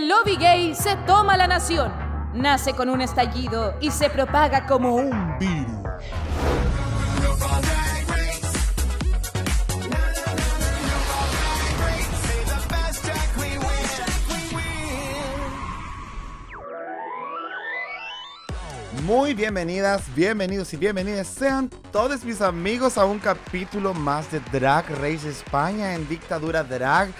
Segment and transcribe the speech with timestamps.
[0.00, 1.92] El lobby gay se toma la nación.
[2.32, 5.76] Nace con un estallido y se propaga como un virus.
[19.04, 24.88] Muy bienvenidas, bienvenidos y bienvenidas sean todos mis amigos a un capítulo más de Drag
[24.88, 27.10] Race España en Dictadura Drag.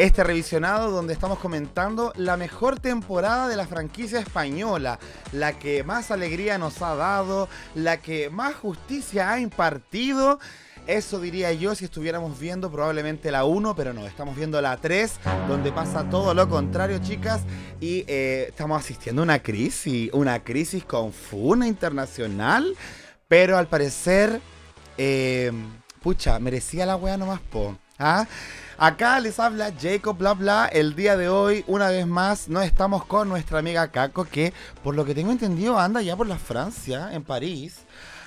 [0.00, 4.98] Este revisionado donde estamos comentando la mejor temporada de la franquicia española,
[5.30, 10.38] la que más alegría nos ha dado, la que más justicia ha impartido
[10.86, 15.20] eso diría yo si estuviéramos viendo probablemente la 1, pero no, estamos viendo la 3,
[15.46, 17.42] donde pasa todo lo contrario, chicas,
[17.78, 22.74] y eh, estamos asistiendo a una crisis, una crisis con funa internacional,
[23.28, 24.40] pero al parecer,
[24.96, 25.52] eh,
[26.02, 27.76] pucha, merecía la wea nomás, po.
[28.00, 28.26] ¿ah?
[28.82, 30.64] Acá les habla Jacob Bla Bla.
[30.64, 34.94] El día de hoy, una vez más, no estamos con nuestra amiga Kako, que por
[34.94, 37.80] lo que tengo entendido anda ya por la Francia, en París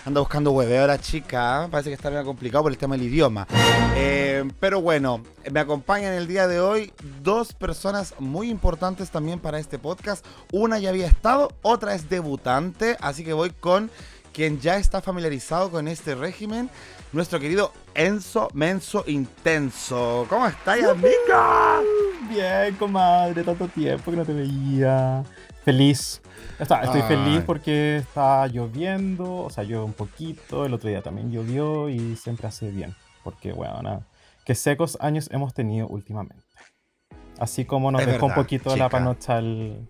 [0.05, 1.67] anda buscando hueveo la chica.
[1.71, 3.47] Parece que está bien complicado por el tema del idioma.
[3.95, 9.57] Eh, pero bueno, me acompañan el día de hoy dos personas muy importantes también para
[9.57, 10.23] este podcast.
[10.51, 12.95] Una ya había estado, otra es debutante.
[13.01, 13.89] Así que voy con
[14.33, 16.69] quien ya está familiarizado con este régimen,
[17.11, 20.25] nuestro querido Enzo Menso Intenso.
[20.29, 21.81] ¿Cómo estás, amiga?
[22.29, 25.23] Bien, comadre, tanto tiempo que no te veía.
[25.63, 26.21] Feliz.
[26.59, 31.89] estoy feliz porque está lloviendo, o sea, llueve un poquito, el otro día también llovió
[31.89, 32.95] y siempre hace bien.
[33.23, 34.07] Porque, bueno, nada,
[34.45, 36.43] qué secos años hemos tenido últimamente.
[37.39, 39.87] Así como nos dejó un poquito la panocha el,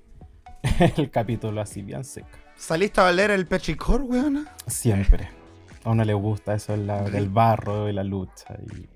[0.98, 2.28] el capítulo así bien seco.
[2.56, 4.46] ¿Saliste a valer el pechicor, weona?
[4.68, 5.43] Siempre.
[5.84, 8.88] A uno le gusta eso del barro y la lucha y...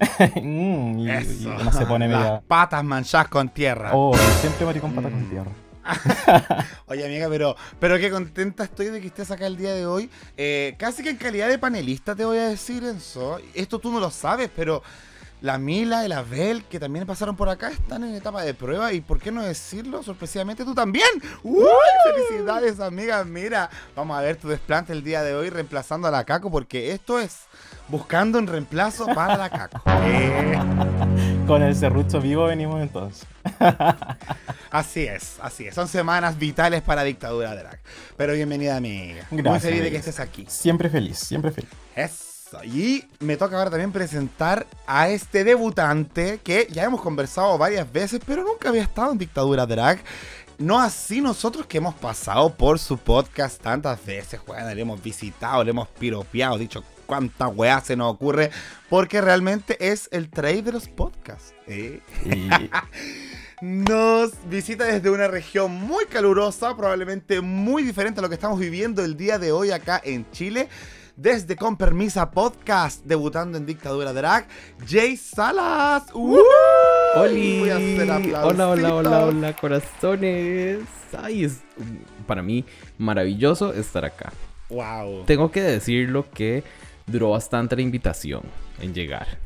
[0.42, 3.92] Mm, y, uno se pone Las patas manchadas con tierra.
[3.94, 5.50] Oh, siempre maricón patas con tierra.
[6.86, 10.10] Oye, amiga, pero, pero qué contenta estoy de que estés acá el día de hoy.
[10.36, 13.38] Eh, casi que en calidad de panelista te voy a decir, eso.
[13.54, 14.82] Esto tú no lo sabes, pero
[15.44, 18.94] la Mila y la Bel, que también pasaron por acá, están en etapa de prueba.
[18.94, 21.06] Y por qué no decirlo, sorpresivamente tú también.
[21.42, 21.66] ¡Uy!
[22.14, 23.22] Felicidades, amiga.
[23.24, 26.92] Mira, vamos a ver tu desplante el día de hoy reemplazando a la Caco, porque
[26.92, 27.40] esto es
[27.88, 29.82] buscando un reemplazo para la Caco.
[30.06, 30.58] Eh.
[31.46, 33.26] Con el serrucho vivo venimos entonces.
[34.70, 35.74] así es, así es.
[35.74, 37.80] Son semanas vitales para Dictadura Drag.
[38.16, 39.26] Pero bienvenida, amiga.
[39.30, 40.46] Gracias, Muy feliz de que estés aquí.
[40.48, 41.70] Siempre feliz, siempre feliz.
[42.62, 48.20] Y me toca ahora también presentar a este debutante que ya hemos conversado varias veces,
[48.24, 50.02] pero nunca había estado en Dictadura Drag.
[50.58, 55.64] No así nosotros que hemos pasado por su podcast tantas veces, bueno, le hemos visitado,
[55.64, 58.50] le hemos piropeado, dicho cuánta weá se nos ocurre,
[58.88, 61.54] porque realmente es el trade de los podcasts.
[61.66, 62.00] ¿eh?
[63.60, 69.02] nos visita desde una región muy calurosa, probablemente muy diferente a lo que estamos viviendo
[69.02, 70.68] el día de hoy acá en Chile.
[71.16, 74.48] Desde Con Permisa Podcast, debutando en Dictadura Drag,
[74.84, 76.02] Jay Salas.
[76.12, 76.40] ¡Uh!
[77.14, 80.80] Hola, hola, hola, hola, corazones.
[81.16, 81.60] Ay, es
[82.26, 82.64] para mí
[82.98, 84.32] maravilloso estar acá.
[84.70, 85.22] Wow.
[85.24, 86.64] Tengo que decirlo que
[87.06, 88.42] duró bastante la invitación
[88.80, 89.38] en llegar.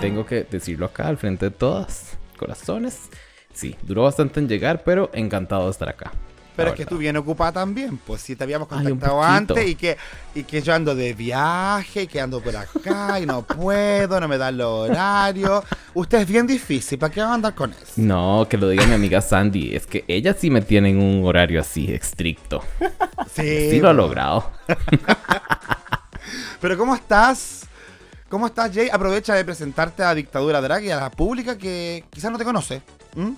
[0.00, 3.08] Tengo que decirlo acá al frente de todas, corazones.
[3.52, 6.12] Sí, duró bastante en llegar, pero encantado de estar acá.
[6.56, 9.96] Pero es que tú bien ocupada también, pues si te habíamos contactado antes y que,
[10.34, 14.28] y que yo ando de viaje, y que ando por acá y no puedo, no
[14.28, 15.64] me dan los horarios.
[15.94, 17.92] Usted es bien difícil, ¿para qué va a andar con eso?
[17.96, 21.24] No, que lo diga mi amiga Sandy, es que ella sí me tiene en un
[21.26, 22.62] horario así estricto.
[23.32, 23.70] Sí.
[23.70, 24.50] Sí lo ha logrado.
[26.60, 27.66] Pero ¿cómo estás?
[28.28, 28.88] ¿Cómo estás, Jay?
[28.92, 32.82] Aprovecha de presentarte a Dictadura Drag y a la pública que quizás no te conoce.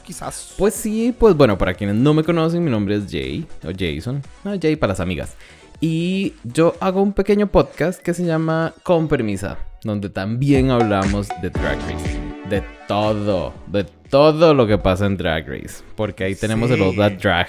[0.05, 0.55] Quizás.
[0.57, 4.23] Pues sí, pues bueno, para quienes no me conocen, mi nombre es Jay, o Jason.
[4.45, 5.37] No, Jay para las amigas.
[5.81, 11.51] Y yo hago un pequeño podcast que se llama Con Permisa, donde también hablamos de
[11.51, 12.21] Drag Race.
[12.49, 15.83] De todo, de todo lo que pasa en Drag Race.
[15.97, 17.49] Porque ahí tenemos el Old Drag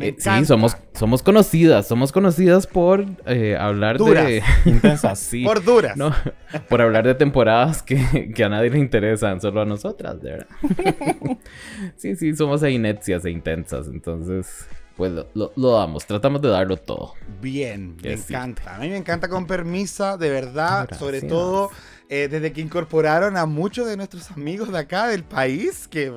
[0.00, 4.42] eh, sí, somos, somos conocidas, somos conocidas por eh, hablar de...
[4.64, 5.44] Intensas, sí.
[5.44, 5.96] Por duras.
[5.96, 6.14] No,
[6.68, 10.46] por hablar de temporadas que, a nadie le interesan, solo a nosotras, de verdad.
[11.96, 14.66] sí, sí, somos ahí necias e intensas, entonces...
[14.94, 17.14] Pues lo, damos, tratamos de darlo todo.
[17.40, 18.76] Bien, me encanta.
[18.76, 21.70] A mí me encanta con permisa, de verdad, sobre todo
[22.14, 26.12] eh, desde que incorporaron a muchos de nuestros amigos de acá del país, que,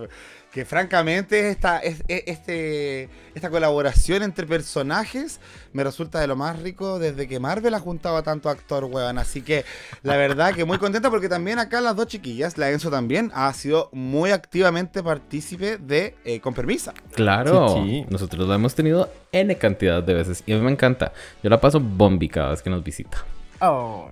[0.55, 5.41] que francamente esta, es, es- este, esta colaboración entre personajes
[5.73, 9.17] me resulta de lo más rico desde que Marvel ha juntado a tanto actor, weón.
[9.17, 9.65] Así que
[10.01, 13.51] la verdad que muy contenta porque también acá las dos chiquillas, la Enzo también, ha
[13.51, 16.93] sido muy activamente partícipe de eh, Con Permisa.
[17.13, 18.05] Claro, Sí, sí.
[18.09, 21.11] nosotros lo hemos tenido N cantidad de veces y a mí me encanta.
[21.43, 23.17] Yo la paso bombi cada vez que nos visita.
[23.59, 24.07] Oh,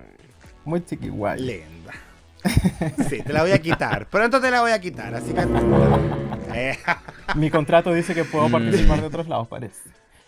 [0.66, 1.08] muy chiqui.
[3.08, 4.06] Sí, te la voy a quitar.
[4.06, 5.46] Pronto te la voy a quitar, así que...
[6.54, 6.78] Eh,
[7.36, 8.52] Mi contrato dice que puedo Mm.
[8.52, 9.80] participar de otros lados, parece.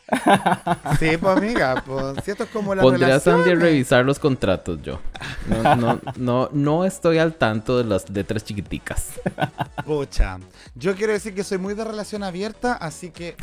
[1.00, 3.18] sí, pues amiga, pues si esto es como la Pondré a.
[3.18, 5.00] Sandy a revisar los contratos yo.
[5.48, 9.14] No, no, no, no estoy al tanto de las letras chiquiticas.
[9.84, 10.38] Pucha,
[10.76, 13.34] yo quiero decir que soy muy de relación abierta, así que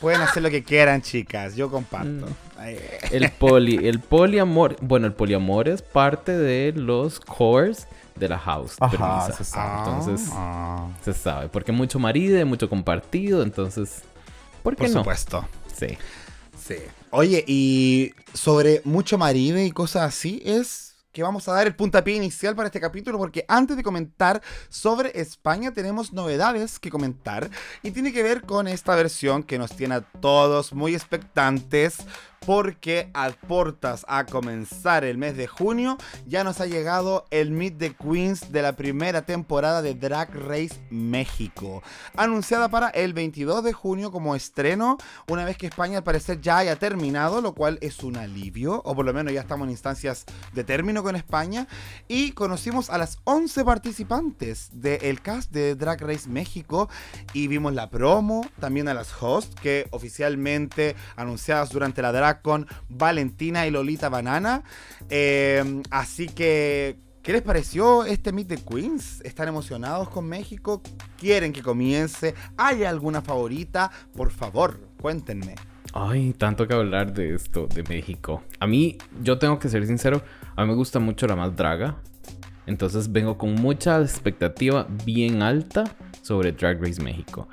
[0.00, 1.54] pueden hacer lo que quieran, chicas.
[1.54, 2.26] Yo comparto.
[2.62, 7.86] Eh, El poli, el poliamor, bueno, el poliamor es parte de los cores
[8.18, 8.76] de la house.
[8.80, 9.78] Ajá, se sabe.
[9.78, 11.48] Entonces, ah, se sabe.
[11.48, 14.02] Porque mucho marido, mucho compartido, entonces,
[14.62, 14.98] ¿por qué por no?
[15.00, 15.48] supuesto.
[15.74, 15.98] Sí.
[16.58, 16.76] Sí.
[17.10, 22.14] Oye, y sobre mucho marido y cosas así, es que vamos a dar el puntapié
[22.14, 27.50] inicial para este capítulo, porque antes de comentar sobre España tenemos novedades que comentar
[27.82, 31.98] y tiene que ver con esta versión que nos tiene a todos muy expectantes.
[32.44, 37.78] Porque a portas a comenzar el mes de junio ya nos ha llegado el Meet
[37.78, 41.82] the Queens de la primera temporada de Drag Race México,
[42.16, 44.98] anunciada para el 22 de junio como estreno
[45.28, 48.94] una vez que España al parecer ya haya terminado, lo cual es un alivio, o
[48.94, 51.66] por lo menos ya estamos en instancias de término con España,
[52.06, 56.88] y conocimos a las 11 participantes del cast de Drag Race México
[57.32, 62.66] y vimos la promo, también a las hosts que oficialmente anunciadas durante la drag con
[62.88, 64.62] Valentina y Lolita Banana.
[65.10, 66.96] Eh, así que...
[67.22, 69.20] ¿Qué les pareció este Meet the Queens?
[69.20, 70.80] ¿Están emocionados con México?
[71.18, 72.34] ¿Quieren que comience?
[72.56, 73.90] ¿Hay alguna favorita?
[74.16, 75.54] Por favor, cuéntenme.
[75.92, 78.42] Ay, tanto que hablar de esto, de México.
[78.60, 80.22] A mí, yo tengo que ser sincero,
[80.56, 81.96] a mí me gusta mucho la más draga.
[82.66, 85.84] Entonces vengo con mucha expectativa bien alta
[86.22, 87.48] sobre Drag Race México.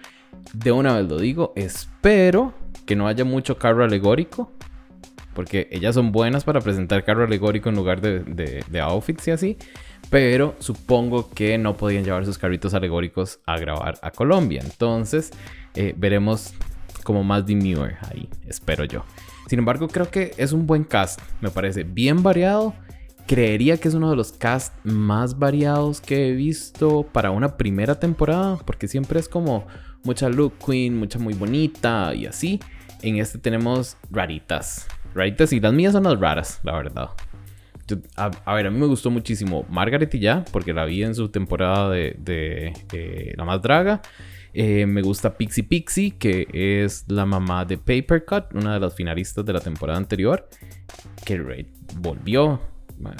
[0.54, 2.54] De una vez lo digo, espero
[2.86, 4.52] que no haya mucho carro alegórico.
[5.36, 9.58] Porque ellas son buenas para presentar carro alegórico en lugar de, outfits y así.
[10.10, 14.62] Pero supongo que no podían llevar sus carritos alegóricos a grabar a Colombia.
[14.64, 15.32] Entonces
[15.76, 16.54] eh, veremos
[17.04, 19.04] como más demure ahí, espero yo.
[19.48, 21.20] Sin embargo, creo que es un buen cast.
[21.42, 22.74] Me parece bien variado.
[23.28, 28.00] Creería que es uno de los casts más variados que he visto para una primera
[28.00, 28.58] temporada.
[28.66, 29.68] Porque siempre es como
[30.04, 32.60] mucha look queen, mucha muy bonita y así.
[33.02, 34.88] En este tenemos raritas.
[35.52, 37.10] Y las mías son las raras, la verdad.
[38.16, 41.30] A, ver, a mí me gustó muchísimo Margaret y ya, porque la vi en su
[41.30, 44.02] temporada de, eh, La Más Draga.
[44.54, 46.48] Eh, me gusta Pixie Pixie, que
[46.84, 50.48] es la mamá de Paper Cut, una de las finalistas de la temporada anterior.
[51.26, 51.68] Que
[51.98, 52.60] volvió.
[52.98, 53.18] Bueno,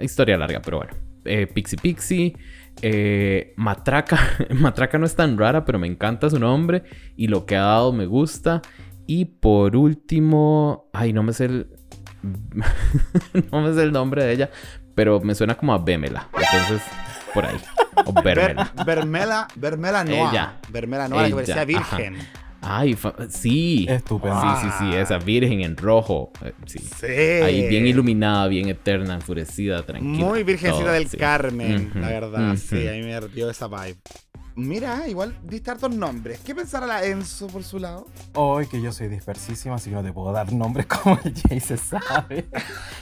[0.00, 0.94] historia larga, pero bueno.
[1.24, 2.36] Eh, Pixie Pixie.
[2.82, 4.18] eh, Matraca.
[4.54, 6.84] Matraca no es tan rara, pero me encanta su nombre.
[7.16, 8.62] Y lo que ha dado me gusta.
[9.06, 10.88] Y por último.
[10.92, 11.68] Ay, no me sé el.
[13.52, 14.50] no me sé el nombre de ella.
[14.94, 16.28] Pero me suena como a Bemela.
[16.32, 16.82] Entonces,
[17.34, 17.56] por ahí.
[18.06, 18.72] O Bermela.
[18.84, 20.30] Vermela, Vermela Noa.
[20.30, 20.56] Ella.
[20.70, 22.16] Vermela Noa, la que Ella, parecía virgen.
[22.68, 22.98] Ay,
[23.28, 23.86] sí.
[23.88, 24.40] Estupendo.
[24.40, 24.94] Sí, sí, sí.
[24.96, 26.32] Esa virgen en rojo.
[26.44, 26.78] eh, sí.
[26.78, 27.06] Sí.
[27.06, 30.24] Ahí bien iluminada, bien eterna, enfurecida, tranquila.
[30.24, 31.16] Muy virgencita Todo, del sí.
[31.16, 32.56] Carmen, la verdad.
[32.56, 33.98] Sí, a mí me dio esa vibe.
[34.58, 36.40] Mira, igual diste hartos nombres.
[36.40, 38.06] ¿Qué pensará la Enzo por su lado?
[38.32, 41.60] Hoy que yo soy dispersísima, así que no te puedo dar nombres como el Jay
[41.60, 42.46] se sabe.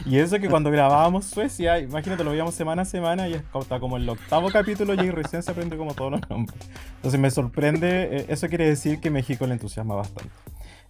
[0.04, 3.96] Y eso que cuando grabábamos Suecia, imagínate, lo veíamos semana a semana y hasta como
[3.99, 6.58] el octavo capítulo Jay recién se aprende como todos los nombres.
[6.96, 10.34] Entonces me sorprende, eh, eso quiere decir que México le entusiasma bastante.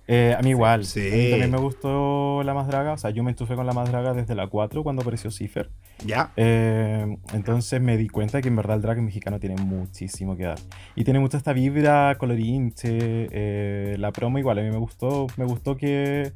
[0.07, 1.01] Eh, a mí igual, Sí.
[1.01, 3.73] a mí también me gustó La Más Draga, o sea, yo me enchufé con La
[3.73, 5.71] Más Draga desde la 4 cuando apareció Cipher.
[6.05, 6.31] Ya.
[6.37, 10.59] Eh, entonces me di cuenta que en verdad el drag mexicano tiene muchísimo que dar.
[10.95, 13.29] Y tiene mucha esta vibra colorinche.
[13.31, 15.27] eh, la promo igual, a mí me gustó.
[15.37, 16.33] Me gustó que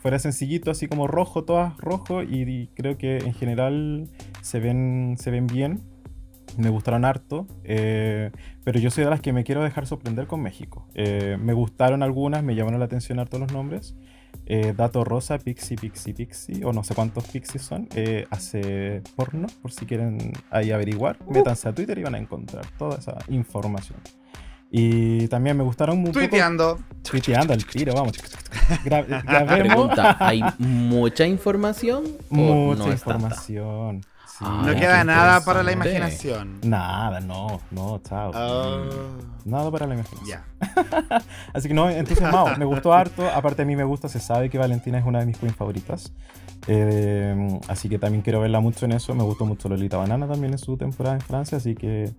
[0.00, 2.22] fuera sencillito, así como rojo, todas rojo.
[2.22, 4.08] Y, y creo que en general
[4.40, 5.80] se ven, se ven bien.
[6.56, 7.46] Me gustaron harto.
[7.64, 8.30] eh,
[8.64, 10.88] pero yo soy de las que me quiero dejar sorprender con México.
[10.94, 13.94] Eh, me gustaron algunas, me llamaron la atención harto los nombres.
[14.46, 19.46] Eh, Dato Rosa, Pixie, Pixie, Pixie, o no sé cuántos Pixies son, eh, hace porno,
[19.62, 21.18] por si quieren ahí averiguar.
[21.28, 23.98] Métanse a Twitter y van a encontrar toda esa información.
[24.70, 26.18] Y también me gustaron mucho.
[26.18, 26.78] Tuiteando.
[27.08, 28.12] Tuiteando al tiro, vamos.
[28.84, 32.04] Gra- grabemos Pregunta, ¿hay mucha información?
[32.28, 33.02] mucha no es
[34.44, 36.60] No Ay, queda nada para la imaginación.
[36.62, 38.30] Nada, no, no, chao.
[38.34, 38.84] Oh,
[39.44, 40.28] Nada para la imaginación.
[40.28, 40.44] ya.
[41.54, 42.56] Así que no, entusiasmado.
[42.56, 43.28] Me gustó harto.
[43.28, 46.12] Aparte a mí me gusta, se sabe que Valentina es una de mis queens favoritas.
[46.66, 49.14] Eh, así que también quiero verla mucho en eso.
[49.14, 51.58] Me gustó mucho Lolita Banana también en su temporada en Francia.
[51.58, 52.12] Así que...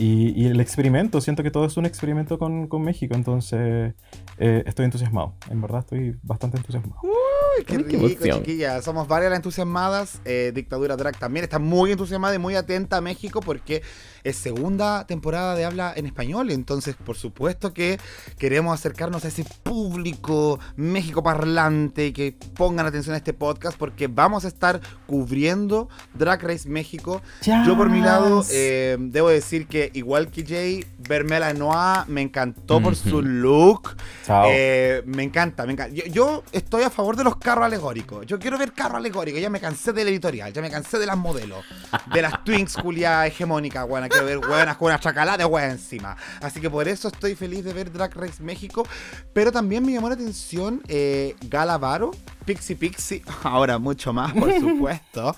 [0.00, 3.14] Y, y el experimento, siento que todo es un experimento con, con México.
[3.14, 3.94] Entonces
[4.38, 5.34] eh, estoy entusiasmado.
[5.50, 7.00] En verdad estoy bastante entusiasmado.
[7.02, 8.38] Uy, qué rico, emoción.
[8.38, 8.80] chiquilla.
[8.80, 10.20] Somos varias las entusiasmadas.
[10.24, 13.82] Eh, Dictadura Drag también está muy entusiasmada y muy atenta a México porque
[14.24, 16.50] es segunda temporada de habla en español.
[16.50, 17.98] Entonces, por supuesto que
[18.38, 24.06] queremos acercarnos a ese público México parlante y que pongan atención a este podcast porque
[24.08, 27.20] vamos a estar cubriendo Drag Race México.
[27.66, 28.50] Yo por mi lado, Yes.
[28.54, 33.96] eh, debo decir que igual que Jay, Vermela Noa me encantó por su look.
[34.24, 34.46] Chao.
[34.50, 35.94] Eh, me encanta, me encanta.
[35.94, 38.26] Yo, yo estoy a favor de los carros alegóricos.
[38.26, 39.40] Yo quiero ver carros alegóricos.
[39.40, 41.64] Ya me cansé del editorial, ya me cansé de las modelos,
[42.12, 44.08] de las twins culia hegemónicas, buena.
[44.08, 46.16] Quiero ver buenas con una chacalada de encima.
[46.40, 48.86] Así que por eso estoy feliz de ver Drag Race México.
[49.32, 52.10] Pero también me llamó la atención eh, Gala Varo,
[52.44, 55.36] Pixie Pixie, ahora mucho más, por supuesto.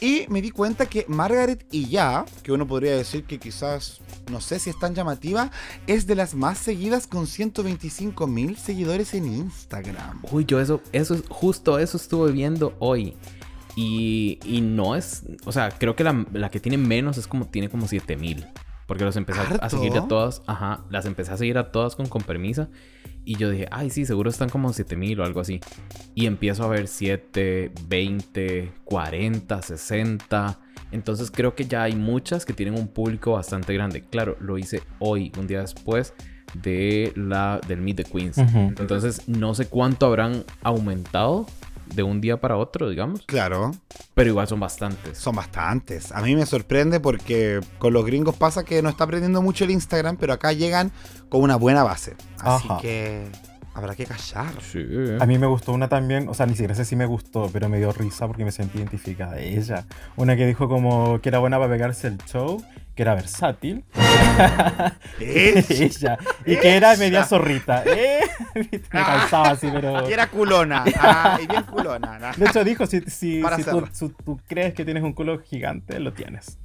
[0.00, 3.79] Y me di cuenta que Margaret y ya, que uno podría decir que quizás,
[4.30, 5.50] no sé si es tan llamativa,
[5.86, 10.20] es de las más seguidas con 125 mil seguidores en Instagram.
[10.30, 13.14] Uy, yo eso, eso, es- justo eso estuve viendo hoy.
[13.76, 17.46] Y, y no es, o sea, creo que la, la que tiene menos es como,
[17.46, 18.46] tiene como 7000.
[18.86, 22.06] Porque los empecé a- seguir a todas, ajá, las empecé a seguir a todas con,
[22.08, 22.68] con permisa.
[23.24, 25.60] Y yo dije, ay, sí, seguro están como 7000 o algo así.
[26.16, 30.58] Y empiezo a ver 7, 20, 40, 60.
[30.92, 34.02] Entonces creo que ya hay muchas que tienen un público bastante grande.
[34.02, 36.14] Claro, lo hice hoy, un día después
[36.54, 38.38] de la, del Meet the Queens.
[38.38, 41.46] Entonces, no sé cuánto habrán aumentado
[41.94, 43.22] de un día para otro, digamos.
[43.26, 43.72] Claro,
[44.14, 45.18] Pero igual son bastantes.
[45.18, 46.12] son bastantes.
[46.12, 49.70] A mí me sorprende porque con los gringos pasa que no está aprendiendo mucho el
[49.72, 50.92] Instagram, pero acá llegan
[51.28, 52.14] con una buena base.
[52.38, 52.80] Así Ajá.
[52.80, 53.26] que
[53.80, 54.52] habrá que callar.
[54.62, 54.84] Sí.
[55.18, 57.68] A mí me gustó una también, o sea, ni siquiera sé si me gustó, pero
[57.68, 59.84] me dio risa porque me sentí identificada de ella.
[60.16, 62.62] Una que dijo como que era buena para pegarse el show,
[62.94, 63.84] que era versátil.
[65.20, 65.64] ¡Eh!
[65.70, 66.18] ella.
[66.46, 67.82] Y que era media zorrita.
[67.86, 68.20] ¿eh?
[68.54, 70.08] me calzaba así, pero...
[70.08, 70.84] Y era culona.
[70.98, 72.32] Ah, y bien culona.
[72.36, 75.98] De hecho dijo, si, si, si tú, su- tú crees que tienes un culo gigante,
[76.00, 76.58] lo tienes.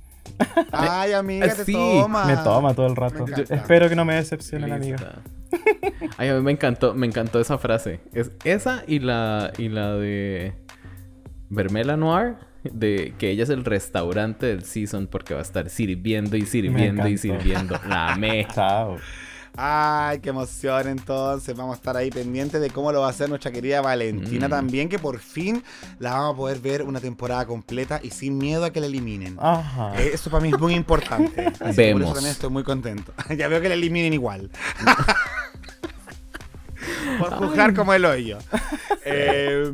[0.72, 2.26] Ay, amiga, te Sí, toma.
[2.26, 3.26] Me toma todo el rato.
[3.26, 3.36] Me.
[3.36, 5.22] Yo espero que no me decepcione la amiga.
[6.18, 8.02] Ay, a mí me encantó, me encantó esa frase.
[8.14, 10.54] Es esa y la, y la de
[11.50, 16.36] Vermela Noir, de que ella es el restaurante del season porque va a estar sirviendo
[16.36, 17.80] y sirviendo y sirviendo.
[17.88, 18.48] La amé.
[18.54, 18.98] Chao.
[19.58, 21.56] Ay, qué emoción entonces.
[21.56, 24.52] Vamos a estar ahí pendientes de cómo lo va a hacer nuestra querida Valentina Mm.
[24.52, 25.64] también, que por fin
[26.00, 29.38] la vamos a poder ver una temporada completa y sin miedo a que la eliminen.
[29.40, 29.94] Ajá.
[30.02, 31.46] Eh, Eso para mí es muy importante.
[31.60, 32.02] Así que por Vemos.
[32.04, 33.14] eso también estoy muy contento.
[33.38, 34.50] ya veo que la eliminen igual.
[37.20, 38.38] por juzgar como el hoyo.
[39.08, 39.72] Eh,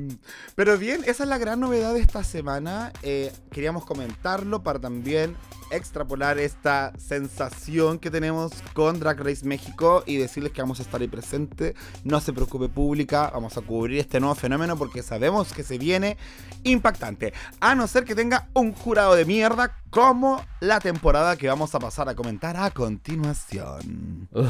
[0.56, 2.92] pero bien, esa es la gran novedad de esta semana.
[3.02, 5.38] Eh, queríamos comentarlo para también
[5.72, 11.02] extrapolar esta sensación que tenemos con Drag Race México y decirles que vamos a estar
[11.02, 11.76] ahí presente.
[12.04, 16.18] No se preocupe pública, vamos a cubrir este nuevo fenómeno porque sabemos que se viene
[16.64, 17.34] impactante.
[17.60, 21.80] A no ser que tenga un jurado de mierda como la temporada que vamos a
[21.80, 24.28] pasar a comentar a continuación.
[24.34, 24.48] Ugh.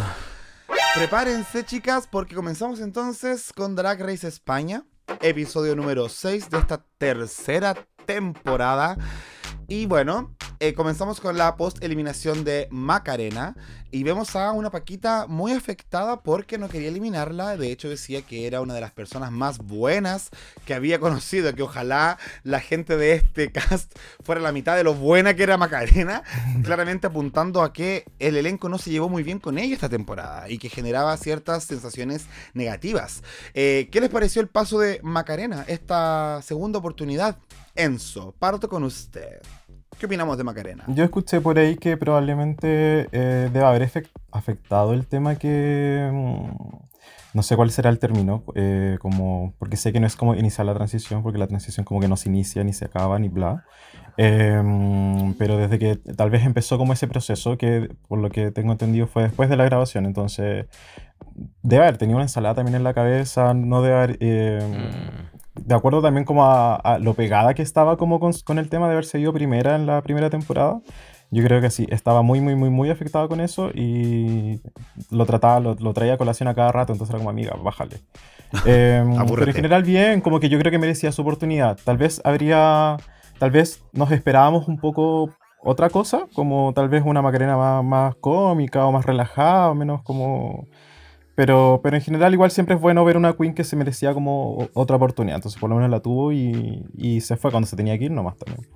[0.96, 4.84] Prepárense, chicas, porque comenzamos entonces con Drag Race España,
[5.22, 7.75] episodio número 6 de esta tercera
[8.06, 8.98] temporada.
[9.72, 13.56] Y bueno, eh, comenzamos con la post-eliminación de Macarena
[13.90, 17.56] y vemos a una Paquita muy afectada porque no quería eliminarla.
[17.56, 20.30] De hecho, decía que era una de las personas más buenas
[20.66, 24.94] que había conocido, que ojalá la gente de este cast fuera la mitad de lo
[24.94, 26.24] buena que era Macarena,
[26.66, 30.50] claramente apuntando a que el elenco no se llevó muy bien con ella esta temporada
[30.50, 33.24] y que generaba ciertas sensaciones negativas.
[33.54, 37.38] Eh, ¿Qué les pareció el paso de Macarena, esta segunda oportunidad?
[37.75, 39.40] Enzo, parto con usted.
[40.00, 40.84] ¿Qué opinamos de Macarena?
[40.88, 43.90] Yo escuché por ahí que probablemente eh, debe haber
[44.32, 46.10] afectado el tema que...
[46.12, 46.48] mm,
[47.34, 50.66] No sé cuál será el término, eh, como, porque sé que no es como iniciar
[50.66, 53.64] la transición, porque la transición como que no se inicia, ni se acaba, ni bla.
[54.18, 58.72] Em, pero desde que tal vez empezó como ese proceso, que por lo que tengo
[58.72, 60.66] entendido fue después de la grabación, entonces
[61.64, 64.18] debe haber tenido una ensalada también en la cabeza, no debe haber...
[64.20, 65.31] em, Mm.
[65.55, 68.88] De acuerdo también como a, a lo pegada que estaba como con, con el tema
[68.88, 70.81] de haber seguido primera en la primera temporada,
[71.29, 74.62] Yo creo que sí, estaba muy, muy, muy, muy afectado con eso y
[75.10, 77.98] lo trataba, lo, lo traía a colación a cada rato, entonces era como amiga, bájale.
[78.65, 81.79] Eh, pero en general bien, como que yo creo que merecía su oportunidad.
[81.86, 82.98] Tal vez habría,
[83.39, 85.29] tal vez nos esperábamos un poco
[85.63, 90.01] otra cosa, como tal vez una Macarena más, más cómica o más relajada, o menos
[90.03, 90.67] como...
[91.36, 94.70] Pero, pero en general igual siempre es bueno ver una Queen que se merecía como
[94.74, 95.38] otra oportunidad.
[95.38, 98.12] Entonces por lo menos la tuvo y, y se fue cuando se tenía que ir
[98.12, 98.68] nomás también.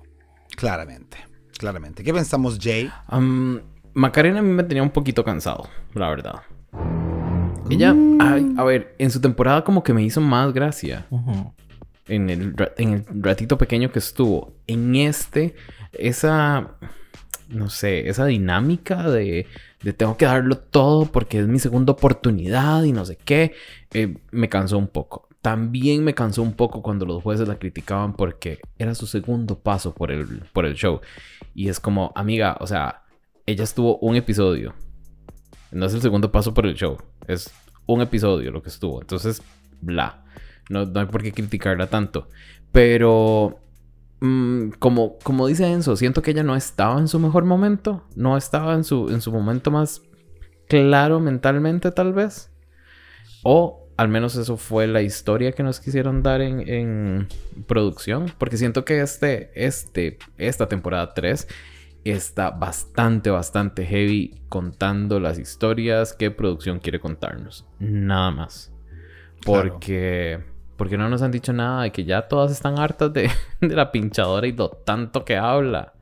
[0.56, 1.18] Claramente,
[1.58, 2.02] claramente.
[2.02, 2.90] ¿Qué pensamos, Jay?
[3.08, 3.60] Am,
[3.92, 6.42] Macarena a mí me tenía un poquito cansado, la verdad.
[7.68, 11.06] Ella, ay, a ver, en su temporada como que me hizo más gracia.
[11.10, 11.52] Ujú.
[12.06, 14.54] En el, en el ratito pequeño que estuvo.
[14.66, 15.56] En este,
[15.92, 16.76] esa,
[17.48, 19.46] no sé, esa dinámica de,
[19.86, 23.54] de tengo que darlo todo porque es mi segunda oportunidad y no sé qué,
[23.92, 25.28] eh, me cansó un poco.
[25.42, 29.94] También me cansó un poco cuando los jueces la criticaban porque era su segundo paso
[29.94, 31.00] por el, por el show.
[31.54, 33.04] Y es como, amiga, o sea,
[33.46, 34.74] ella estuvo un episodio.
[35.70, 36.98] No es el segundo paso por el show.
[37.28, 37.52] Es
[37.86, 39.00] un episodio lo que estuvo.
[39.00, 39.40] Entonces,
[39.80, 40.24] bla.
[40.68, 42.28] No, no hay por qué criticarla tanto.
[42.72, 43.60] Pero,
[44.20, 48.04] mm, como, como dice Enzo, siento que ella no estaba en su mejor momento.
[48.14, 50.02] No estaba en su, en su momento más
[50.68, 52.50] claro mentalmente, tal vez.
[53.42, 57.28] O al menos eso fue la historia que nos quisieron dar en, en
[57.66, 58.32] producción.
[58.38, 61.48] Porque siento que este, este, esta temporada 3
[62.04, 67.66] está bastante, bastante heavy contando las historias que producción quiere contarnos.
[67.78, 68.72] Nada más.
[69.40, 69.78] Claro.
[70.76, 73.30] Porque, no nos han dicho nada de que ya todas están hartas de,
[73.60, 75.92] de la pinchadora y lo tanto que habla.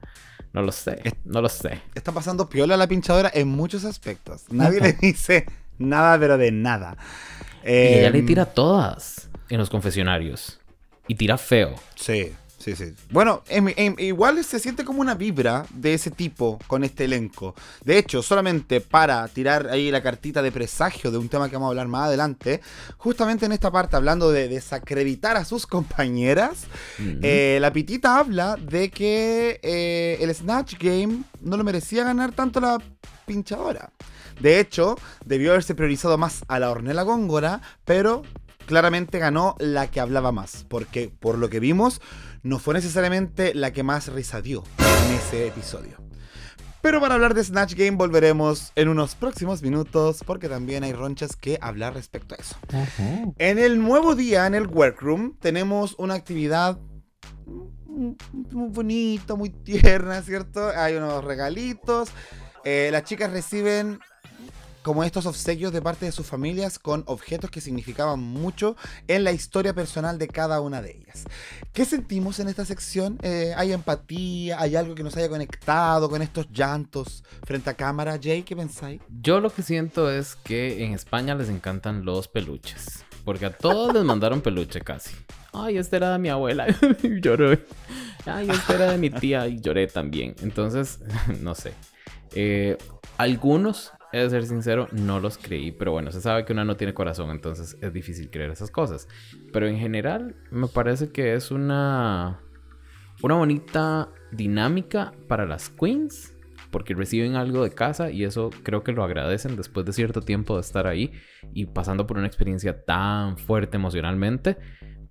[0.52, 1.80] No lo sé, no lo sé.
[1.94, 4.44] Está pasando piola la pinchadora en muchos aspectos.
[4.50, 5.46] Nadie le dice
[5.78, 6.96] nada, pero de nada.
[7.64, 10.60] Y ella le Em, tira todas en los confesionarios.
[11.08, 11.74] Y tira feo.
[11.96, 12.32] Sí,
[12.64, 12.94] sí, sí.
[13.10, 17.54] Bueno, em- em- igual se siente como una vibra de ese tipo con este elenco.
[17.84, 21.66] De hecho, solamente para tirar ahí la cartita de presagio de un tema que vamos
[21.66, 22.60] a hablar más adelante,
[22.96, 26.64] justamente en esta parte, hablando de desacreditar a sus compañeras,
[26.98, 32.60] eh, la pitita habla de que eh, el Snatch Game no lo merecía ganar tanto
[32.60, 32.78] la
[33.26, 33.90] pinchadora.
[34.40, 38.22] De hecho, debió haberse priorizado más a la Ornella Góngora, pero
[38.66, 42.00] claramente ganó la que hablaba más, porque por lo que vimos,
[42.44, 45.96] no fue necesariamente la que más risa dio en ese episodio.
[46.82, 51.34] Pero para hablar de Snatch Game volveremos en unos próximos minutos, porque también hay ronchas
[51.34, 52.56] que hablar respecto a eso.
[53.38, 56.78] En el nuevo día, en el workroom, tenemos una actividad
[57.46, 58.16] muy
[58.50, 60.68] muy bonita, muy tierna, ¿cierto?
[60.76, 62.10] Hay unos regalitos.
[62.64, 64.00] Eh, las chicas reciben
[64.84, 68.76] como estos obsequios de parte de sus familias con objetos que significaban mucho
[69.08, 71.24] en la historia personal de cada una de ellas.
[71.72, 73.18] ¿Qué sentimos en esta sección?
[73.22, 74.60] Eh, ¿Hay empatía?
[74.60, 78.20] ¿Hay algo que nos haya conectado con estos llantos frente a cámara?
[78.22, 79.00] Jay, ¿qué pensáis?
[79.22, 83.04] Yo lo que siento es que en España les encantan los peluches.
[83.24, 85.16] Porque a todos les mandaron peluche casi.
[85.54, 86.66] Ay, este era de mi abuela.
[87.02, 87.64] y lloré.
[88.26, 90.36] Ay, este era de mi tía y lloré también.
[90.42, 90.98] Entonces,
[91.40, 91.72] no sé.
[92.34, 92.76] Eh,
[93.16, 95.72] algunos, he de ser sincero, no los creí.
[95.72, 97.30] Pero bueno, se sabe que una no tiene corazón.
[97.30, 99.08] Entonces es difícil creer esas cosas.
[99.52, 102.40] Pero en general, me parece que es una...
[103.22, 106.34] Una bonita dinámica para las queens
[106.74, 110.56] porque reciben algo de casa y eso creo que lo agradecen después de cierto tiempo
[110.56, 111.12] de estar ahí
[111.52, 114.58] y pasando por una experiencia tan fuerte emocionalmente.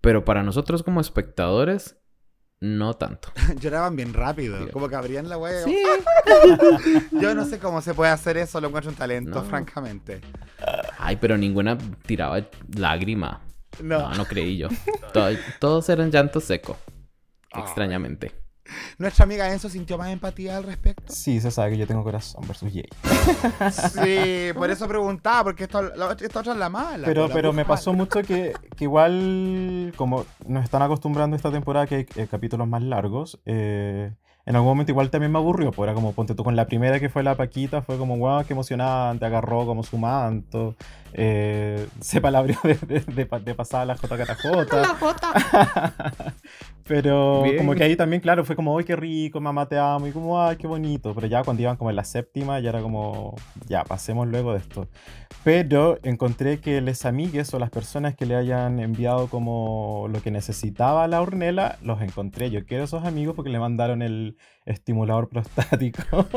[0.01, 2.02] Pero para nosotros como espectadores,
[2.63, 3.29] no tanto.
[3.59, 5.65] Lloraban bien rápido, como que abrían la web.
[5.65, 5.77] Sí.
[7.11, 9.43] Yo no sé cómo se puede hacer eso, lo encuentro un talento, No.
[9.43, 10.21] francamente.
[10.97, 12.41] Ay, pero ninguna tiraba
[12.77, 13.41] lágrima.
[13.81, 13.99] No.
[14.09, 14.69] No, no creí yo.
[15.13, 15.27] To-
[15.59, 16.77] todos eran llanto seco.
[17.51, 17.63] Ay.
[17.63, 18.31] Extrañamente.
[18.97, 21.13] Nuestra amiga Enzo sintió más empatía al respecto.
[21.13, 22.87] Sí, se sabe que yo tengo corazón versus Jay.
[23.71, 27.05] Sí, por eso preguntaba, porque esto, la, esta otra es la mala.
[27.05, 31.87] Pero, la pero me pasó mucho que, que igual, como nos están acostumbrando esta temporada
[31.87, 34.11] que hay eh, capítulos más largos, eh,
[34.45, 36.99] en algún momento igual también me aburrió, pues era como, ponte tú con la primera
[36.99, 40.75] que fue la Paquita, fue como, wow, qué emocionante, agarró como su manto,
[41.13, 44.73] eh, se palabrió de, de, de, de pasar a la JKJ.
[46.85, 47.57] Pero Bien.
[47.57, 50.05] como que ahí también, claro, fue como, ¡ay, qué rico, mamá, te amo!
[50.07, 51.15] Y como, ¡ay, qué bonito!
[51.15, 53.35] Pero ya cuando iban como en la séptima, ya era como,
[53.67, 54.89] ya, pasemos luego de esto.
[55.43, 60.31] Pero encontré que les amigues o las personas que le hayan enviado como lo que
[60.31, 62.49] necesitaba la Ornella, los encontré.
[62.49, 66.03] Yo quiero esos amigos porque le mandaron el estimulador prostático.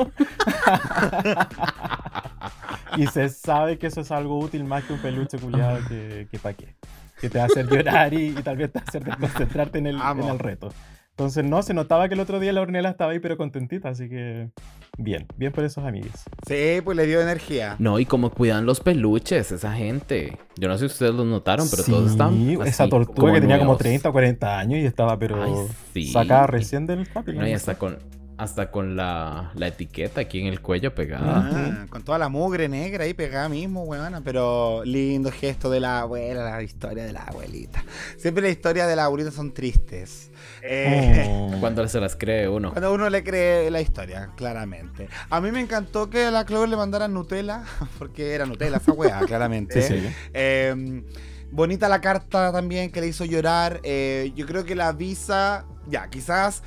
[2.97, 6.39] y se sabe que eso es algo útil más que un peluche culiado que, que
[6.39, 6.77] pa' qué.
[7.21, 9.79] Que te va a hacer llorar y, y tal vez te va a hacer desconcentrarte
[9.79, 10.71] en el, en el reto.
[11.19, 14.07] Entonces, no, se notaba que el otro día la Ornella estaba ahí, pero contentita, así
[14.07, 14.51] que
[14.99, 16.13] bien, bien por esos amigos.
[16.47, 17.77] Sí, pues le dio energía.
[17.79, 20.37] No, y cómo cuidan los peluches, esa gente.
[20.57, 22.35] Yo no sé si ustedes los notaron, pero todos están.
[22.35, 23.79] Sí, esa así, tortuga que tenía como nuevos.
[23.79, 25.55] 30 o 40 años y estaba, pero Ay,
[25.95, 26.13] sí.
[26.13, 27.33] sacada recién del papi.
[27.33, 27.97] No, y hasta con,
[28.39, 31.51] hasta con la, la etiqueta aquí en el cuello pegada.
[31.53, 34.21] Ah, con toda la mugre negra ahí pegada mismo, weona.
[34.21, 37.83] Pero lindo gesto de la abuela, la historia de la abuelita.
[38.19, 40.31] Siempre las historias de la abuelita son tristes.
[40.63, 41.57] Eh, Oh.
[41.61, 42.71] Cuando se las cree uno.
[42.73, 45.09] Cuando uno le cree la historia, claramente.
[45.31, 47.65] A mí me encantó que a la Clover le mandaran Nutella,
[47.99, 49.83] porque era Nutella esa weá, claramente.
[49.83, 50.15] Sí, sí.
[50.35, 51.03] Eh,
[51.51, 53.81] bonita la carta también que le hizo llorar.
[53.83, 56.63] Eh, yo creo que la visa, ya, quizás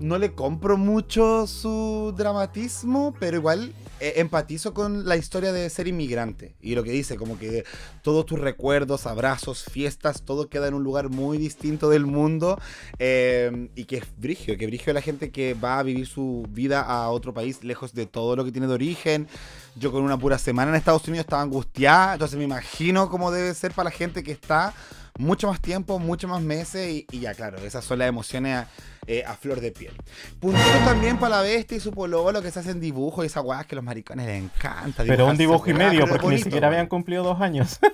[0.00, 5.86] no le compro mucho su dramatismo, pero igual eh, empatizo con la historia de ser
[5.88, 6.54] inmigrante.
[6.60, 7.64] Y lo que dice, como que
[8.02, 12.58] todos tus recuerdos, abrazos, fiestas, todo queda en un lugar muy distinto del mundo.
[12.98, 16.80] eh, y que es brigio, que brigio la gente que va a vivir su vida
[16.80, 19.28] a otro país lejos de todo lo que tiene de origen.
[19.76, 23.54] Yo con una pura semana en Estados Unidos estaba angustiada, entonces me imagino cómo debe
[23.54, 24.74] ser para la gente que está
[25.18, 28.66] mucho más tiempo, mucho más meses y, ya claro, esas son las emociones
[29.10, 29.92] eh, a flor de piel.
[30.38, 33.64] Puntitos también para la bestia y su pololo que se hacen dibujos y esa weá
[33.64, 35.02] que a los maricones les encanta.
[35.04, 37.80] Pero un dibujo y weá, medio, porque ni siquiera habían cumplido dos años.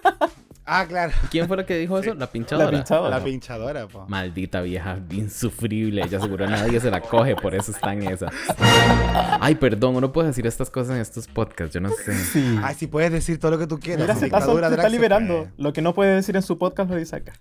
[0.68, 1.12] Ah, claro.
[1.30, 2.12] ¿Quién fue la que dijo eso?
[2.14, 2.64] La pinchadora.
[2.72, 3.18] La pinchadora.
[3.18, 4.04] La pinchadora, po.
[4.08, 6.02] Maldita vieja insufrible.
[6.02, 8.32] Ella seguro nadie se la coge, por eso está en esa.
[9.40, 12.12] Ay, perdón, uno puede decir estas cosas en estos podcasts, yo no sé.
[12.16, 12.58] Sí.
[12.64, 14.02] Ay, si puedes decir todo lo que tú quieras.
[14.02, 15.34] Mira, se se está liberando.
[15.34, 15.52] puede.
[15.56, 17.34] Lo que no puede decir en su podcast lo dice acá.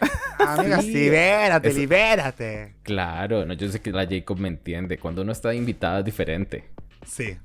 [0.38, 0.92] Amiga, Sí.
[0.92, 2.74] libérate, Eso- libérate.
[2.82, 4.98] Claro, no, yo sé que la Jacob me entiende.
[4.98, 6.68] Cuando uno está invitada es diferente.
[7.06, 7.36] Sí.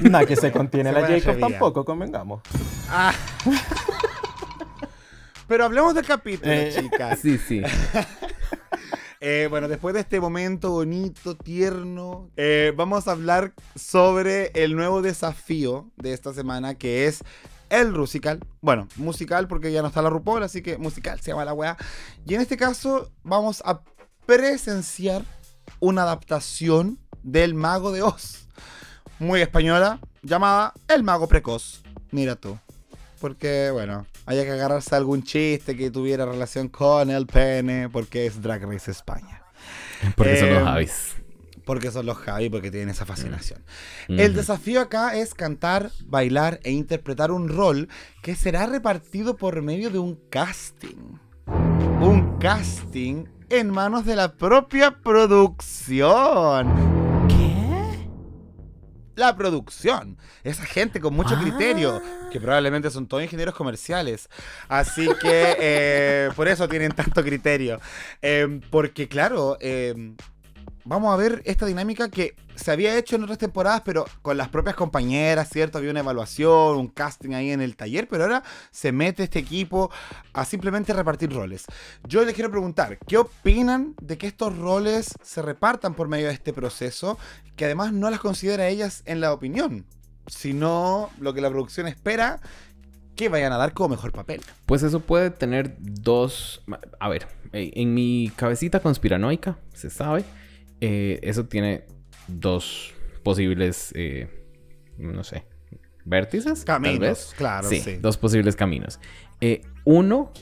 [0.00, 2.42] Nada que se contiene Se la Jacob tampoco, convengamos.
[2.90, 3.12] Ah.
[5.46, 7.18] Pero hablemos del capítulo, Eh, chicas.
[7.20, 7.62] Sí, sí.
[9.20, 15.00] Eh, bueno, después de este momento bonito, tierno, eh, vamos a hablar sobre el nuevo
[15.02, 17.24] desafío de esta semana que es
[17.70, 18.40] el musical.
[18.60, 21.76] Bueno, musical porque ya no está la RuPaul, así que musical se llama la weá.
[22.26, 23.80] Y en este caso vamos a
[24.26, 25.22] presenciar
[25.80, 28.48] una adaptación del Mago de Oz.
[29.18, 31.82] Muy española, llamada El Mago Precoz.
[32.10, 32.58] Mira tú.
[33.20, 38.26] Porque, bueno, haya que agarrarse a algún chiste que tuviera relación con el pene, porque
[38.26, 39.42] es Drag Race España.
[40.14, 41.17] Porque son los Eh, Javis.
[41.68, 43.62] Porque son los Javi, porque tienen esa fascinación.
[44.08, 44.18] Ujú.
[44.18, 47.90] El desafío acá es cantar, bailar e interpretar un rol
[48.22, 51.18] que será repartido por medio de un casting.
[52.00, 56.72] Un casting en manos de la propia producción.
[57.28, 58.08] ¿Qué?
[59.14, 60.16] La producción.
[60.44, 61.40] Esa gente con mucho Ah.
[61.42, 62.00] criterio,
[62.32, 64.30] que probablemente son todos ingenieros comerciales.
[64.68, 67.78] Así que eh, por eso tienen tanto criterio.
[68.22, 70.14] Eh, porque claro, eh,
[70.88, 74.48] vamos a ver esta dinámica que se había hecho en otras temporadas, pero con las
[74.48, 75.78] propias compañeras, ¿cierto?
[75.78, 79.90] Había una evaluación, un casting ahí en el taller, pero ahora se mete este equipo
[80.32, 81.66] a simplemente repartir roles.
[82.08, 86.32] Yo les quiero preguntar, ¿qué opinan de que estos roles se repartan por medio de
[86.32, 87.18] este proceso,
[87.54, 89.84] que además no las considera ellas en la opinión,
[90.26, 92.40] sino lo que la producción espera
[93.14, 94.40] que vayan a dar como mejor papel?
[94.64, 96.62] Pues eso puede tener dos...
[96.98, 100.24] A ver, en mi cabecita conspiranoica, se sabe,
[100.80, 101.84] eh, eso tiene
[102.26, 104.28] dos posibles, eh,
[104.98, 105.44] no sé,
[106.04, 106.64] vértices.
[106.64, 106.90] tal vez.
[106.90, 107.96] Caminos, claro, sí, sí.
[107.96, 109.00] dos posibles caminos.
[109.40, 110.32] Eh, uno,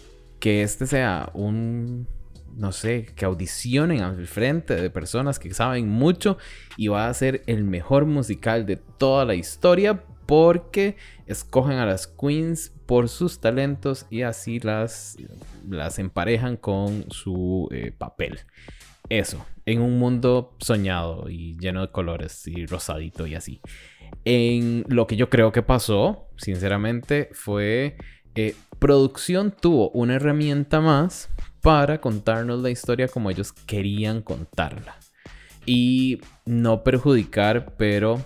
[0.41, 2.09] que este sea un,
[2.57, 6.39] no sé, que audicionen al frente de personas que saben mucho
[6.77, 10.97] y va a ser el mejor musical de toda la historia porque
[11.27, 15.17] escogen a las queens por sus talentos y así las,
[15.69, 18.41] las emparejan con su eh, papel.
[19.09, 23.61] Eso, en un mundo soñado y lleno de colores y rosadito y así.
[24.25, 27.97] En lo que yo creo que pasó, sinceramente, fue
[28.35, 31.29] eh, producción tuvo una herramienta más
[31.63, 34.97] para contarnos la historia como ellos querían contarla.
[35.65, 38.23] Y no perjudicar, pero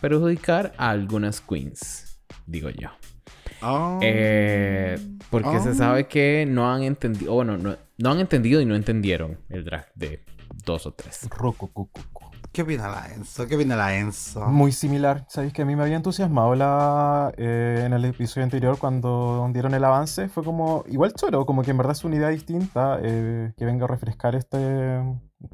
[0.00, 2.99] perjudicar a algunas queens, digo yo.
[3.62, 3.98] Oh.
[4.02, 4.98] Eh,
[5.30, 5.62] porque Oh.
[5.62, 9.64] se sabe que no han entendido, bueno, no, no han entendido y no entendieron el
[9.64, 10.24] drag de
[10.64, 11.28] dos o tres.
[12.52, 13.46] ¿Qué opina la Enzo?
[13.46, 14.40] ¿Qué opina la Enzo?
[14.48, 15.24] Muy similar.
[15.28, 19.72] Sabéis que a mí me había entusiasmado la, eh, en el episodio anterior cuando dieron
[19.72, 20.28] el avance.
[20.28, 23.84] Fue como, igual choro, como que en verdad es una idea distinta eh, que venga
[23.84, 25.00] a refrescar este.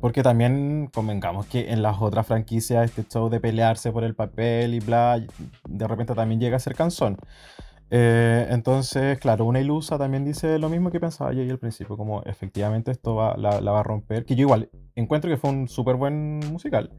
[0.00, 4.72] Porque también convengamos que en las otras franquicias este show de pelearse por el papel
[4.74, 5.22] y bla,
[5.68, 7.18] de repente también llega a ser cansón.
[7.90, 11.96] Eh, entonces, claro, una ilusa también dice lo mismo que pensaba yo ahí al principio,
[11.96, 15.50] como efectivamente esto va, la, la va a romper, que yo igual encuentro que fue
[15.50, 16.90] un súper buen musical.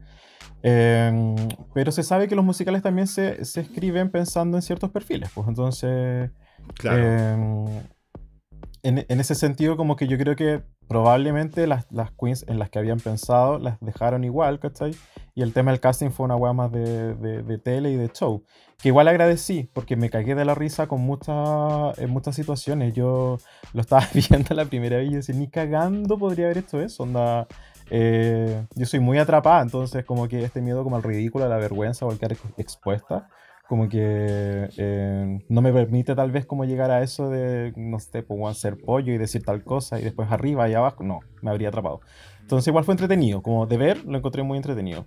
[0.62, 1.36] Em,
[1.72, 5.46] pero se sabe que los musicales también se, se, escriben pensando en ciertos perfiles, pues
[5.46, 6.30] entonces...
[6.74, 6.98] Claro.
[6.98, 7.66] Em,
[8.82, 12.70] en, en, ese sentido, como que yo creo que probablemente las, las, queens en las
[12.70, 14.94] que habían pensado las dejaron igual, ¿cachai?
[15.34, 18.08] Y el tema del casting fue una weá más de, de, de, tele y de
[18.08, 18.44] show.
[18.80, 22.94] Que igual agradecí, porque me cagué de la risa con muchas, en muchas situaciones.
[22.94, 23.38] Yo
[23.72, 27.02] lo estaba viendo la primera vez y decía, ni cagando podría haber hecho eso.
[27.02, 27.48] Onda,
[27.90, 31.56] eh, yo soy muy atrapada, entonces como que este miedo como al ridículo, a la
[31.56, 33.28] vergüenza o al quedar expuesta,
[33.66, 38.22] como que eh, no me permite tal vez como llegar a eso de, no sé,
[38.22, 41.68] pues hacer pollo y decir tal cosa y después arriba y abajo, no, me habría
[41.68, 42.00] atrapado.
[42.40, 45.04] Entonces igual fue entretenido, como de ver lo encontré muy entretenido.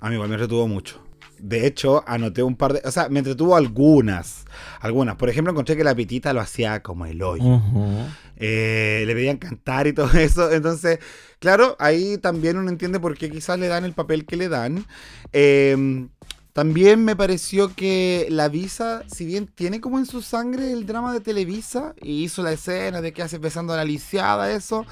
[0.00, 1.00] A mí igual me retuvo mucho.
[1.44, 2.80] De hecho, anoté un par de.
[2.86, 4.46] O sea, me entretuvo algunas.
[4.80, 5.16] Algunas.
[5.16, 7.44] Por ejemplo, encontré que la pitita lo hacía como el hoyo.
[7.44, 8.06] Uh -huh.
[8.36, 10.50] eh, le pedían cantar y todo eso.
[10.50, 11.00] Entonces,
[11.40, 14.86] claro, ahí también uno entiende por qué quizás le dan el papel que le dan.
[15.34, 16.08] Eh,
[16.54, 21.12] también me pareció que la Visa, si bien tiene como en su sangre el drama
[21.12, 24.86] de Televisa y hizo la escena de que hace besando a la lisiada, eso,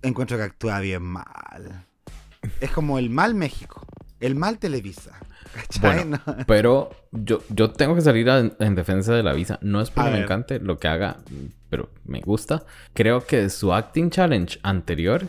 [0.00, 1.84] encuentro que actúa bien mal.
[2.60, 3.84] Es como el mal México,
[4.20, 5.18] el mal Televisa.
[5.80, 6.36] Bueno, no.
[6.46, 9.58] pero yo, yo tengo que salir a, en defensa de la Visa.
[9.62, 11.18] No es porque me encante lo que haga,
[11.68, 12.64] pero me gusta.
[12.94, 15.26] Creo que su acting challenge anterior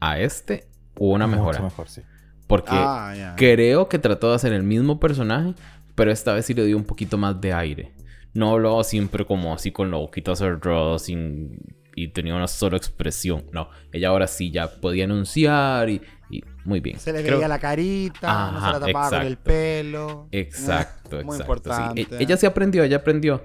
[0.00, 1.58] a este hubo una mejora.
[1.58, 2.02] Mucho mejor, sí.
[2.46, 3.34] Porque ah, yeah.
[3.36, 5.54] creo que trató de hacer el mismo personaje,
[5.94, 7.92] pero esta vez sí le dio un poquito más de aire.
[8.34, 11.58] No hablaba siempre como así con la boquita cerrada, sin...
[11.94, 13.44] y tenía una sola expresión.
[13.52, 16.98] No, ella ahora sí ya podía anunciar y, y muy bien.
[16.98, 17.36] Se le creo...
[17.36, 19.16] veía la carita, Ajá, no se la tapaba exacto.
[19.18, 20.28] con el pelo.
[20.32, 21.42] Exacto, Muy exacto.
[21.42, 22.04] importante.
[22.04, 23.44] Sí, ella sí aprendió, ella aprendió.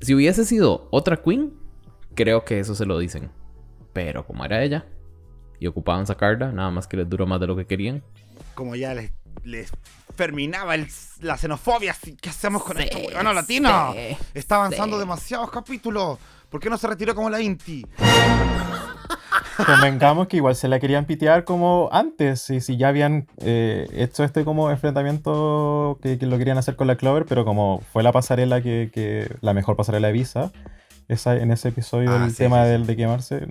[0.00, 1.52] Si hubiese sido otra queen,
[2.14, 3.30] creo que eso se lo dicen.
[3.92, 4.86] Pero como era ella,
[5.58, 8.04] y ocupaban sacarla, nada más que les duró más de lo que querían.
[8.54, 9.10] Como ya les,
[9.42, 9.72] les
[10.14, 10.86] terminaba el,
[11.22, 13.94] la xenofobia, ¿qué hacemos con sí, esto, huevano latino?
[13.94, 16.18] Sí, Está avanzando demasiados capítulos.
[16.50, 17.84] ¿Por qué no se retiró como la Inti?
[19.64, 24.22] Convengamos que igual se la querían pitear como antes, y si ya habían eh, hecho
[24.22, 28.12] este como enfrentamiento que, que, lo querían hacer con la Clover, pero como fue la
[28.12, 30.52] pasarela que, que la mejor pasarela de Visa,
[31.08, 33.48] esa, en ese episodio ah, del tema del de quemarse,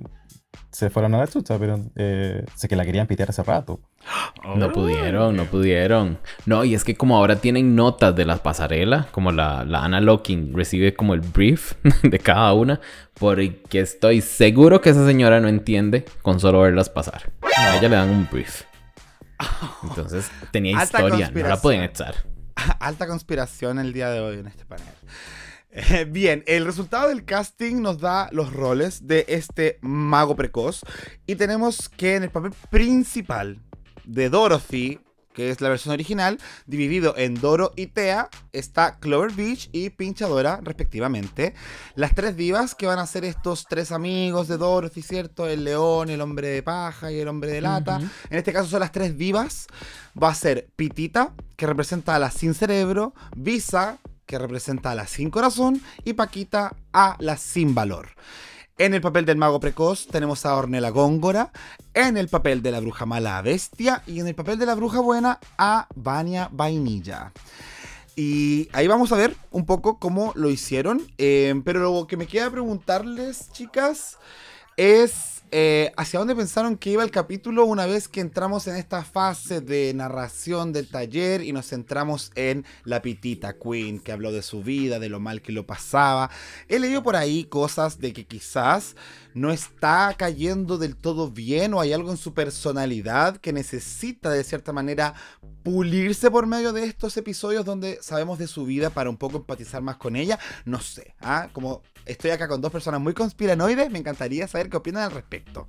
[0.76, 3.80] se fueron a la chucha, pero eh, sé que la querían pitear hace rato.
[4.58, 6.20] No pudieron, no pudieron.
[6.46, 10.00] No, y es que como ahora tienen notas de las pasarelas, como la, la Anna
[10.02, 12.80] Locking recibe como el brief de cada una,
[13.16, 17.32] porque estoy seguro que esa señora no entiende con solo verlas pasar.
[17.58, 18.64] A ella le dan un brief.
[19.84, 22.16] Entonces tenía historia, no la pueden echar.
[22.80, 24.86] Alta conspiración el día de hoy en este panel.
[26.08, 30.82] Bien, el resultado del casting nos da los roles de este mago precoz.
[31.28, 33.62] Y tenemos que en el papel principal
[34.06, 35.00] de Dorothy,
[35.34, 40.62] que es la versión original, dividido en Doro y Tea, está Clover Beach y Pinchadora,
[40.64, 41.54] respectivamente.
[41.96, 45.46] Las tres divas que van a ser estos tres amigos de Dorothy, ¿cierto?
[45.46, 47.98] El león, el hombre de paja y el hombre de lata.
[47.98, 48.10] Uh -huh.
[48.30, 49.68] En este caso son las tres divas.
[50.22, 55.08] Va a ser Pitita, que representa a la sin cerebro, Visa, que representa a la
[55.08, 58.10] sin corazón, y Paquita a la sin valor.
[58.78, 61.52] En el papel del mago precoz tenemos a Ornella Góngora,
[61.94, 64.76] en el papel de la bruja mala a Bestia y en el papel de la
[64.76, 67.32] bruja buena a Vania Vainilla.
[68.18, 72.28] Y ahí vamos a ver un poco cómo lo hicieron, eh, pero lo que me
[72.28, 74.18] queda preguntarles, chicas,
[74.78, 79.06] es eh, hacia dónde pensaron que iba el capítulo una vez que entramos en esta
[79.06, 84.42] fase de narración del taller y nos centramos en la pitita Queen, que habló de
[84.42, 86.30] su vida, de lo mal que lo pasaba.
[86.68, 88.98] He leído por ahí cosas de que quizás
[89.34, 94.44] no está cayendo del todo bien o hay algo en su personalidad que necesita de
[94.44, 95.14] cierta manera
[95.64, 99.82] pulirse por medio de estos episodios donde sabemos de su vida para un poco empatizar
[99.82, 100.38] más con ella.
[100.66, 101.48] No sé, ¿ah?
[101.54, 105.68] como estoy acá con dos personas muy conspiranoides, me encantaría saber qué opinan al respecto.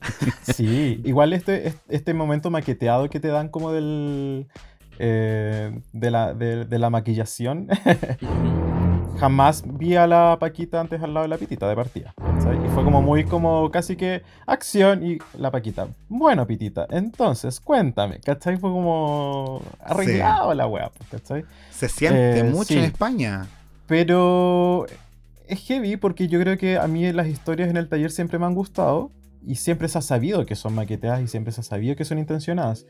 [0.54, 4.46] Sí, igual este, este momento maqueteado que te dan como del...
[4.98, 7.68] Eh, de, la, de, de la maquillación.
[9.20, 12.14] jamás vi a la Paquita antes al lado de la Pitita de partida.
[12.42, 12.58] ¿sabes?
[12.64, 15.88] Y fue como muy como casi que acción y la Paquita.
[16.08, 18.56] Bueno, Pitita, entonces cuéntame, ¿cachai?
[18.56, 20.56] Fue como arreglado sí.
[20.56, 21.44] la weá, ¿cachai?
[21.70, 22.78] Se siente eh, mucho sí.
[22.78, 23.46] en España.
[23.86, 24.86] Pero
[25.50, 28.46] es heavy porque yo creo que a mí las historias en el taller siempre me
[28.46, 29.10] han gustado
[29.44, 32.18] y siempre se ha sabido que son maqueteadas y siempre se ha sabido que son
[32.18, 32.86] intencionadas.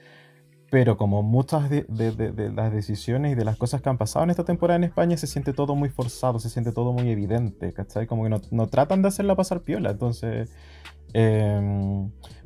[0.70, 1.84] Pero como muchas de,
[2.54, 5.26] las decisiones y de las cosas que han pasado en esta temporada en España, se
[5.26, 8.06] siente todo muy forzado, se siente todo muy evidente, ¿cachai?
[8.06, 9.90] Como que no, tratan de hacerla pasar piola.
[9.90, 10.50] Entonces,
[11.12, 11.60] Eh,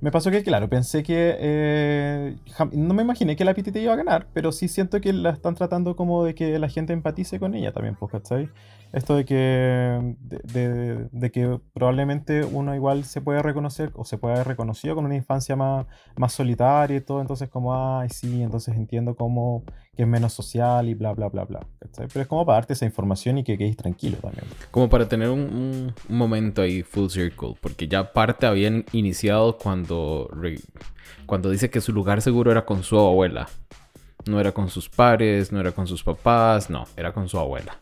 [0.01, 1.37] me pasó que, claro, pensé que.
[1.39, 2.37] eh,
[2.73, 5.55] no me imaginé que la Pitita iba a ganar, pero sí siento que la están
[5.55, 8.49] tratando como de que la gente empatice con ella también, pues, ¿cachai?
[8.95, 10.15] Esto de que.
[10.21, 15.17] De, que probablemente uno igual se puede reconocer o se puede haber reconocido con una
[15.17, 19.65] infancia más, más solitaria y todo, entonces, como, ay, sí, entonces entiendo como
[19.97, 21.67] que es menos social y bla, bla, bla, bla.
[21.97, 24.45] Pero es como para darte esa información y que quedes tranquilo también.
[24.71, 30.31] Como para tener un, momento ahí full circle, porque ya parte habían iniciado cuando,
[31.27, 33.49] cuando dice que su lugar seguro era con su abuela.
[34.27, 37.77] No era con sus pares, no era con sus papás, no, era con su abuela.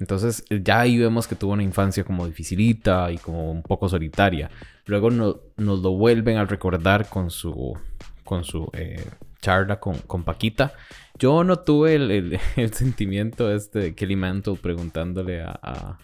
[0.00, 4.50] Entonces ya ahí vemos que tuvo una infancia como dificilita y como un poco solitaria.
[4.86, 7.76] Luego no- nos lo vuelven a recordar con su,
[8.24, 9.04] con su eh,
[9.40, 10.72] charla con, con Paquita.
[11.18, 15.98] Yo no tuve el, el- el sentimiento este de Kelly Mantle preguntándole a, a-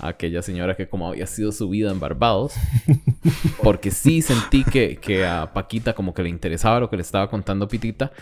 [0.00, 2.54] a aquella señora que como había sido su vida en Barbados.
[3.62, 7.28] Porque sí sentí que, que a Paquita como que le interesaba lo que le estaba
[7.28, 8.12] contando Pitita.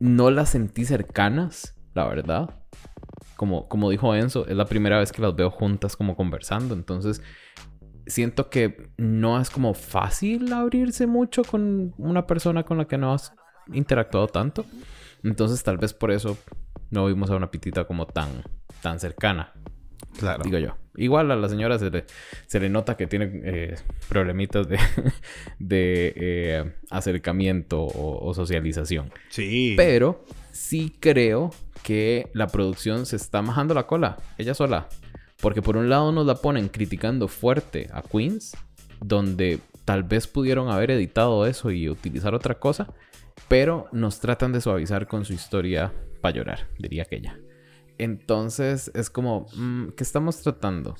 [0.00, 2.50] No las sentí cercanas, la verdad.
[3.36, 6.74] Como, como dijo Enzo, es la primera vez que las veo juntas como conversando.
[6.74, 7.20] Entonces,
[8.06, 13.12] siento que no es como fácil abrirse mucho con una persona con la que no
[13.12, 13.32] has
[13.72, 14.64] interactuado tanto.
[15.22, 16.36] Entonces, tal vez por eso
[16.90, 18.28] no vimos a una pitita como tan,
[18.82, 19.52] tan cercana,
[20.18, 20.42] Claro.
[20.44, 20.76] digo yo.
[20.96, 22.04] Igual a la señora se le,
[22.46, 23.74] se le nota que tiene eh,
[24.08, 24.78] problemitas de,
[25.58, 29.10] de eh, acercamiento o- o socialización.
[29.28, 29.74] Sí.
[29.76, 31.50] Pero sí creo
[31.82, 34.88] que la producción se está majando la cola, ella sola.
[35.42, 38.56] Porque por un lado nos la ponen criticando fuerte a Queens,
[39.00, 42.94] donde tal vez pudieron haber editado eso y utilizar otra cosa,
[43.48, 47.38] pero nos tratan de suavizar con su historia para llorar, diría aquella.
[47.98, 50.94] Entonces es como, mm, ¿qué estamos tratando?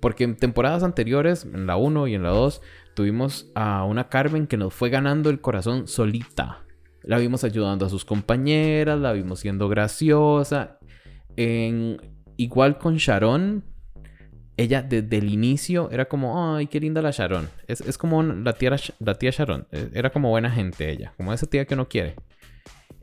[0.00, 2.62] Porque en temporadas anteriores, en la 1 y en la 2,
[2.94, 6.65] tuvimos a una Carmen que nos fue ganando el corazón solita.
[7.06, 10.78] La vimos ayudando a sus compañeras, la vimos siendo graciosa.
[11.36, 11.96] En,
[12.36, 13.64] igual con Sharon,
[14.56, 17.48] ella desde el inicio era como, ay, qué linda la Sharon.
[17.68, 19.66] Es, es como la tía, la tía Sharon.
[19.70, 22.16] Eh, Era como buena gente ella, como esa tía que uno quiere.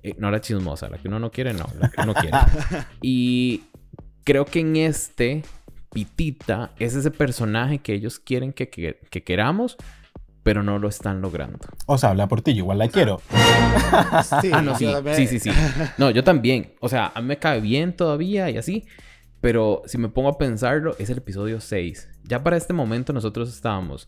[0.01, 2.37] Eh, no la chismosa, la que uno no quiere, no, la que uno quiere.
[3.01, 3.63] y
[4.25, 5.43] creo que en este,
[5.93, 9.77] Pitita es ese personaje que ellos quieren que, que- que queramos,
[10.43, 11.59] pero no lo están logrando.
[11.85, 13.21] O sea, habla por ti, yo igual la quiero.
[14.41, 15.49] Sí, Ah, no, sí, sí, sí, sí.
[15.97, 16.73] No, yo también.
[16.81, 18.85] O sea, a mí me cae bien todavía y así.
[19.41, 22.09] Pero si me pongo a pensarlo, es el episodio 6.
[22.23, 24.07] Ya para este momento nosotros estábamos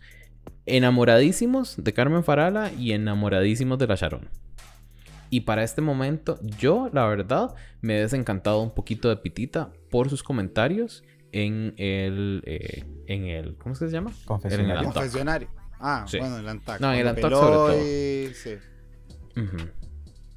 [0.65, 4.30] enamoradísimos de Carmen Farala y enamoradísimos de la Sharon.
[5.30, 10.10] Y para este momento, yo, la verdad, me he desencantado un poquito de Pitita por
[10.10, 12.41] sus comentarios en el...
[12.45, 14.12] eh, en el ¿Cómo es que se llama?
[14.26, 14.65] Confesionario.
[14.65, 14.93] En el Antoc.
[14.93, 15.48] Confesionario.
[15.88, 16.17] Ah, Sí.
[16.19, 16.80] bueno, el Antac.
[16.82, 17.76] No, en el Antoc sobre todo.
[17.86, 18.56] y- sí.
[19.39, 19.58] Ujú.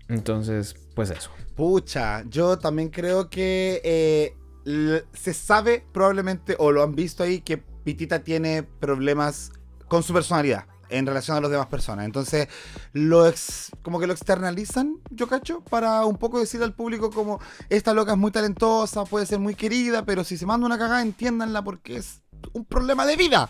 [0.09, 1.31] Entonces, pues eso.
[1.57, 7.59] Pucha, yo también creo que eh, se sabe probablemente, o lo han visto ahí, que
[7.59, 9.51] Pitita tiene problemas
[9.89, 12.05] con su personalidad en relación a las demás personas.
[12.07, 12.49] Entonces,
[12.93, 17.41] lo ex- como que lo externalizan, yo cacho, para un poco decirle al público como,
[17.69, 21.03] esta loca es muy talentosa, puede ser muy querida, pero si se manda una cagada,
[21.03, 23.49] entiéndanla porque es un problema de vida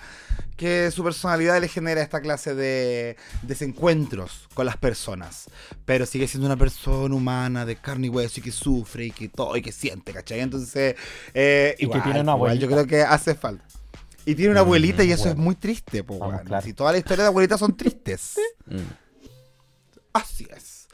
[0.59, 5.47] que su personalidad le genera esta clase de desencuentros con las personas.
[5.87, 9.29] Pero sigue siendo una persona humana de carne y hueso y que sufre y que
[9.29, 10.41] todo y que siente, ¿cachai?
[10.41, 10.97] Entonces,
[11.33, 13.65] eh, Y que igual, tiene una igual yo creo que hace falta.
[14.27, 15.39] Y tiene una abuelita y eso bueno.
[15.41, 16.47] es muy triste, po, Vamos, weón.
[16.47, 16.67] claro.
[16.67, 18.35] Si toda la historia de abuelitas son tristes.
[18.67, 18.77] Mm.
[20.13, 20.89] Así es.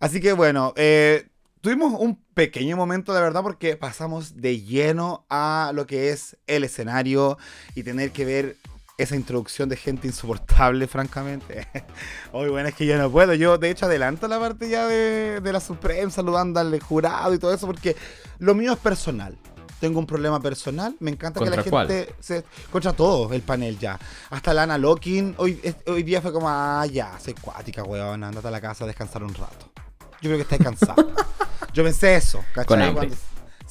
[0.00, 1.28] Así que bueno, eh,
[1.60, 6.64] tuvimos un pequeño momento de verdad porque pasamos de lleno a lo que es el
[6.64, 7.38] escenario
[7.76, 8.56] y tener que ver
[8.98, 11.66] esa introducción de gente insoportable, francamente.
[12.32, 13.34] Hoy bueno, es que yo no puedo.
[13.34, 17.38] Yo de hecho adelanto la parte ya de, de la Supreme saludando al jurado y
[17.38, 17.96] todo eso porque
[18.38, 19.36] lo mío es personal.
[19.80, 20.94] Tengo un problema personal.
[21.00, 22.44] Me encanta que la gente se.
[22.70, 23.98] Contra todo el panel ya.
[24.30, 25.34] Hasta Lana Locking.
[25.38, 28.22] Hoy, es- hoy día fue como, ah, ya, soy cuática, weón.
[28.22, 29.72] Andate a la casa a descansar un rato.
[30.20, 31.10] Yo creo que estás cansado.
[31.74, 32.66] yo pensé eso, ¿cachai?
[32.94, 33.10] Con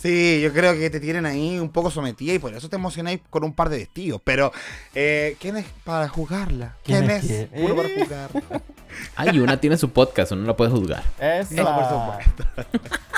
[0.02, 3.20] Sí, yo creo que te tienen ahí un poco sometida y por eso te emocionáis
[3.30, 4.20] con un par de vestidos.
[4.24, 4.52] Pero,
[4.96, 6.76] eh, ¿quién es para jugarla?
[6.84, 7.30] ¿Quién, ¿Quién es?
[7.30, 7.50] es?
[7.54, 8.04] Uno para Eh.
[8.04, 8.30] jugar.
[9.16, 11.04] Ay, una tiene su podcast, uno la puede juzgar.
[11.20, 11.54] Esa.
[11.64, 12.90] No, por supuesto.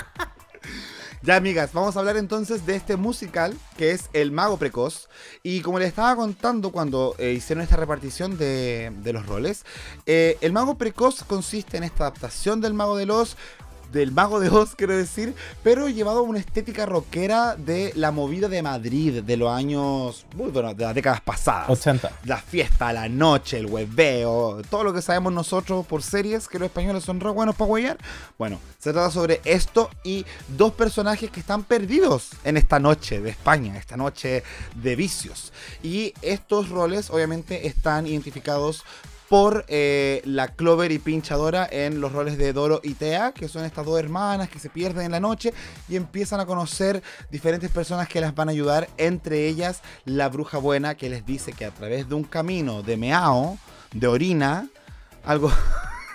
[1.26, 5.08] Ya, amigas, vamos a hablar entonces de este musical que es El Mago Precoz.
[5.41, 9.64] Y como les estaba contando cuando eh, hicieron esta repartición de, de los roles,
[10.05, 13.38] eh, El Mago Precoz consiste en esta adaptación del Mago de Oz
[13.94, 18.50] del Mago de Oz, quiero decir, pero llevado a una estética rockera de la movida
[18.50, 21.70] de Madrid de los años, muy bueno, de las décadas pasadas.
[21.70, 22.12] 80.
[22.26, 26.66] La fiesta, la noche, el webeo, todo lo que sabemos nosotros por series, que los
[26.66, 27.98] españoles son re buenos para huellar.
[28.39, 30.26] Bueno, se trata sobre esto y
[30.58, 34.44] dos personajes que están perdidos en esta noche de España, esta noche
[34.76, 35.54] de vicios.
[35.84, 38.84] Y estos roles obviamente están identificados
[39.34, 43.65] por eh, la Clover y Pinchadora en los roles de Doro y Tea, que son
[43.65, 45.51] estas dos hermanas que se pierden en la noche
[45.89, 50.59] y empiezan a conocer diferentes personas que las van a ayudar, entre ellas la bruja
[50.59, 53.57] buena que les dice que a través de un camino de meao,
[53.91, 54.67] de orina,
[55.25, 55.51] algo...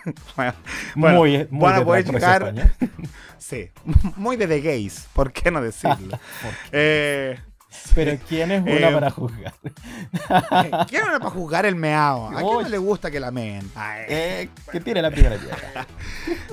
[0.36, 0.54] bueno,
[0.94, 2.54] muy, muy van a de poder llegar-.
[3.38, 3.68] Sí,
[4.14, 6.20] muy de The Gays, ¿por qué no decirlo?
[6.70, 7.36] Eh,
[7.94, 9.54] Pero ¿quién es una Eh, para juzgar?
[10.88, 12.28] ¿Quién era para jugar el meao?
[12.28, 13.70] ¿A quién no le gusta que la meen?
[13.74, 14.04] Ay.
[14.08, 15.86] Eh, que tiene la primera piedra.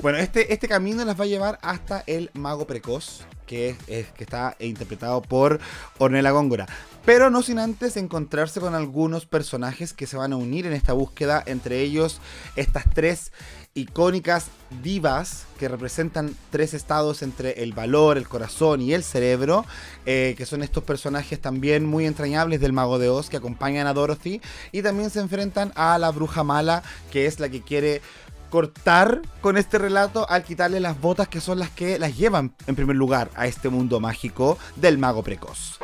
[0.01, 4.11] Bueno, este, este camino las va a llevar hasta el mago precoz, que, es, es-
[4.11, 5.59] que está interpretado por
[5.97, 6.67] Ornella Góngora.
[7.05, 10.93] Pero no sin antes encontrarse con algunos personajes que se van a unir en esta
[10.93, 12.19] búsqueda, entre ellos
[12.55, 13.31] estas tres
[13.77, 14.47] icónicas
[14.81, 19.65] divas que representan tres estados entre el valor, el corazón y el cerebro,
[20.05, 23.93] eh, que son estos personajes también muy entrañables del mago de Oz que acompañan a
[23.93, 24.39] Dorothy
[24.71, 28.01] y también se enfrentan a la bruja mala, que es la que quiere
[28.49, 32.75] cortar con este relato al quitarle las botas que son las que las llevan en
[32.75, 35.79] primer lugar a este mundo mágico del mago precoz.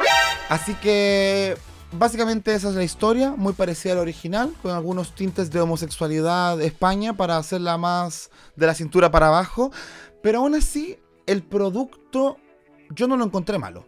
[0.48, 1.58] Así que
[1.94, 6.68] básicamente esa es la historia, muy parecida al original, con algunos tintes de homosexualidad de
[6.68, 9.72] España para hacerla más de la cintura para abajo,
[10.22, 12.38] pero aún así el producto
[12.90, 13.86] yo no lo encontré malo.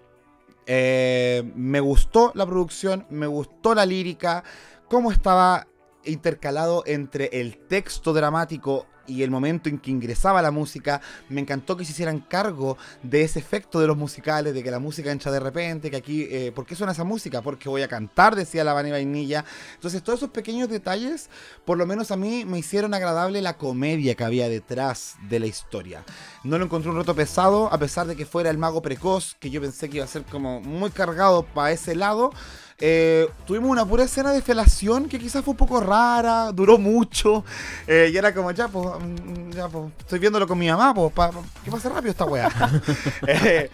[0.65, 4.43] Eh, me gustó la producción, me gustó la lírica,
[4.87, 5.67] cómo estaba
[6.05, 11.01] intercalado entre el texto dramático y el momento en que ingresaba la música.
[11.29, 14.79] Me encantó que se hicieran cargo de ese efecto de los musicales, de que la
[14.79, 17.41] música entra de repente, que aquí, eh, ¿por qué suena esa música?
[17.41, 19.45] Porque voy a cantar, decía la Vani Vainilla.
[19.75, 21.29] Entonces, todos esos pequeños detalles,
[21.65, 25.47] por lo menos a mí, me hicieron agradable la comedia que había detrás de la
[25.47, 26.03] historia.
[26.43, 29.49] No lo encontré un reto pesado, a pesar de que fuera el mago precoz, que
[29.49, 32.31] yo pensé que iba a ser como muy cargado para ese lado.
[32.79, 37.43] Eh, tuvimos una pura escena de felación que quizás fue un poco rara, duró mucho.
[37.87, 41.11] eh, y era como, ya, pues, mm, ya, pues, estoy viéndolo con mi mamá, pues,
[41.13, 42.49] pa- pa- que pase rápido esta weá.
[43.27, 43.69] Eh,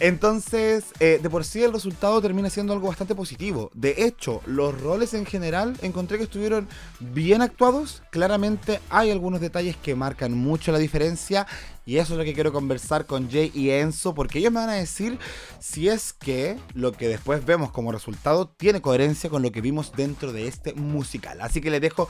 [0.00, 3.70] entonces, eh, de por sí el resultado termina siendo algo bastante positivo.
[3.74, 6.66] De hecho, los roles en general encontré que estuvieron
[6.98, 8.02] bien actuados.
[8.10, 11.46] Claramente hay algunos detalles que marcan mucho la diferencia.
[11.84, 14.68] Y eso es lo que quiero conversar con Jay y Enzo, porque ellos me van
[14.68, 15.18] a decir
[15.58, 19.92] si es que lo que después vemos como resultado tiene coherencia con lo que vimos
[19.96, 21.40] dentro de este musical.
[21.40, 22.08] Así que les dejo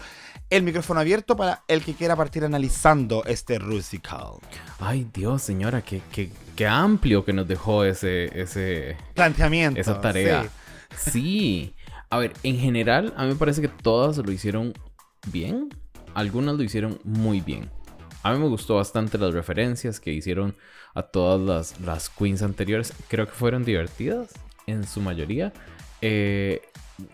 [0.51, 4.35] el micrófono abierto para el que quiera partir analizando este musical.
[4.79, 6.03] Ay, Dios, señora, qué,
[6.61, 9.81] qué amplio que nos dejó ese, ese, Planteamiento.
[9.81, 10.43] esa tarea.
[10.95, 11.11] sí.
[11.11, 11.75] Sí.
[12.11, 14.75] A ver, en general, a mí me parece que todas lo hicieron
[15.33, 15.71] bien.
[16.13, 17.71] Algunas lo hicieron muy bien.
[18.23, 20.55] A mí me gustó bastante las referencias que hicieron
[20.95, 22.93] a todas las, las queens anteriores.
[23.09, 24.29] Creo que fueron divertidas
[24.67, 25.55] en su mayoría.
[26.03, 26.61] Eh,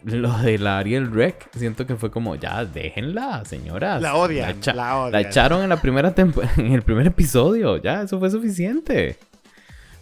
[0.02, 4.02] lo de la Ariel Rec, siento que fue como, ya, déjenla, señoras.
[4.02, 5.12] La odian, echa- la odian.
[5.12, 6.12] la echaron en la primera
[6.56, 7.76] en el primer episodio.
[7.76, 9.18] Ya, eso fue suficiente.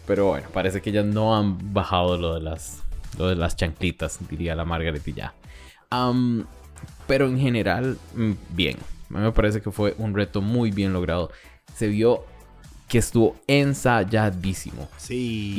[0.07, 2.83] Pero bueno, parece que ya no han bajado lo de las,
[3.17, 5.33] lo de las chanclitas, diría la Margaret y ya.
[5.89, 6.45] Am,
[7.07, 8.77] pero en general, mm, bien.
[9.09, 11.31] A mí me parece que fue un reto muy bien logrado.
[11.75, 12.25] Se vio
[12.87, 14.87] que estuvo ensayadísimo.
[14.97, 15.53] Sí.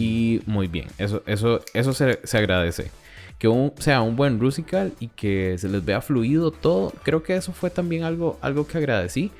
[0.47, 0.87] Y muy bien.
[0.99, 2.91] Eso, eso, eso se, se agradece.
[3.39, 6.93] Que un- sea un buen musical y que se les vea fluido todo.
[7.03, 9.31] Creo que eso fue también algo, algo que agradecí.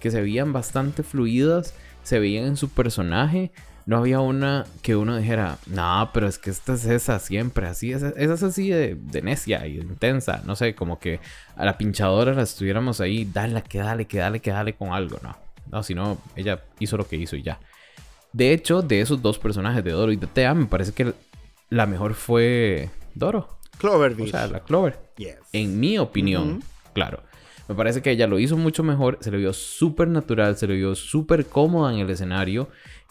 [0.00, 1.74] Que se veían bastante fluidas.
[2.02, 3.50] Se veían en su personaje.
[3.86, 7.92] No había una que uno dijera, no, pero es que esta es esa siempre, así,
[7.92, 11.20] esa, esa es así de, de necia y intensa, no sé, como que
[11.54, 15.18] a la pinchadora la estuviéramos ahí, dale, que dale, que dale, que dale con algo,
[15.22, 15.36] no,
[15.70, 17.60] no, sino ella hizo lo que hizo y ya.
[18.32, 21.14] De hecho, de esos dos personajes, de Doro y de Tea, me parece que
[21.70, 24.32] la mejor fue Doro, o Cloverfish.
[24.32, 24.98] sea, la Clover.
[25.16, 25.36] Yes.
[25.52, 26.60] En mi opinión,
[26.92, 27.22] claro.
[27.68, 30.74] Me parece que ella lo hizo mucho mejor, se le vio súper natural, se le
[30.74, 32.68] vio súper cómoda en el escenario.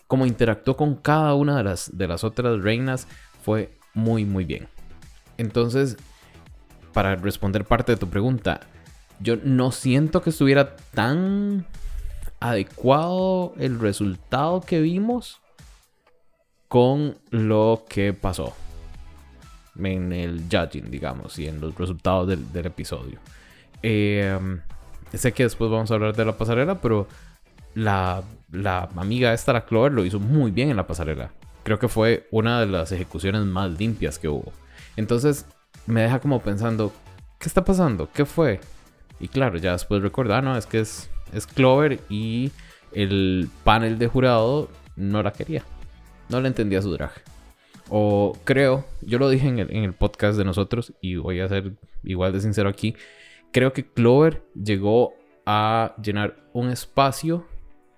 [0.08, 3.08] Como interactuó con cada una de las, de las otras reinas
[3.42, 4.68] fue muy, muy bien.
[5.38, 5.98] Entonces,
[6.94, 8.62] para responder parte de tu pregunta,
[9.20, 11.66] yo no siento que estuviera tan
[12.40, 15.42] adecuado el resultado que vimos
[16.68, 18.54] con lo que pasó
[19.78, 23.20] en el judging, digamos, y en los resultados del, episodio.
[23.82, 24.38] Eh,
[25.14, 27.08] sé que después vamos a hablar de la pasarela, pero
[27.74, 28.24] la,
[28.56, 31.32] la amiga esta, la Clover, lo hizo muy bien en la pasarela.
[31.64, 34.52] Creo que fue una de las ejecuciones más limpias que hubo.
[34.96, 35.46] Entonces
[35.88, 36.94] me deja como pensando,
[37.40, 38.10] ¿qué está pasando?
[38.14, 38.60] ¿Qué fue?
[39.20, 42.52] Y claro, ya después recordar, no, es que es, es Clover y
[42.92, 45.64] el panel de jurado no la quería.
[46.30, 47.12] No le entendía su drag.
[47.90, 51.48] O creo, yo lo dije en el, en el podcast de nosotros y voy a
[51.48, 52.96] ser igual de sincero aquí.
[53.52, 55.14] Creo que Clover llegó
[55.46, 57.46] a llenar un espacio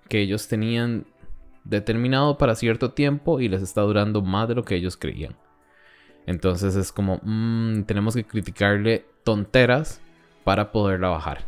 [0.08, 1.06] que ellos tenían
[1.64, 5.36] determinado para cierto tiempo y les está durando más de lo que ellos creían.
[6.26, 10.00] Entonces es como, mm, tenemos que criticarle tonteras
[10.44, 11.44] para poderla bajar.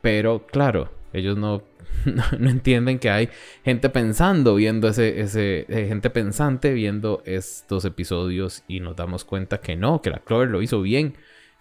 [0.00, 1.62] Pero claro, ellos no,
[2.38, 3.28] no, entienden que hay
[3.64, 9.60] gente pensando viendo ese, ese eh, gente pensante viendo estos episodios y nos damos cuenta
[9.60, 11.14] que no, que la Clover lo hizo bien.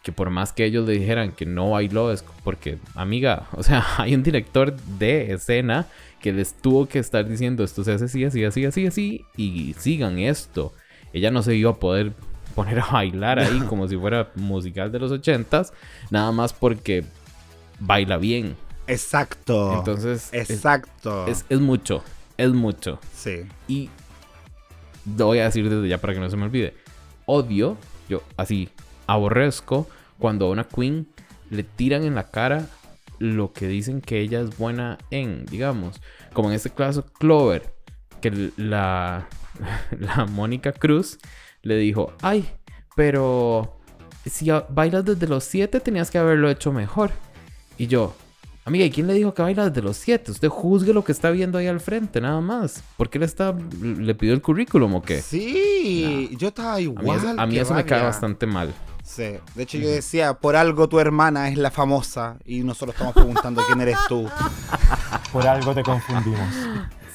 [0.03, 3.85] Que por más que ellos le dijeran que no bailó, es porque, amiga, o sea,
[3.97, 5.87] hay un director de escena
[6.19, 9.73] que les tuvo que estar diciendo esto se hace así, así, así, así, así, y
[9.77, 10.73] sigan esto.
[11.13, 12.13] Ella no se iba a poder
[12.55, 15.73] poner a bailar ahí como si fuera musical de los ochentas,
[16.09, 17.03] nada más porque
[17.79, 18.55] baila bien.
[18.87, 19.77] Exacto.
[19.77, 21.27] Entonces, exacto.
[21.27, 22.03] Es, es, mucho,
[22.37, 22.99] es mucho.
[23.15, 23.43] Sí.
[23.67, 23.89] Y
[25.17, 26.73] lo voy a decir desde ya para que no se me olvide.
[27.25, 27.77] Odio,
[28.09, 28.69] yo así,
[29.13, 29.87] aborrezco
[30.19, 31.07] cuando a una queen
[31.49, 32.67] le tiran en la cara
[33.19, 36.01] lo que dicen que ella es buena en, digamos.
[36.33, 37.73] Como en este caso, Clover,
[38.19, 39.27] que la,
[39.99, 41.19] la Mónica Cruz
[41.61, 42.49] le dijo, ay,
[42.95, 43.77] pero
[44.25, 47.11] si bailas desde los 7 tenías que haberlo hecho mejor.
[47.77, 48.15] Y yo,
[48.65, 50.31] amiga, ¿y quién le dijo que baila desde los 7?
[50.31, 52.83] Usted juzgue lo que está viendo ahí al frente, nada más.
[52.97, 55.21] ¿Por qué le está le pidió el currículum o qué?
[55.21, 57.39] Sí, yo estaba igual.
[57.39, 58.73] A mí, eso, me cae bastante mal.
[59.13, 63.13] Sí, de hecho yo decía, por algo tu hermana es la famosa y nosotros estamos
[63.13, 64.25] preguntando quién eres tú.
[65.33, 66.47] Por algo te confundimos.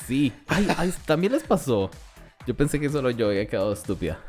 [0.06, 1.90] Sí, ay, ay, también les pasó.
[2.46, 4.20] Yo pensé que solo yo había quedado estúpida.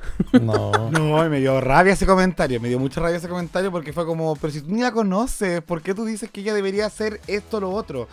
[0.41, 0.71] No.
[0.91, 2.61] no, me dio rabia ese comentario.
[2.61, 5.61] Me dio mucha rabia ese comentario porque fue como, pero si tú ni la conoces,
[5.61, 8.07] ¿por qué tú dices que ella debería hacer esto o lo otro?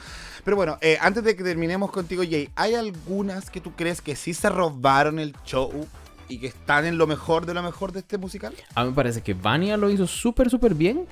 [0.44, 4.16] Pero bueno, eh, antes de que terminemos contigo, Jay, ¿hay algunas que tú crees que
[4.16, 5.86] sí se robaron el show
[6.28, 8.54] y que están en lo mejor de lo mejor de este musical?
[8.74, 11.06] A mí me parece que Vania lo hizo súper, súper bien.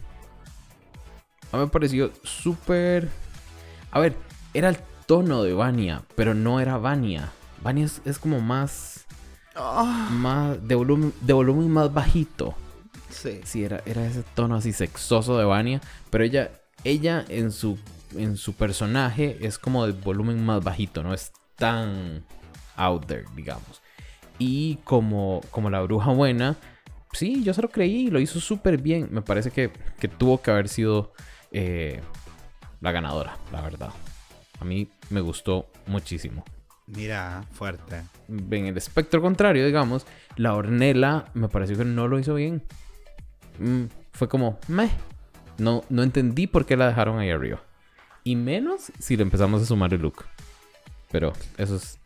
[1.51, 3.09] A mí me pareció súper...
[3.91, 4.17] A ver,
[4.55, 7.33] era el tono de Vania, pero no era Vania.
[7.63, 9.05] Vania es, como más.
[9.55, 10.09] Ah.
[10.11, 10.67] Más.
[10.67, 12.55] De volumen, de volumen más bajito.
[13.11, 13.41] Sí.
[13.45, 15.81] Sí, era, era ese tono así sexoso de Vania.
[16.11, 16.51] Pero ella.
[16.85, 17.79] Ella en su.
[18.17, 21.03] En su personaje es como de volumen más bajito.
[21.03, 22.25] No es tan
[22.77, 23.82] out there, digamos.
[24.39, 26.57] Y como, como la bruja buena.
[27.13, 29.09] Sí, yo se lo creí y lo hizo súper bien.
[29.11, 31.13] Me parece que, que, tuvo que haber sido
[31.51, 32.01] eh,
[32.81, 33.91] la ganadora, la verdad.
[34.61, 36.45] A mí me gustó muchísimo.
[36.87, 38.03] Mira, fuerte.
[38.29, 40.07] En el espectro contrario, digamos,
[40.37, 42.63] la Ornella me pareció que no lo hizo bien.
[43.59, 44.91] Mm, fue como, meh.
[45.59, 47.63] No, no entendí por qué la dejaron ahí arriba.
[48.25, 50.25] Y menos si le empezamos a sumar el look.
[51.11, 51.99] Pero eso es.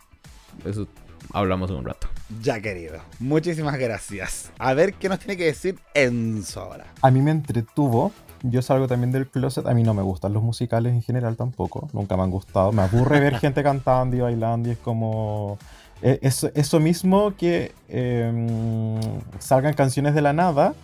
[0.65, 0.89] Eso
[1.33, 2.09] hablamos en un rato.
[2.43, 3.01] Ya, querido.
[3.19, 4.51] Muchísimas gracias.
[4.59, 6.87] A ver qué nos tiene que decir Enzo ahora.
[7.03, 8.13] A mí me entretuvo
[8.43, 9.67] yo salgo también del closet.
[9.67, 11.89] A mí no me gustan los musicales en general tampoco.
[11.93, 12.73] Nunca me han gustado.
[12.73, 15.59] Me aburre ver gente cantando y bailando y es como...
[16.03, 18.99] E, eso, eso mismo que em,
[19.39, 20.75] salgan canciones de la nada.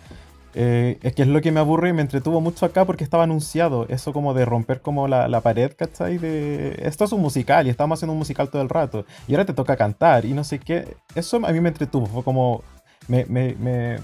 [0.55, 3.23] Eh, es que es lo que me aburre y me entretuvo mucho acá porque estaba
[3.23, 3.87] anunciado.
[3.89, 6.17] Eso como de romper como la, la, pared, ¿cachai?
[6.17, 9.05] De esto es un musical y estamos haciendo un musical todo el rato.
[9.27, 10.95] Y ahora te toca cantar y no sé qué.
[11.15, 12.05] Eso a mí me entretuvo.
[12.05, 12.63] Fue como...
[13.07, 13.97] me, me, me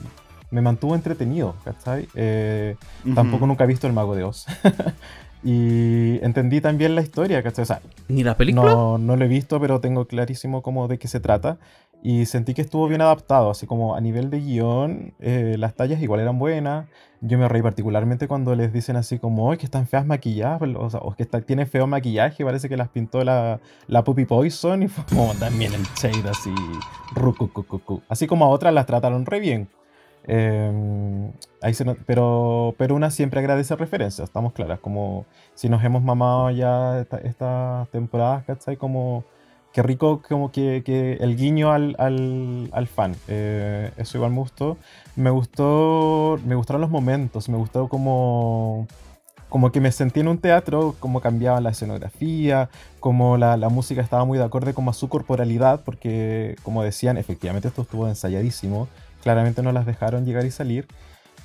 [0.51, 2.07] me mantuvo entretenido, ¿cachai?
[2.15, 2.75] Eh,
[3.13, 4.47] tampoco nunca he visto El Mago de Oz.
[5.43, 7.63] y entendí también la historia, ¿cachai?
[7.63, 8.71] O sea, ¿Ni la película?
[8.71, 11.57] No, no lo he visto, pero tengo clarísimo cómo de qué se trata.
[12.01, 16.01] Y sentí que estuvo bien adaptado, así como a nivel de guion, eh, las tallas
[16.01, 16.87] igual eran buenas.
[17.21, 20.61] Yo me reí particularmente cuando les dicen así como, ¡ay, que están feas maquilladas!
[20.77, 24.23] O, sea, o que está, tiene feo maquillaje, parece que las pintó la, la Puppy
[24.23, 26.53] Poison y fue como también el shade así,
[27.13, 28.01] rucucucucu.
[28.07, 29.67] Así como a otras las trataron re bien.
[30.25, 31.31] Em,
[31.61, 31.73] ahí
[32.05, 34.79] pero, pero una siempre agradece referencias, estamos claras.
[34.79, 35.25] Como
[35.55, 38.77] si nos hemos mamado ya estas esta temporadas, ¿cachai?
[38.77, 39.23] Como
[39.73, 43.15] qué rico como que, el guiño al, al, al fan.
[43.27, 44.77] Eh, eso igual me gustó.
[45.15, 48.87] Me gustó, me gustaron los momentos, me gustó como
[49.49, 53.99] como que me sentí en un teatro, como cambiaba la escenografía, como la, la, música
[53.99, 58.87] estaba muy de acorde como a su corporalidad, porque como decían, efectivamente esto estuvo ensayadísimo
[59.21, 60.87] claramente no las dejaron llegar y salir.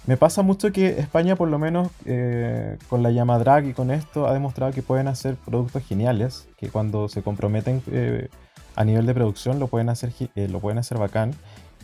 [0.06, 3.90] Me pasa mucho que España, por lo menos eh, con la llama drag y con
[3.90, 8.28] esto, ha demostrado que pueden hacer productos geniales, que cuando se comprometen eh,
[8.76, 11.32] a nivel de producción lo pueden hacer, eh, lo pueden hacer bacán,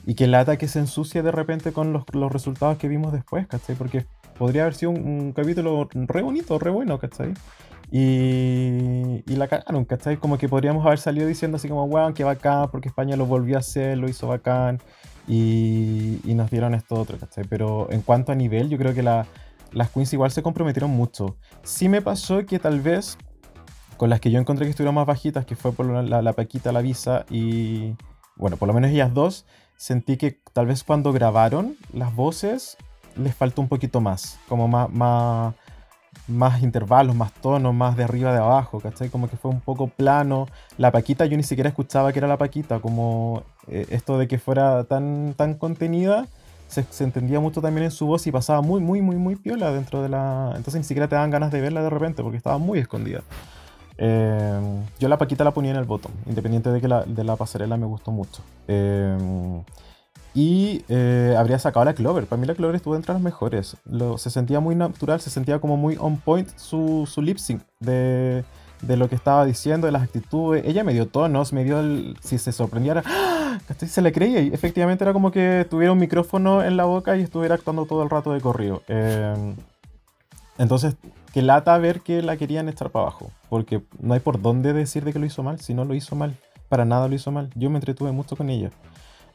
[0.04, 3.74] y que lata que se ensucie de repente con los, resultados que vimos después, ¿cachai?
[3.74, 4.04] Porque
[4.38, 7.32] podría haber sido un, capítulo re bonito, re bueno, ¿cachai?
[7.90, 10.18] Y, y, la cagaron, ¿cachai?
[10.18, 13.56] Como que podríamos haber salido diciendo así como, weón, qué bacán, porque España lo volvió
[13.56, 14.78] a hacer, lo hizo bacán,
[15.26, 17.44] y, y nos dieron esto otro, ¿cachai?
[17.48, 19.26] Pero en cuanto a nivel, yo creo que la,
[19.72, 21.36] las queens igual se comprometieron mucho.
[21.62, 23.16] Sí me pasó que tal vez
[23.96, 26.72] con las que yo encontré que estuvieron más bajitas, que fue por la, la Paquita,
[26.72, 27.94] la Visa y,
[28.36, 29.44] bueno, por lo menos ellas dos,
[29.76, 32.78] sentí que tal vez cuando grabaron las voces
[33.16, 35.54] les faltó un poquito más, como más,
[36.30, 39.08] más intervalos, más tonos, más de arriba de abajo, ¿cachai?
[39.08, 40.46] Como que fue un poco plano.
[40.78, 44.38] La Paquita yo ni siquiera escuchaba que era la Paquita, como eh, esto de que
[44.38, 46.26] fuera tan, tan contenida.
[46.68, 50.02] Se, entendía mucho también en su voz y pasaba muy, muy, muy, muy piola dentro
[50.02, 50.52] de la...
[50.54, 53.22] Entonces ni siquiera te dan ganas de verla de repente porque estaba muy escondida.
[53.98, 54.60] Eh,
[55.00, 57.76] yo la Paquita la ponía en el botón, independiente de que la, de la pasarela
[57.76, 58.42] me gustó mucho.
[58.68, 59.62] Eh,
[60.34, 62.26] y eh, habría sacado la Clover.
[62.26, 63.76] Para mí la Clover estuvo entre las mejores.
[63.84, 67.62] Lo, se sentía muy natural, se sentía como muy on point su, su lip sync
[67.80, 68.44] de,
[68.82, 70.64] de, lo que estaba diciendo, de las actitudes.
[70.64, 72.16] Ella me dio tonos, me dio el...
[72.22, 73.58] Si se sorprendiera, ¡ah!
[73.76, 74.40] se le creía.
[74.40, 78.02] Y efectivamente era como que tuviera un micrófono en la boca y estuviera actuando todo
[78.02, 78.82] el rato de corrido.
[78.86, 79.54] Eh,
[80.58, 80.94] entonces,
[81.32, 83.30] que lata ver que la querían echar para abajo.
[83.48, 86.14] Porque no hay por dónde decir de que lo hizo mal, si no lo hizo
[86.14, 86.36] mal.
[86.68, 87.50] Para nada lo hizo mal.
[87.56, 88.70] Yo me entretuve mucho con ella.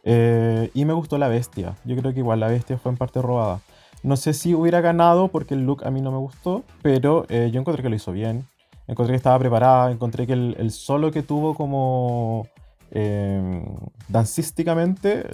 [0.06, 1.76] Eh, y me gustó la bestia.
[1.84, 3.60] Yo creo que igual la bestia fue en parte robada.
[4.04, 7.50] No sé si hubiera ganado porque el look a mí no me gustó, pero eh,
[7.52, 8.46] yo encontré que lo hizo bien.
[8.88, 12.48] Encontré que estaba preparada, encontré que el, el solo que tuvo como
[12.92, 13.66] eh,
[14.08, 15.28] dancísticamente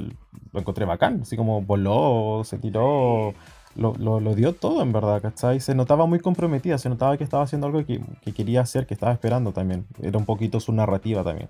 [0.53, 1.21] lo encontré bacán.
[1.23, 3.33] Así como voló, se tiró,
[3.75, 5.59] lo, lo, lo, dio todo en verdad, ¿cachai?
[5.59, 8.93] Se notaba muy comprometida, se notaba que estaba haciendo algo que, que quería hacer, que
[8.93, 9.85] estaba esperando también.
[10.01, 11.49] Era un poquito su narrativa también.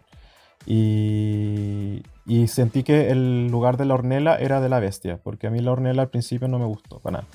[0.66, 2.04] Y,
[2.48, 5.72] sentí que el lugar de la hornela era de la bestia, porque a mí la
[5.72, 7.28] hornela al principio no me gustó, para nada.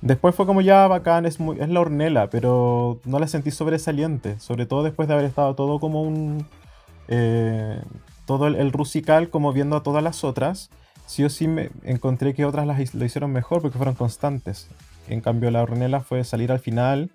[0.00, 4.66] Después fue como ya bacán, es, muy, la hornela, pero no la sentí sobresaliente, sobre
[4.66, 6.46] todo después de haber estado todo como un...
[7.08, 7.80] Eh,
[8.26, 10.70] todo el, el, rusical como viendo a todas las otras,
[11.06, 14.68] sí o sí me encontré que otras las, lo hicieron mejor porque fueron constantes.
[15.08, 17.10] En cambio la hornela fue salir al final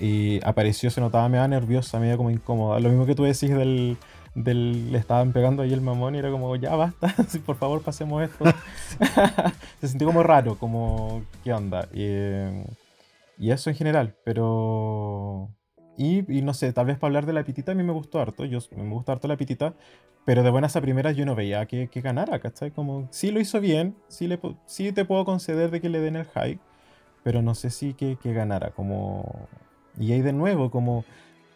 [0.00, 2.80] y apareció, se notaba medio nerviosa, medio como incómoda.
[2.80, 3.96] Lo mismo que tú decís del,
[4.44, 7.14] del, le estaban pegando ahí el mamón y era como, ya basta,
[7.46, 8.44] por favor pasemos esto.
[9.80, 11.88] Se sintió como raro, como, ¿qué onda?
[11.92, 12.04] Y,
[13.38, 15.50] y eso en general, pero...
[15.96, 18.20] Y, y, no sé, tal vez para hablar de la pitita a mí me gustó
[18.20, 19.74] harto, yo me gusta harto la pitita,
[20.24, 22.70] pero de buenas a primeras yo no veía que, que ganara, ¿cachai?
[22.70, 26.14] Como, sí lo hizo bien, sí, le, sí te puedo conceder de que le den
[26.14, 26.60] el hype,
[27.24, 29.48] pero no sé si que, que ganara, como...
[29.98, 31.04] Y ahí de nuevo, como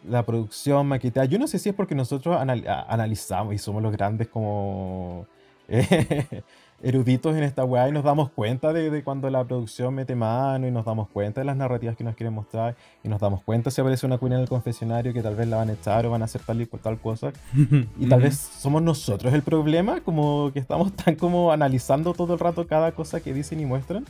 [0.07, 1.25] la producción, maquetada.
[1.25, 5.25] Yo no sé si es porque nosotros anal analizamos y somos los grandes como
[5.67, 6.43] eh,
[6.81, 10.67] eruditos en esta weá y nos damos cuenta de, de, cuando la producción mete mano
[10.67, 13.71] y nos damos cuenta de las narrativas que nos quieren mostrar y nos damos cuenta
[13.71, 16.11] si aparece una queen en el confesionario que tal vez la van a echar o
[16.11, 17.31] van a hacer tal y tal cosa.
[17.99, 22.39] y tal vez somos nosotros el problema, como que estamos tan como analizando todo el
[22.39, 24.05] rato cada cosa que dicen y muestran.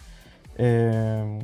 [0.57, 1.39] Eh,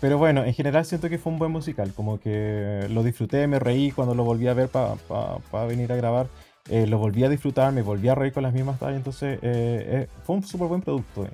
[0.00, 3.58] pero bueno, en general siento que fue un buen musical, como que lo disfruté, me
[3.58, 6.28] reí cuando lo volví a ver para pa, pa venir a grabar,
[6.70, 9.40] eh, lo volví a disfrutar, me volví a reír con las mismas tallas, entonces eh,
[9.42, 11.26] eh, fue un súper buen producto.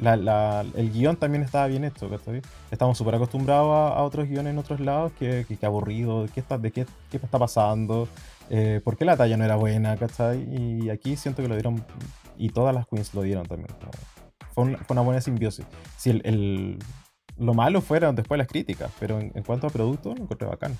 [0.00, 2.40] El guion también estaba bien hecho, ¿cachai?
[2.70, 6.56] Estamos súper acostumbrados a, otros guiones en otros lados, que, que, que aburrido, ¿qué está,
[6.56, 8.08] de qué, qué está pasando,
[8.84, 10.46] por qué la talla no era buena, ¿cachai?
[10.54, 11.84] Y aquí siento que lo dieron,
[12.36, 13.74] y todas las queens lo dieron también.
[14.54, 15.66] Fue, un, fue una buena simbiosis.
[15.96, 16.78] Si el
[17.38, 20.76] lo malo fueron después las críticas, pero en, en cuanto a producto, lo encontré bacán.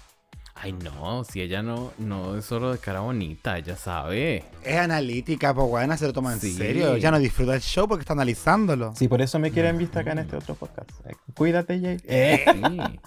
[0.60, 4.42] Ay, no, si ella no, no es solo de cara bonita, ella sabe.
[4.64, 6.52] Es analítica, pues buena, se lo toma en sí.
[6.52, 6.96] serio.
[6.96, 8.92] Ya no disfruta el show porque está analizándolo.
[8.96, 10.90] Sí, por eso me quieren vista acá en este otro podcast.
[11.06, 12.00] Eh, cuídate, Jay.
[12.04, 12.44] Eh.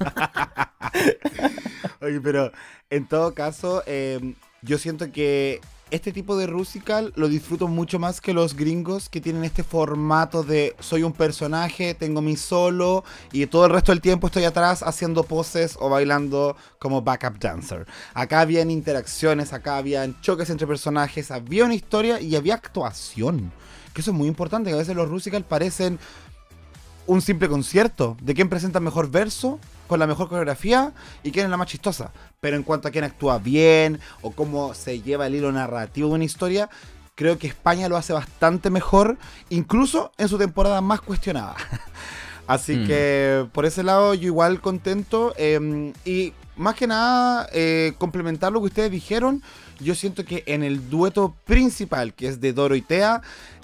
[2.02, 2.52] Oye, pero
[2.90, 5.60] en todo caso, eh, yo siento que
[5.90, 10.42] este tipo de Rusical lo disfruto mucho más que los gringos que tienen este formato
[10.42, 14.82] de soy un personaje, tengo mi solo y todo el resto del tiempo estoy atrás
[14.82, 17.86] haciendo poses o bailando como backup dancer.
[18.14, 23.52] Acá habían interacciones, acá habían choques entre personajes, había una historia y había actuación.
[23.92, 25.98] Que eso es muy importante, que a veces los Rusical parecen
[27.06, 29.58] un simple concierto de quién presenta mejor verso
[29.90, 32.12] con la mejor coreografía y quién es la más chistosa.
[32.40, 36.14] Pero en cuanto a quién actúa bien o cómo se lleva el hilo narrativo de
[36.14, 36.70] una historia,
[37.16, 39.18] Creo que España lo hace bastante mejor,
[39.50, 41.54] incluso en su temporada más cuestionada.
[42.46, 42.86] Así Mm.
[42.86, 45.34] que por ese lado yo igual contento.
[45.36, 49.42] eh, y más que nada, eh, complementar lo que ustedes dijeron,
[49.80, 53.20] yo siento que en el dueto principal, que es de Doro y Tea,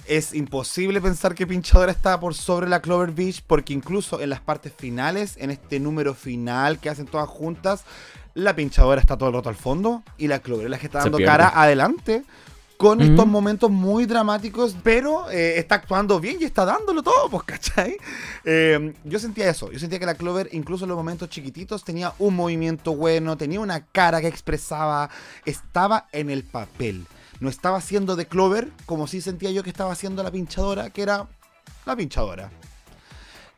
[0.08, 4.40] es imposible pensar que Pinchadora está por sobre la Clover Beach, porque incluso en las
[4.40, 7.84] partes finales, en este número final que hacen todas juntas,
[8.34, 11.00] la Pinchadora está todo el rato al fondo y la Clover es la que está
[11.00, 12.22] dando cara adelante.
[12.76, 17.44] Con estos momentos muy dramáticos, pero eh, está actuando bien y está dándolo todo, pues,
[17.44, 17.96] ¿cachai?
[18.44, 22.12] Eh, yo sentía eso, yo sentía que la Clover, incluso en los momentos chiquititos, tenía
[22.18, 25.08] un movimiento bueno, tenía una cara que expresaba,
[25.46, 27.06] estaba en el papel.
[27.40, 31.02] No estaba haciendo de Clover como sí sentía yo que estaba haciendo la pinchadora, que
[31.02, 31.28] era
[31.84, 32.50] la pinchadora.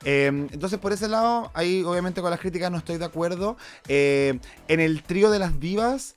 [0.04, 3.56] Eh, entonces, por ese lado, ahí obviamente con las críticas no estoy de acuerdo.
[3.88, 6.16] Eh, en el trío de las divas,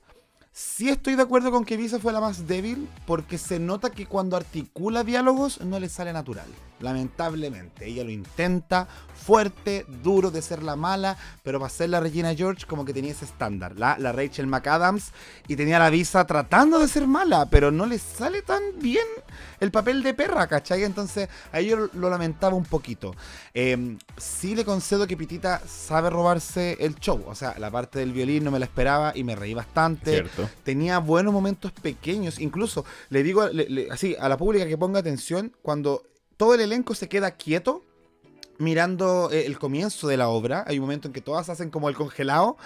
[0.52, 4.06] sí estoy de acuerdo con que Visa fue la más débil, porque se nota que
[4.06, 6.46] cuando articula diálogos no le sale natural.
[6.80, 8.88] Lamentablemente, ella lo intenta
[9.24, 13.12] fuerte, duro de ser la mala, pero para ser la Regina George como que tenía
[13.12, 15.12] ese estándar, la, la Rachel McAdams,
[15.48, 19.06] y tenía la Visa tratando de ser mala, pero no le sale tan bien
[19.60, 20.82] el papel de perra, ¿cachai?
[20.82, 23.14] Entonces ahí yo lo lamentaba un poquito.
[23.54, 28.12] Eh, sí le concedo que Pitita sabe robarse el show, o sea, la parte del
[28.12, 30.48] violín no me la esperaba y me reí bastante Cierto.
[30.64, 32.38] tenía buenos momentos pequeños.
[32.40, 36.02] Incluso le digo le- le- así a la pública que ponga atención cuando
[36.36, 37.82] todo el elenco se queda quieto
[38.58, 40.64] mirando eh, el comienzo de la obra.
[40.66, 42.56] Hay un momento en que todas hacen como el congelado.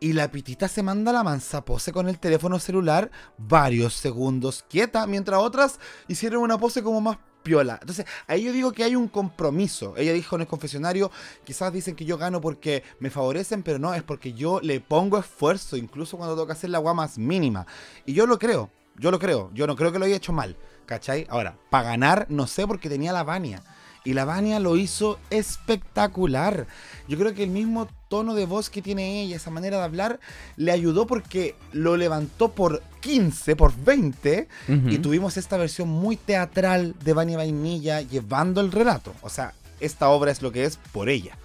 [0.00, 5.08] Y la pitita se manda la mansa pose con el teléfono celular varios segundos quieta,
[5.08, 7.78] mientras otras hicieron una pose como más piola.
[7.80, 9.94] Entonces, ahí yo digo que hay un compromiso.
[9.96, 11.10] Ella dijo en el confesionario,
[11.44, 15.18] quizás dicen que yo gano porque me favorecen, pero no, es porque yo le pongo
[15.18, 17.66] esfuerzo, incluso cuando que hacer la agua más mínima.
[18.06, 20.56] Y yo lo creo, yo lo creo, yo no creo que lo haya hecho mal,
[20.86, 21.26] ¿cachai?
[21.28, 23.62] Ahora, para ganar, no sé, porque tenía la Vania.
[24.04, 26.66] Y la Vania lo hizo espectacular.
[27.08, 30.20] Yo creo que el mismo tono de voz que tiene ella, esa manera de hablar,
[30.56, 34.88] le ayudó porque lo levantó por 15, por 20, Ujú.
[34.88, 39.14] y tuvimos esta versión muy teatral de Vania Vainilla llevando el relato.
[39.22, 41.36] O sea, esta obra es lo que es por ella.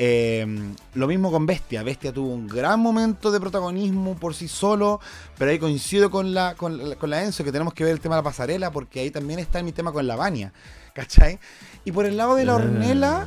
[0.00, 0.46] Eh,
[0.94, 1.82] lo mismo con Bestia.
[1.82, 5.00] Bestia tuvo un gran momento de protagonismo por sí solo,
[5.36, 8.00] pero ahí coincido con la, con, la- con la Enzo que tenemos que ver el
[8.00, 10.52] tema de la pasarela, porque ahí también está mi tema con la Vania.
[10.94, 11.40] ¿Cachai?
[11.84, 12.56] Y por el lado de la Ah.
[12.56, 13.26] Ornella,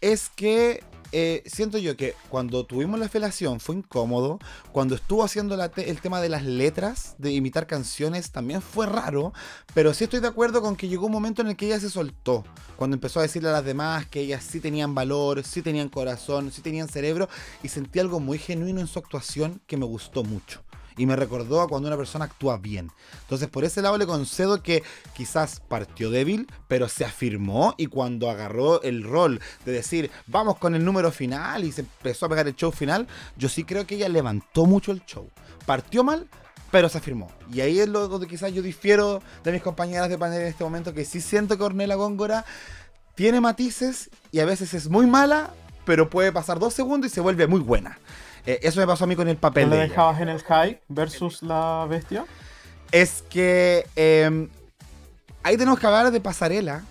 [0.00, 0.82] es que
[1.12, 4.38] eh, siento yo que cuando tuvimos la felación fue incómodo.
[4.72, 9.32] Cuando estuvo haciendo el tema de las letras, de imitar canciones, también fue raro.
[9.74, 11.90] Pero sí estoy de acuerdo con que llegó un momento en el que ella se
[11.90, 12.44] soltó.
[12.76, 16.50] Cuando empezó a decirle a las demás que ellas sí tenían valor, sí tenían corazón,
[16.50, 17.28] sí tenían cerebro.
[17.62, 20.62] Y sentí algo muy genuino en su actuación que me gustó mucho.
[20.96, 22.90] Y me recordó a cuando una persona actúa bien.
[23.22, 24.82] Entonces, por ese lado le concedo que
[25.14, 30.74] quizás partió débil, pero se afirmó y cuando agarró el rol de decir, vamos con
[30.74, 33.96] el número final y se empezó a pegar el show final, yo sí creo que
[33.96, 35.28] ella levantó mucho el show.
[35.66, 36.28] Partió mal,
[36.70, 37.30] pero se afirmó.
[37.52, 40.64] Y ahí es lo donde quizás yo difiero de mis compañeras de panel en este
[40.64, 42.44] momento, que sí siento que Ornella Góngora
[43.14, 45.52] tiene matices y a veces es muy mala,
[45.84, 47.98] pero puede pasar dos segundos y se vuelve muy buena.
[48.46, 50.28] Eh, eso me pasó a mí con el papel ¿No la de ella dejabas en
[50.28, 52.24] el high versus la bestia?
[52.90, 54.48] es que eh,
[55.42, 56.82] ahí tenemos que hablar de pasarela.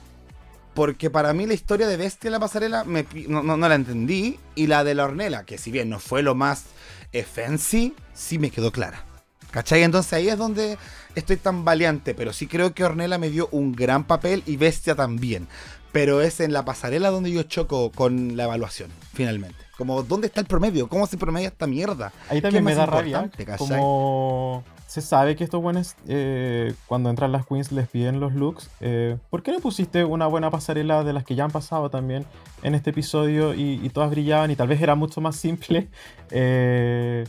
[0.74, 3.68] Porque para mí la historia de Bestia en la pasarela me pi- no, no- no
[3.68, 4.40] la entendí.
[4.56, 6.64] Y la de la Ornella, que si bien no fue lo más
[7.12, 9.04] eh, fancy, sí me quedó clara.
[9.52, 9.84] ¿Cachai?
[9.84, 10.78] Entonces ahí es donde
[11.14, 12.16] estoy tan valiente.
[12.16, 15.50] Pero sí creo que Ornella me dio un gran papel y Bestia también.
[15.92, 19.58] Pero es en la pasarela donde yo choco con la evaluación, finalmente.
[19.78, 20.88] Como, ¿dónde está el promedio?
[20.88, 22.14] ¿Cómo se promedia esta mierda?
[22.30, 23.30] Ahí ¿Qué también me da rabia.
[23.36, 23.58] cachai?
[23.58, 28.70] Como se sabe que estos buenos, eh, cuando entran las queens, les piden los looks.
[28.82, 32.26] eh, ¿Por qué no pusiste una buena pasarela de las que ya han pasado también
[32.62, 35.88] en este episodio y, y todas brillaban y tal vez era mucho más simple
[36.30, 37.26] eh,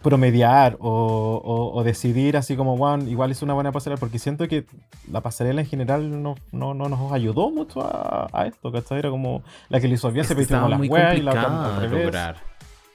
[0.00, 4.00] promediar o, o- o decidir así como, bueno, igual es una buena pasarela?
[4.00, 4.64] Porque siento que
[5.10, 8.98] la pasarela en general no, no, no nos ayudó mucho a, a esto, ¿cachai?
[9.00, 10.34] Era como la que le hizo bien Es se
[10.70, 12.04] las muy weas y la otra complicada al de revés.
[12.06, 12.36] lograr.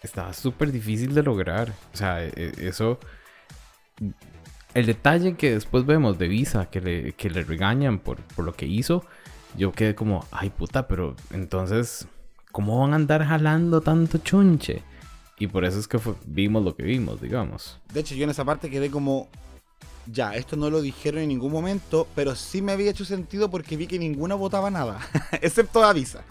[0.01, 1.73] Estaba súper difícil de lograr.
[1.93, 2.99] O sea, e- e- eso...
[4.73, 8.53] El detalle que después vemos de Visa, que le, que le regañan por, por lo
[8.53, 9.03] que hizo,
[9.57, 12.07] yo quedé como, ay puta, pero entonces,
[12.51, 14.83] ¿cómo van a andar jalando tanto chunche?
[15.39, 17.79] Y por eso es que fue- vimos lo que vimos, digamos.
[17.93, 19.27] De hecho, yo en esa parte quedé como.
[20.11, 23.75] Ya, esto no lo dijeron en ningún momento, pero sí me había hecho sentido porque
[23.75, 24.99] vi que ninguna votaba nada,
[25.41, 26.21] excepto Avisa.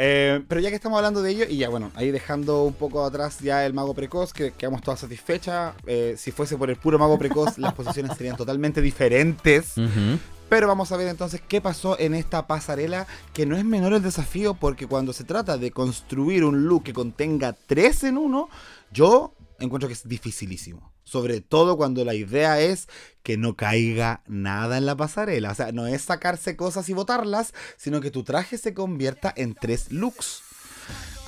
[0.00, 3.04] Eh, pero ya que estamos hablando de ello, y ya bueno, ahí dejando un poco
[3.04, 5.74] atrás ya el mago precoz, que quedamos todas satisfechas.
[5.86, 9.76] Eh, si fuese por el puro mago precoz, las posiciones serían totalmente diferentes.
[9.78, 10.18] Ujú.
[10.48, 14.02] Pero vamos a ver entonces qué pasó en esta pasarela, que no es menor el
[14.02, 18.48] desafío, porque cuando se trata de construir un look que contenga tres en uno,
[18.90, 20.92] yo encuentro que es dificilísimo.
[21.04, 22.88] Sobre todo cuando la idea es
[23.22, 25.52] que no caiga nada en la pasarela.
[25.52, 29.54] O sea, no es sacarse cosas y botarlas, sino que tu traje se convierta en
[29.54, 30.42] tres looks.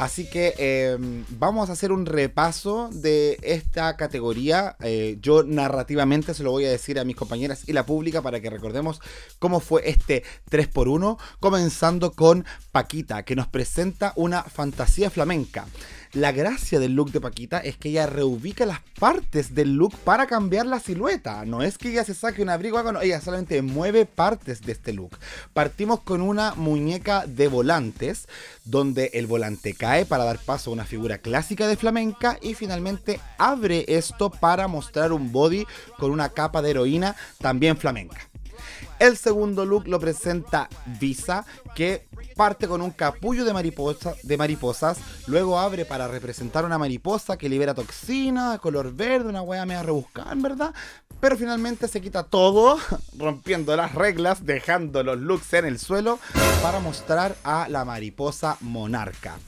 [0.01, 0.97] Así que eh,
[1.29, 4.75] vamos a hacer un repaso de esta categoría.
[4.81, 8.41] Eh, yo narrativamente se lo voy a decir a mis compañeras y la pública para
[8.41, 9.03] que recordemos
[9.39, 11.19] cómo fue este 3x1.
[11.39, 15.67] Comenzando con Paquita, que nos presenta una fantasía flamenca.
[16.13, 20.27] La gracia del look de Paquita es que ella reubica las partes del look para
[20.27, 21.45] cambiar la silueta.
[21.45, 24.93] No es que ella se saque un abrigo, no, ella solamente mueve partes de este
[24.93, 25.17] look.
[25.53, 28.27] Partimos con una muñeca de volantes,
[28.65, 33.21] donde el volante cae para dar paso a una figura clásica de flamenca y finalmente
[33.39, 35.67] abre esto para mostrar un body
[35.99, 38.31] con una capa de heroína también flamenca.
[39.01, 40.69] El segundo look lo presenta
[41.01, 46.79] Visa, que parte con un capullo de, mariposa, de mariposas, luego abre para representar una
[46.79, 50.75] mariposa que libera toxina, color verde, una wea media rebuscada, en verdad.
[51.19, 52.79] Pero finalmente se quita todo,
[53.19, 56.21] rompiendo las reglas, dejando los looks en el suelo
[56.63, 59.39] para mostrar a la mariposa monarca.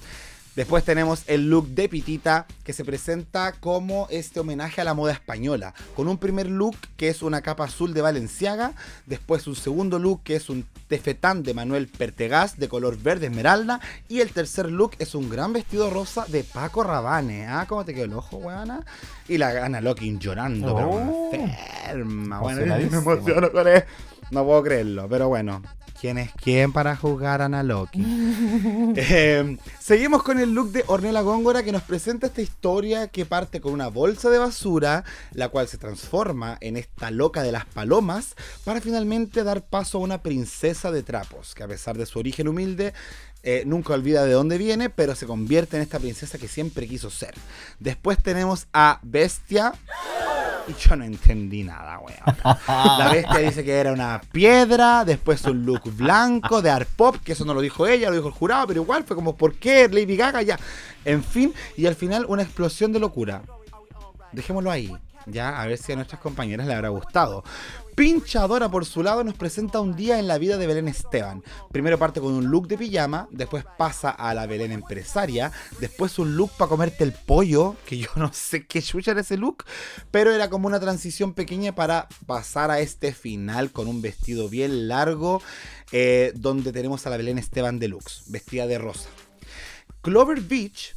[0.55, 5.13] Después tenemos el look de Pitita que se presenta como este homenaje a la moda
[5.15, 8.73] española, con un primer look que es una capa azul de Valenciaga,
[9.07, 13.81] después un segundo look que es un tefetán de Manuel Pertegaz de color verde esmeralda
[14.11, 17.47] y el tercer look es un gran vestido rosa de Paco Rabanne.
[17.47, 18.85] Ah, ¿cómo te quedó el ojo, weana?
[19.29, 21.31] Y la Ana Locking llorando, pero Oh.
[21.33, 22.41] enferma.
[22.41, 23.85] Bueno, me emociono con él.
[24.33, 25.63] No puedo creerlo, pero bueno.
[26.01, 28.03] ¿Quién es quién para jugar a Ana Loki?
[28.95, 33.61] Eh, seguimos con el look de Ornella Góngora que nos presenta esta historia que parte
[33.61, 38.35] con una bolsa de basura, la cual se transforma en esta loca de las palomas,
[38.65, 42.49] para finalmente dar paso a una princesa de trapos, que a pesar de su origen
[42.49, 42.93] humilde,
[43.43, 47.11] eh, nunca olvida de dónde viene, pero se convierte en esta princesa que siempre quiso
[47.11, 47.35] ser.
[47.81, 49.73] Después tenemos a Bestia.
[50.69, 52.59] Y yo no entendí nada, weón.
[52.99, 57.33] La bestia dice que era una piedra, después un look blanco de art pop, que
[57.33, 59.89] eso no lo dijo ella, lo dijo el jurado, pero igual fue como, ¿por qué
[59.89, 60.61] Lady Gaga ya?
[61.05, 63.43] En fin, y al final una explosión de locura.
[64.31, 67.43] Dejémoslo ahí, ya, a ver si a nuestras compañeras le habrá gustado.
[67.95, 71.43] Pinchadora, por su lado, nos presenta un día en la vida de Belén Esteban.
[71.71, 76.35] Primero parte con un look de pijama, después pasa a la Belén empresaria, después un
[76.37, 79.65] look para comerte el pollo, que yo no sé qué chucha era ese look,
[80.11, 84.89] pero era como una transición pequeña para pasar a este final con un vestido bien
[84.89, 85.43] largo,
[85.93, 89.11] eh, donde tenemos a la Belén Esteban Deluxe, vestida de rosa.
[90.01, 90.95] Clover Beach,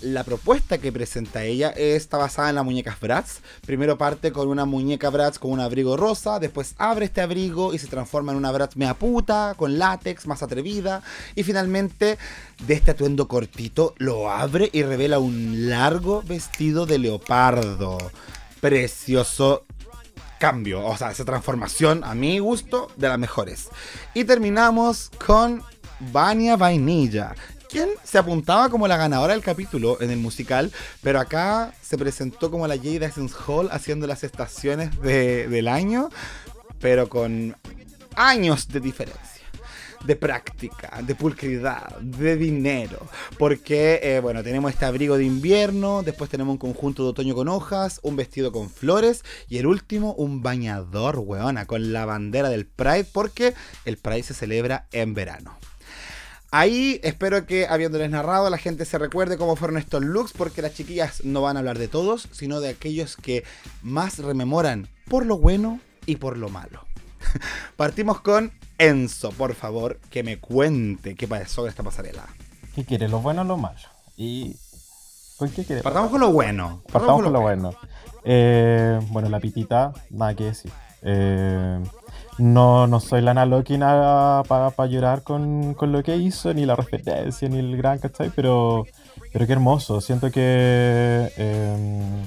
[0.00, 3.40] la propuesta que presenta ella está basada en las muñecas Bratz.
[3.64, 7.78] Primero parte con una muñeca Bratz con un abrigo rosa, después abre este abrigo y
[7.78, 11.02] se transforma en una Bratz mea puta, con látex, más atrevida.
[11.34, 12.18] Y finalmente,
[12.66, 17.98] de este atuendo cortito, lo abre y revela un largo vestido de leopardo.
[18.60, 19.64] Precioso
[20.38, 23.68] cambio, o sea, esa transformación a mi gusto de las mejores.
[24.14, 25.62] Y terminamos con
[26.12, 27.34] Vania Vainilla,
[27.68, 32.50] quien se apuntaba como la ganadora del capítulo en el musical, pero acá se presentó
[32.50, 36.08] como la Jade Essence Hall haciendo las estaciones de- del año,
[36.80, 37.56] pero con
[38.14, 39.24] años de diferencia.
[40.04, 42.98] De práctica, de pulcridad, de dinero.
[43.38, 47.48] Porque, eh, bueno, tenemos este abrigo de invierno, después tenemos un conjunto de otoño con
[47.48, 52.66] hojas, un vestido con flores y el último, un bañador, weona, con la bandera del
[52.66, 53.54] Pride, porque
[53.84, 55.58] el Pride se celebra en verano.
[56.50, 60.74] Ahí espero que habiéndoles narrado la gente se recuerde cómo fueron estos looks porque las
[60.74, 63.44] chiquillas no van a hablar de todos, sino de aquellos que
[63.82, 66.84] más rememoran por lo bueno y por lo malo.
[67.76, 72.26] Partimos con Enzo, por favor, que me cuente qué pasó con esta pasarela.
[72.74, 73.08] ¿Qué quiere?
[73.08, 73.78] ¿Lo bueno o lo malo?
[74.16, 74.56] ¿Y
[75.38, 75.82] con qué quiere?
[75.82, 76.82] Partamos con lo bueno.
[76.92, 77.74] Partamos con lo bueno.
[78.24, 80.70] Eh, bueno, la pitita, nada que decir.
[81.02, 81.82] Eh,
[82.38, 87.48] no, no soy la Naloquina para llorar con, con lo que hizo, ni la referencia,
[87.48, 88.30] ni el gran, ¿cachai?
[88.34, 88.84] Pero,
[89.32, 90.00] pero qué hermoso.
[90.00, 92.24] Siento que eh,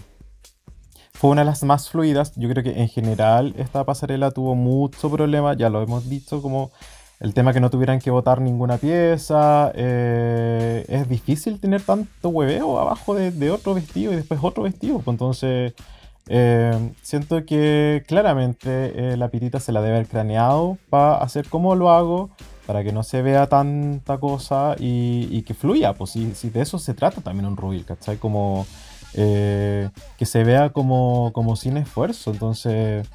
[1.14, 2.34] fue una de las más fluidas.
[2.36, 6.72] Yo creo que en general esta pasarela tuvo mucho problema, ya lo hemos dicho, como
[7.20, 9.72] el tema que no tuvieran que votar ninguna pieza.
[9.76, 15.00] eh, es difícil tener tanto hueveo abajo de, de otro vestido y después otro vestido.
[15.00, 15.74] pues Entonces,
[16.28, 21.76] eh, siento que claramente eh, la pitita se la debe haber craneado para hacer como
[21.76, 22.30] lo hago.
[22.68, 26.78] para que no se vea tanta cosa y, que fluya, pues si, si de eso
[26.78, 28.18] se trata también un Rubil, ¿cachai?
[28.18, 28.68] Como
[29.16, 29.90] eh,
[30.20, 33.08] que se vea como, como sin esfuerzo, entonces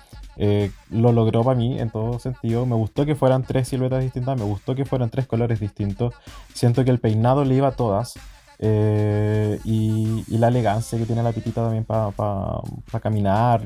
[0.90, 2.66] lo logró para mí en todo sentido.
[2.66, 6.14] Me gustó que fueran tres siluetas distintas, me gustó que fueran tres colores distintos.
[6.52, 8.14] Siento que el peinado le iba a todas.
[8.58, 12.60] Eh, y, la elegancia que tiene la pitita también para
[13.02, 13.62] caminar.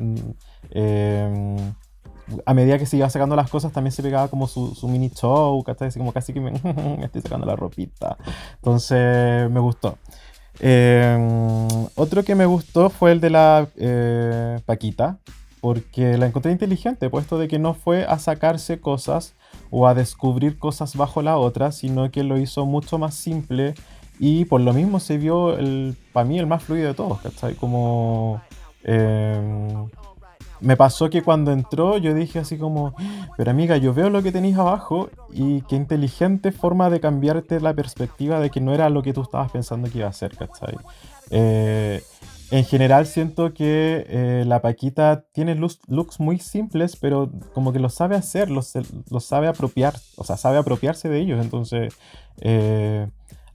[0.70, 1.56] eh,
[2.44, 5.64] a medida que se iba sacando las cosas, también se pegaba como su, mini show,
[5.96, 8.18] como casi que me, me estoy sacando la ropita.
[8.56, 9.96] Entonces, me gustó.
[10.60, 13.68] Eh, otro que me gustó fue el de la
[14.66, 15.18] Paquita,
[15.60, 19.34] porque la encontré inteligente, puesto de que no fue a sacarse cosas
[19.70, 23.74] o a descubrir cosas bajo la otra, sino que lo hizo mucho más simple
[24.18, 27.54] y por lo mismo se vio, el, para mí, el más fluido de todos, ¿cachai?
[27.54, 28.40] Como...
[28.84, 29.86] eh,
[30.60, 32.94] me pasó que cuando entró yo dije así como,
[33.36, 37.74] pero amiga, yo veo lo que tenéis abajo y qué inteligente forma de cambiarte la
[37.74, 40.74] perspectiva de que no era lo que tú estabas pensando que iba a ser, ¿cachai?
[41.30, 42.02] Eh,
[42.50, 47.78] en general siento que eh, la Paquita tiene looks, looks muy simples, pero como que
[47.78, 48.62] lo sabe hacer, lo,
[49.10, 51.94] lo sabe apropiar, o sea, sabe apropiarse de ellos, entonces
[52.40, 53.06] eh,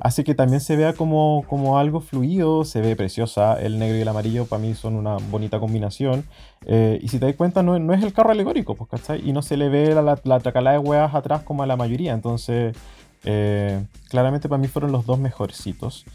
[0.04, 4.02] hace que también se vea como, como algo fluido, se ve preciosa, el negro y
[4.02, 6.26] el amarillo para mí son una bonita combinación,
[6.66, 9.28] eh, y si te das cuenta no, no es el carro alegórico, pues, ¿cachai?
[9.28, 12.14] Y no se le ve la, la, la de huevas atrás como a la mayoría,
[12.14, 12.76] entonces
[13.24, 16.06] eh, claramente para mí fueron los dos mejorcitos.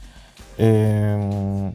[0.58, 1.72] Eh,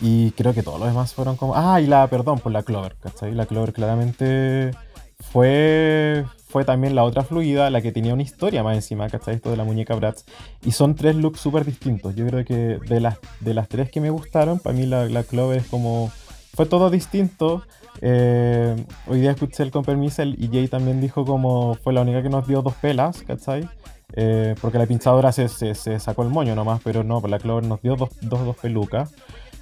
[0.00, 1.54] y creo que todos los demás fueron como.
[1.54, 3.34] Ah, y la, perdón, por la Clover, ¿cachai?
[3.34, 4.70] La Clover claramente
[5.18, 9.36] fue, fue también la otra fluida, la que tenía una historia más encima, ¿cachai?
[9.36, 10.24] Esto de la muñeca Bratz.
[10.64, 12.14] Y son tres looks súper distintos.
[12.16, 15.58] Yo creo que de las, de las tres que me gustaron, para mí la, Clover
[15.58, 16.10] es como.
[16.54, 17.62] Fue todo distinto.
[18.02, 18.74] Eh,
[19.06, 22.28] hoy día escuché el con permiso y Jay también dijo como fue la única que
[22.28, 23.68] nos dio dos pelas, ¿cachai?
[24.14, 27.80] Eh, porque la pinchadora se, se- sacó el moño nomás, pero no, la Clover nos
[27.82, 29.12] dio dos, dos, dos pelucas.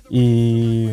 [0.09, 0.89] Y,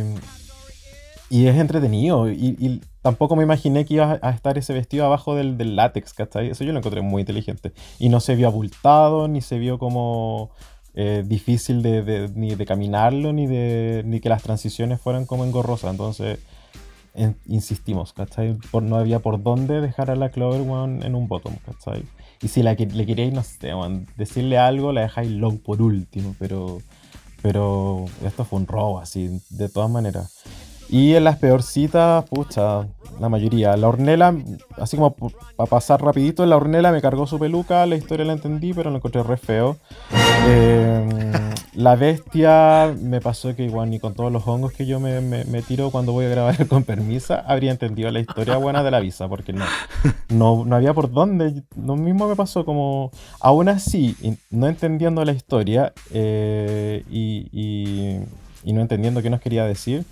[1.30, 2.30] y es entretenido.
[2.30, 6.50] Y tampoco me imaginé que iba a estar ese vestido abajo del, del látex, ¿cachai?
[6.50, 7.72] Eso yo lo encontré muy inteligente.
[8.00, 10.50] Y no se vio abultado, ni se vio como
[10.96, 15.46] eh, difícil de, de- ni de caminarlo, ni, de, ni que las transiciones fueran como
[15.46, 15.92] engorrosas.
[15.92, 16.40] Entonces,
[17.14, 18.56] en- insistimos, ¿cachai?
[18.72, 22.06] Por, no había por dónde dejar a la Clover weón, en un bottom, ¿cachai?
[22.42, 23.72] Y si la, le queréis, no sé,
[24.18, 26.80] decirle algo, la dejáis low por último, pero,
[27.44, 30.42] pero esto fue un robo, así, de todas maneras.
[30.90, 32.86] Y en las peorcitas, pucha,
[33.20, 33.76] la mayoría.
[33.76, 34.36] La hornela,
[34.78, 38.74] así como para pasar rapidito, la hornela me cargó su peluca, la historia la entendí,
[38.74, 39.78] pero lo encontré re feo.
[40.48, 41.32] Eh,
[41.74, 45.44] la bestia me pasó que igual ni con todos los hongos que yo me, me-
[45.46, 49.00] me tiro cuando voy a grabar con permisa, habría entendido la historia buena de la
[49.00, 49.66] visa, porque no,
[50.30, 51.64] no, no había por dónde.
[51.76, 54.16] Lo mismo me pasó como, aún así,
[54.52, 58.20] no entendiendo la historia eh, y, y-
[58.64, 60.06] y no entendiendo qué nos quería decir,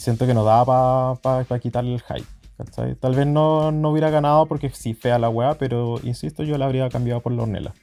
[0.00, 2.26] siento que no daba para quitarle el hype.
[2.56, 2.94] ¿cachai?
[2.94, 6.66] Tal vez no, no hubiera ganado porque sí, fea la weá, pero insisto, yo la
[6.66, 7.74] habría cambiado por la hornela.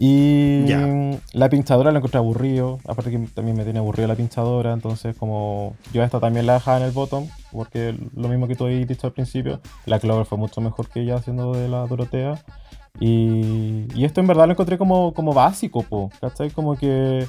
[0.00, 0.64] Y
[1.32, 2.78] la pinchadora la encontré aburrido.
[2.86, 4.72] Aparte que también me tiene aburrido la pinchadora.
[4.72, 7.26] Entonces, como yo esta también la dejaba en el bottom.
[7.50, 9.60] Porque lo mismo que tú habías dicho al principio.
[9.86, 12.40] La Clover fue mucho mejor que ella haciendo de la Dorotea.
[13.00, 16.50] Y, y esto en verdad lo encontré como, como básico, po, ¿cachai?
[16.50, 17.26] Como que,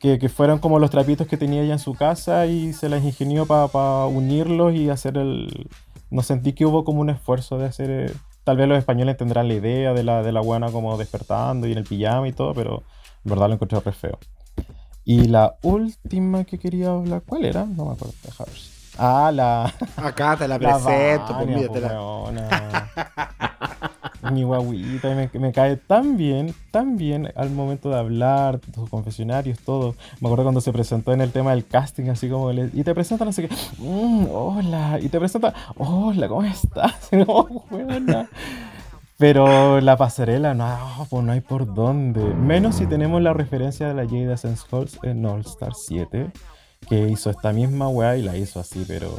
[0.00, 3.02] que, que fueron como los trapitos que tenía ella en su casa y se las
[3.04, 5.68] ingenió para unirlos y hacer el...
[6.10, 7.90] No sentí que hubo como un esfuerzo de hacer...
[7.90, 8.12] eh,
[8.44, 11.72] Tal vez los españoles tendrán la idea de la, de la buena como despertando y
[11.72, 12.82] en el pijama y todo, pero
[13.24, 14.18] en verdad lo encontré re feo.
[15.04, 17.64] Y la última que quería hablar, ¿cuál era?
[17.66, 18.54] No me acuerdo, deja ver.
[18.96, 19.74] Ah, la...
[19.96, 21.48] Acá te la La presento, pues
[24.32, 29.58] Mi guaguita, me, me cae tan bien, tan bien al momento de hablar, sus confesionarios,
[29.60, 29.94] todo.
[30.20, 32.94] Me acuerdo cuando se presentó en el tema del casting, así como, le- y te
[32.94, 36.94] presentan así que, "Mm, hola, y te presentan, hola, ¿cómo estás?
[37.12, 38.28] No, weona.
[39.16, 42.22] Pero la pasarela, no, pues no hay por dónde.
[42.22, 46.30] Menos si tenemos la referencia de la Jada Essence Halls en All Star 7,
[46.88, 49.10] que hizo esta misma weá y la hizo así, pero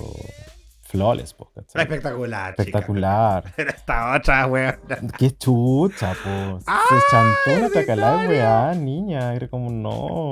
[0.89, 1.83] flawless, po, ¿cachai?
[1.83, 2.63] Espectacular, chica.
[2.63, 3.43] Espectacular.
[3.55, 4.75] Pero esta otra, weón.
[5.17, 6.59] Qué chucha, po.
[6.65, 9.35] ¡Ah, Se chantó una tacalá, weá, niña.
[9.35, 10.31] Era como, no.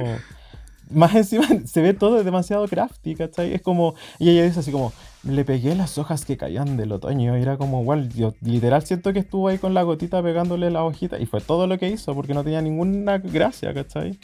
[0.90, 3.54] Más encima se ve todo demasiado crafty, ¿cachai?
[3.54, 3.94] Es como.
[4.18, 4.92] Y ella dice así como.
[5.24, 7.38] Le pegué las hojas que caían del otoño.
[7.38, 10.84] Y era como, igual, yo literal siento que estuvo ahí con la gotita pegándole la
[10.84, 11.20] hojita.
[11.20, 14.18] Y fue todo lo que hizo, porque no tenía ninguna gracia, ¿cachai?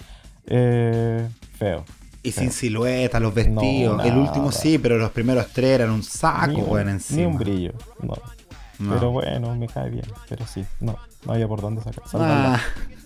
[0.48, 1.28] Eh,
[1.58, 1.84] feo.
[2.24, 3.98] Y sin silueta, los vestidos.
[3.98, 7.28] No, el último sí, pero los primeros tres eran un saco, un- weón, ni encima.
[7.28, 7.74] un brillo.
[8.02, 8.14] No.
[8.80, 8.94] No.
[8.96, 10.06] Pero bueno, me cae bien.
[10.30, 12.04] Pero sí, no, no había por dónde sacar.
[12.14, 12.60] Ah,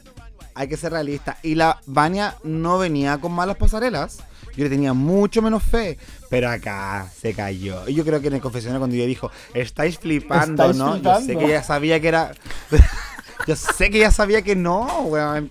[0.56, 1.38] hay que ser realista.
[1.44, 4.20] Y la Vania no venía con malas pasarelas.
[4.56, 5.98] Yo le tenía mucho menos fe.
[6.30, 7.88] Pero acá se cayó.
[7.88, 10.98] Y yo creo que en el confesionario cuando ella dijo, estáis flipando, Estáis ¿no?
[10.98, 12.32] Yo sé que ella sabía que era.
[13.46, 15.50] yo sé que ella sabía que no, weón.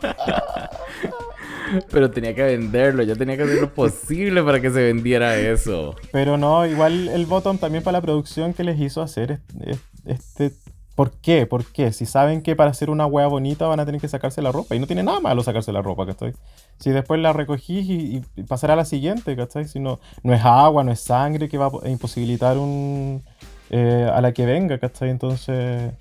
[1.90, 5.96] Pero tenía que venderlo, yo tenía que hacer lo posible para que se vendiera eso.
[6.12, 9.80] Pero no, igual el bottom también para la producción que les hizo hacer es- es-
[10.06, 10.52] este.
[10.94, 11.44] ¿Por qué?
[11.44, 11.92] ¿Por qué?
[11.92, 14.74] Si saben que para hacer una wea bonita van a tener que sacarse la ropa.
[14.74, 16.32] Y no tiene nada malo sacarse la ropa, ¿cachai?
[16.78, 19.66] Si después la recogís y, y pasará a la siguiente, ¿cachai?
[19.66, 23.22] Si no, no es agua, no es sangre que va a imposibilitar un,
[23.68, 25.10] eh, a la que venga, ¿cachai?
[25.10, 25.92] Entonces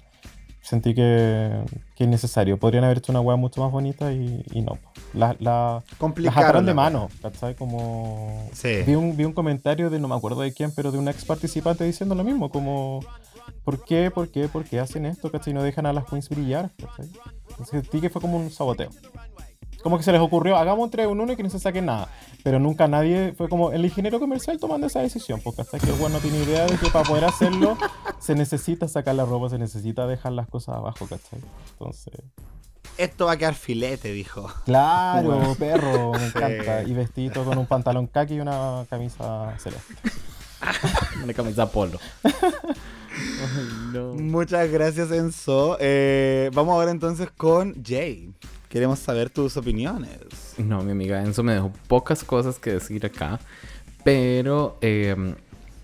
[0.65, 1.63] sentí que,
[1.95, 2.57] que es necesario.
[2.57, 4.79] Podrían haber hecho una wea mucho más bonita y, y no.
[5.13, 5.83] La, la,
[6.17, 7.55] las ataron de mano, ¿cachai?
[7.55, 8.49] Como...
[8.53, 8.81] Sí.
[8.85, 11.23] Vi un, vi un comentario de no me acuerdo de quién, pero de un ex
[11.23, 13.01] participante diciendo lo mismo, como...
[13.63, 14.11] ¿Por qué?
[14.11, 14.47] ¿Por qué?
[14.47, 15.31] ¿Por qué hacen esto?
[15.31, 15.53] ¿Cachai?
[15.53, 17.09] No dejan a las queens brillar, ¿cachai?
[17.63, 18.89] Sentí que fue como un saboteo.
[19.85, 21.79] Como que se les ocurrió, hagamos un 3 en 1 y que no se saque
[21.79, 22.09] nada.
[22.43, 25.93] Pero nunca nadie fue como el ingeniero comercial tomando esa decisión, porque hasta que el
[25.99, 27.77] weón no tiene idea de que para poder hacerlo
[28.17, 31.39] se necesita sacar la ropa, se necesita dejar las cosas abajo, ¿cachai?
[31.73, 32.15] Entonces...
[32.97, 34.51] Esto va a quedar filete, dijo.
[34.65, 35.53] Claro, Bueno.
[35.53, 36.25] perro, me Sí.
[36.35, 36.81] encanta.
[36.81, 39.93] Y vestido con un pantalón khaki y una camisa celeste.
[41.23, 41.99] Una camisa polo.
[42.23, 42.31] Ay,
[43.93, 44.13] no.
[44.15, 45.77] Muchas gracias, Enzo.
[45.79, 48.33] Eh, vamos ahora entonces con Jay.
[48.75, 50.19] Queremos saber tus opiniones.
[50.57, 53.39] No, mi amiga Enzo me dejó pocas cosas que decir acá.
[54.03, 55.15] Pero eh,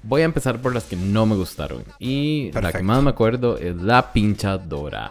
[0.04, 1.86] voy a empezar por las que no me gustaron.
[2.00, 5.10] Y la que más me acuerdo es la pinchadora.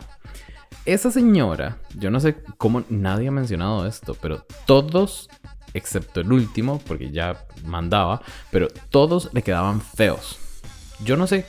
[0.85, 5.31] Esa señora, yo no sé cómo nadie ha mencionado esto, pero todos,
[5.73, 8.21] excepto el último, porque ya mandaba,
[8.51, 10.39] pero todos le quedaban feos.
[11.03, 11.47] Yo no sé,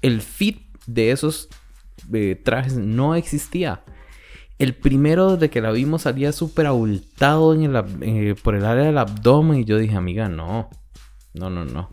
[0.00, 1.50] el fit de esos
[2.10, 3.82] eh, trajes no existía.
[4.58, 8.84] El primero desde que la vimos salía súper abultado en el eh, por el área
[8.84, 10.70] del abdomen y yo dije, amiga, no,
[11.32, 11.92] no, no, no.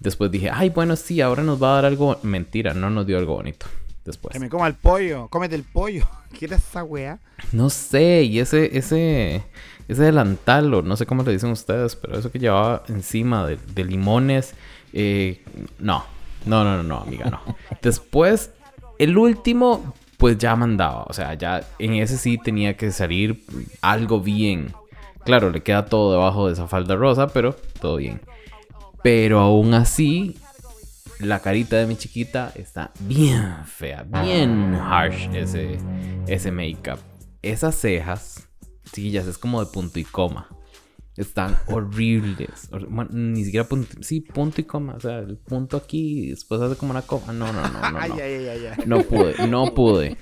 [0.00, 2.18] Después dije, ay, bueno, sí, ahora nos va a dar algo.
[2.22, 3.66] Mentira, no nos dio algo bonito.
[4.04, 4.34] Después.
[4.34, 5.28] Que me coma el pollo.
[5.28, 6.06] Cómete el pollo.
[6.38, 7.20] ¿Quieres esa weá?
[7.52, 9.42] No sé, y ese, ese,
[9.88, 13.56] ese delantal, o no sé cómo le dicen ustedes, pero eso que llevaba encima de,
[13.74, 14.54] de limones,
[14.92, 15.42] eh,
[15.78, 16.04] no,
[16.44, 17.40] no, no, no, no, amiga, no.
[17.82, 18.50] Después,
[18.98, 19.94] el último,
[20.24, 23.44] pues ya mandaba, o sea, ya en ese sí tenía que salir
[23.82, 24.72] algo bien.
[25.22, 28.22] Claro, le queda todo debajo de esa falda rosa, pero todo bien.
[29.02, 30.38] Pero aún así,
[31.18, 35.78] la carita de mi chiquita está bien fea, bien harsh ese,
[36.26, 37.00] ese make-up.
[37.42, 38.48] Esas cejas,
[38.94, 40.48] chiquillas, es como de punto y coma.
[41.16, 42.68] Están horribles.
[43.10, 44.94] Ni siquiera punto, sí, punto y coma.
[44.94, 47.32] O sea, el punto aquí y después hace como una coma.
[47.32, 47.98] No, no, no, no.
[48.00, 48.14] ay, no.
[48.16, 48.84] ay, ay, ay, ay.
[48.86, 50.16] No pude, no pude.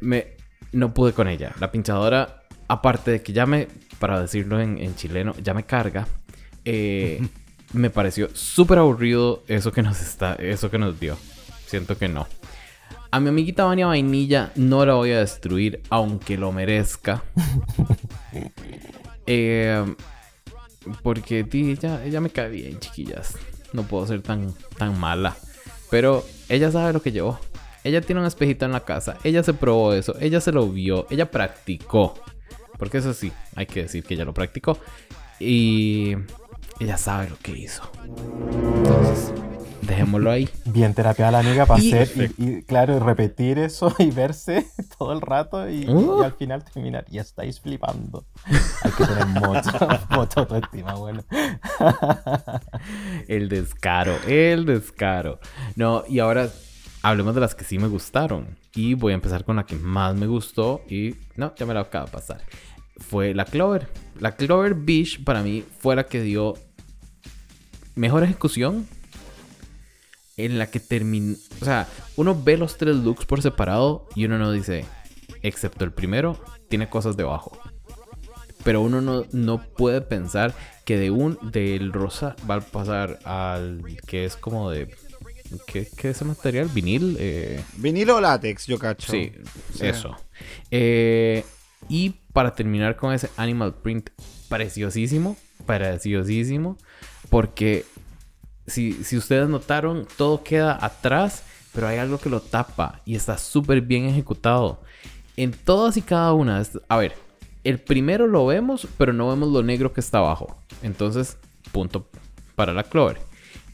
[0.00, 0.36] Me,
[0.72, 1.52] no pude con ella.
[1.58, 3.66] La pinchadora, aparte de que ya me,
[3.98, 6.06] para decirlo en, en chileno, ya me carga.
[6.64, 7.20] eh,
[7.72, 11.16] me pareció súper aburrido eso que nos está, eso que nos dio.
[11.66, 12.26] Siento que no.
[13.10, 17.24] A mi amiguita Vania Vainilla no la voy a destruir, aunque lo merezca.
[19.30, 19.84] Eh,
[21.02, 23.36] porque ti, ella, ella me cae bien, chiquillas.
[23.72, 25.36] No puedo ser tan, tan mala.
[25.90, 27.38] Pero ella sabe lo que llevó.
[27.84, 29.16] Ella tiene un espejito en la casa.
[29.24, 30.14] Ella se probó eso.
[30.20, 31.06] Ella se lo vio.
[31.10, 32.14] Ella practicó.
[32.78, 34.78] Porque eso sí, hay que decir que ella lo practicó.
[35.40, 36.16] Y
[36.80, 37.90] ella sabe lo que hizo.
[38.04, 39.32] Entonces,
[39.82, 40.48] dejémoslo ahí.
[40.66, 44.66] Bien terapiada la amiga para Y- hacer y, y, claro, repetir eso y verse
[44.98, 46.22] todo el rato y, Uh.
[46.22, 47.04] y al final terminar.
[47.10, 48.26] Ya estáis flipando.
[48.82, 49.70] Hay que tener mucho,
[50.10, 51.24] mucho autoestima, bueno.
[53.28, 55.40] El descaro, el descaro.
[55.76, 56.48] No, y ahora
[57.02, 58.56] hablemos de las que sí me gustaron.
[58.74, 60.82] Y voy a empezar con la que más me gustó.
[60.88, 62.40] Y no, ya me la acabo de pasar.
[62.98, 63.88] Fue la Clover.
[64.20, 66.54] La Clover Beach para mí fue la que dio
[67.94, 68.86] mejor ejecución.
[70.38, 71.36] En la que terminó.
[71.60, 71.86] O sea,
[72.16, 74.84] uno ve los tres looks por separado y uno no dice,
[75.42, 77.58] excepto el primero, tiene cosas debajo.
[78.64, 83.82] Pero uno no, no puede pensar que de un del rosa va a pasar al
[84.06, 84.88] que es como de.
[85.66, 86.68] ¿Qué, qué es ese material?
[86.68, 87.16] ¿Vinil?
[87.18, 89.10] Eh, Vinilo o látex, yo cacho.
[89.10, 89.32] sí,
[89.74, 89.86] Sí.
[89.86, 90.14] eso.
[90.70, 91.44] Eh,
[91.88, 94.10] y para terminar con ese animal print
[94.50, 96.76] preciosísimo, preciosísimo,
[97.30, 97.84] porque
[98.68, 101.42] si, si ustedes notaron, todo queda atrás,
[101.72, 104.80] pero hay algo que lo tapa y está súper bien ejecutado.
[105.36, 107.14] En todas y cada una, a ver,
[107.64, 110.56] el primero lo vemos, pero no vemos lo negro que está abajo.
[110.82, 111.38] Entonces,
[111.72, 112.08] punto
[112.54, 113.18] para la Clover.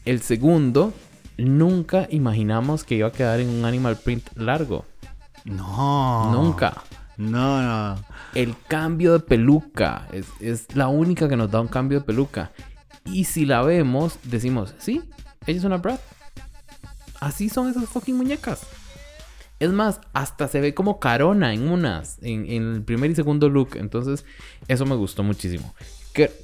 [0.05, 0.93] El segundo
[1.37, 4.85] nunca imaginamos que iba a quedar en un animal print largo.
[5.43, 6.31] No.
[6.31, 6.83] Nunca.
[7.17, 7.99] No, no.
[8.33, 12.51] El cambio de peluca es, es la única que nos da un cambio de peluca.
[13.05, 15.01] Y si la vemos, decimos, sí,
[15.45, 15.99] ella es una Brad.
[17.19, 18.67] Así son esas fucking muñecas.
[19.59, 23.75] Es más, hasta se ve como carona en unas, en, el primer y segundo look.
[23.75, 24.25] Entonces,
[24.67, 25.73] eso me gustó muchísimo.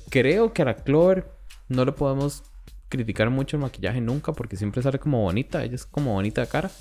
[0.09, 1.29] Creo que a la Clover
[1.67, 2.43] no le podemos
[2.89, 5.63] criticar mucho el maquillaje nunca, porque siempre sale como bonita.
[5.63, 6.71] Ella es como bonita de cara.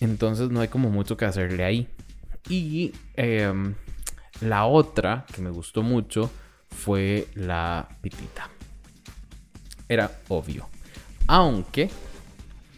[0.00, 1.88] Entonces, no hay como mucho que hacerle ahí.
[2.48, 3.74] Y em,
[4.40, 6.30] la otra que me gustó mucho
[6.70, 8.50] fue la pitita.
[9.94, 10.66] Era obvio.
[11.28, 11.88] Aunque,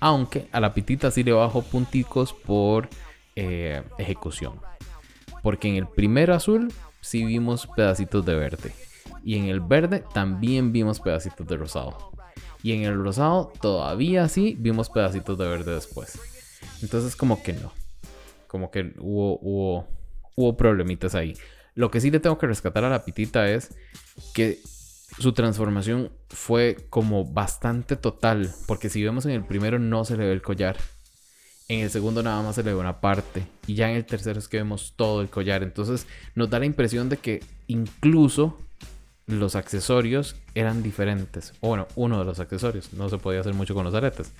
[0.00, 2.90] aunque a la pitita sí le bajo punticos por
[3.34, 4.60] eh, ejecución.
[5.42, 6.70] Porque en el primer azul
[7.00, 8.74] sí vimos pedacitos de verde.
[9.24, 12.12] Y en el verde también vimos pedacitos de rosado.
[12.62, 16.20] Y en el rosado todavía sí vimos pedacitos de verde después.
[16.82, 17.72] Entonces como que no.
[18.46, 19.88] Como que hubo, hubo,
[20.34, 21.32] hubo problemitas ahí.
[21.74, 23.74] Lo que sí le tengo que rescatar a la pitita es
[24.34, 24.60] que
[25.18, 28.52] su transformación fue como bastante total.
[28.66, 30.76] Porque si vemos en el primero no se le ve el collar.
[31.68, 33.46] En el segundo nada más se le ve una parte.
[33.66, 35.62] Y ya en el tercero es que vemos todo el collar.
[35.62, 38.58] Entonces nos da la impresión de que incluso
[39.26, 41.52] los accesorios eran diferentes.
[41.60, 42.92] O bueno, uno de los accesorios.
[42.92, 44.32] No se podía hacer mucho con los aretes.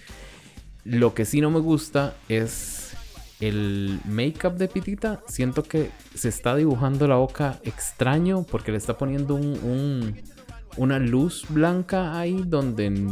[0.84, 2.93] Lo que sí no me gusta es
[3.40, 5.20] el make-up de Pitita.
[5.26, 10.35] Siento que se está dibujando la boca extraño porque le está poniendo un, un-
[10.77, 13.09] una luz blanca ahí donde,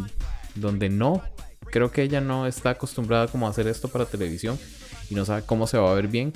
[0.54, 1.22] donde no.
[1.70, 4.58] Creo que ella no está acostumbrada como a hacer esto para televisión
[5.10, 6.32] y no sabe cómo se va a ver bien.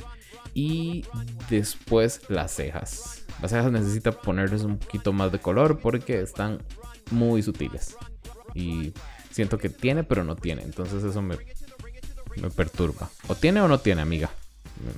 [0.55, 1.05] Y
[1.51, 3.25] después las cejas.
[3.41, 6.63] Las cejas necesita ponerles un poquito más de color porque están
[7.11, 7.97] muy sutiles.
[8.55, 8.93] Y
[9.31, 10.63] siento que tiene, pero no tiene.
[10.63, 11.37] Entonces eso me,
[12.37, 13.11] me perturba.
[13.29, 14.31] O tiene o no tiene, amiga.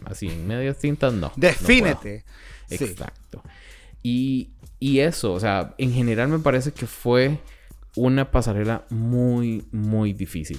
[0.04, 1.32] Así, en medias tintas, no.
[1.36, 2.24] Defínete.
[2.68, 2.84] Sí.
[2.84, 3.42] Exacto.
[4.02, 4.50] Y,
[4.80, 7.38] y eso, o sea, en general me parece que fue
[7.96, 10.58] una pasarela muy, muy difícil.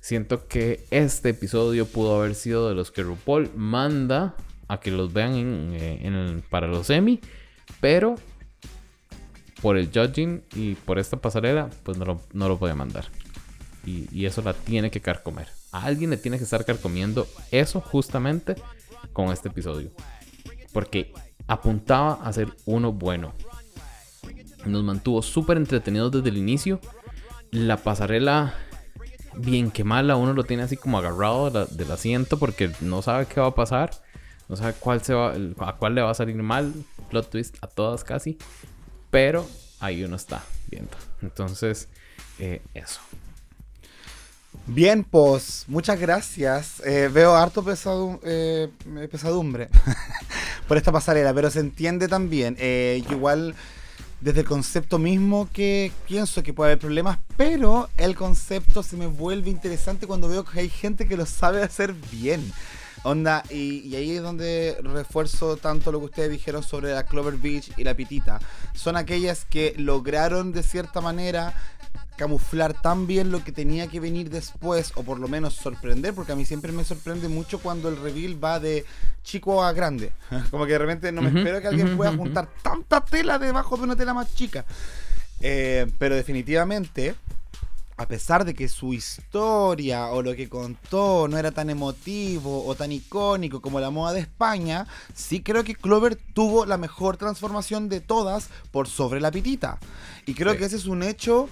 [0.00, 4.34] Siento que este episodio pudo haber sido de los que RuPaul manda
[4.66, 7.20] a que los vean en, eh, para los Emmy,
[7.80, 8.16] pero
[9.62, 13.04] por el judging y por esta pasarela, pues no lo, no lo puede mandar.
[13.86, 15.46] Y, y eso la tiene que carcomer.
[15.70, 18.56] A alguien le tiene que estar carcomiendo eso justamente
[19.12, 19.90] con este episodio.
[20.72, 21.12] Porque
[21.48, 23.34] apuntaba a ser uno bueno.
[24.64, 26.80] Nos mantuvo súper entretenidos desde el inicio.
[27.50, 28.54] La pasarela,
[29.36, 33.26] bien que mala, uno lo tiene así como agarrado la- del asiento porque no sabe
[33.26, 33.90] qué va a pasar.
[34.48, 36.72] No sabe cuál se va, a cuál le va a salir mal.
[37.10, 38.38] Plot twist a todas casi.
[39.10, 39.46] Pero
[39.80, 40.96] ahí uno está viendo.
[41.22, 41.88] Entonces,
[42.38, 43.00] eh, eso.
[44.68, 46.80] Bien, pues, muchas gracias.
[46.84, 48.68] Eh, veo harto pesadu- eh,
[49.10, 49.68] pesadumbre
[50.68, 52.54] por esta pasarela, pero se entiende también.
[52.58, 53.54] Eh, igual,
[54.20, 59.06] desde el concepto mismo que pienso que puede haber problemas, pero el concepto se me
[59.06, 62.52] vuelve interesante cuando veo que hay gente que lo sabe hacer bien.
[63.04, 67.70] Onda, y ahí es donde refuerzo tanto lo que ustedes dijeron sobre la Clover Beach
[67.76, 68.40] y la Pitita.
[68.74, 71.54] Son aquellas que lograron de cierta manera
[72.18, 76.32] camuflar tan bien lo que tenía que venir después, o por lo menos sorprender, porque
[76.32, 78.84] a mí siempre me sorprende mucho cuando el reveal va de
[79.22, 80.12] chico a grande.
[80.50, 83.84] Como que de repente no me espero que alguien pueda juntar tanta tela debajo de
[83.84, 84.66] una tela más chica.
[85.40, 87.14] Eh, pero definitivamente,
[87.96, 92.74] a pesar de que su historia o lo que contó no era tan emotivo o
[92.74, 97.88] tan icónico como la moda de España, sí creo que Clover tuvo la mejor transformación
[97.88, 99.78] de todas por sobre la pitita.
[100.26, 100.58] Y creo Sí.
[100.58, 101.48] que ese es un hecho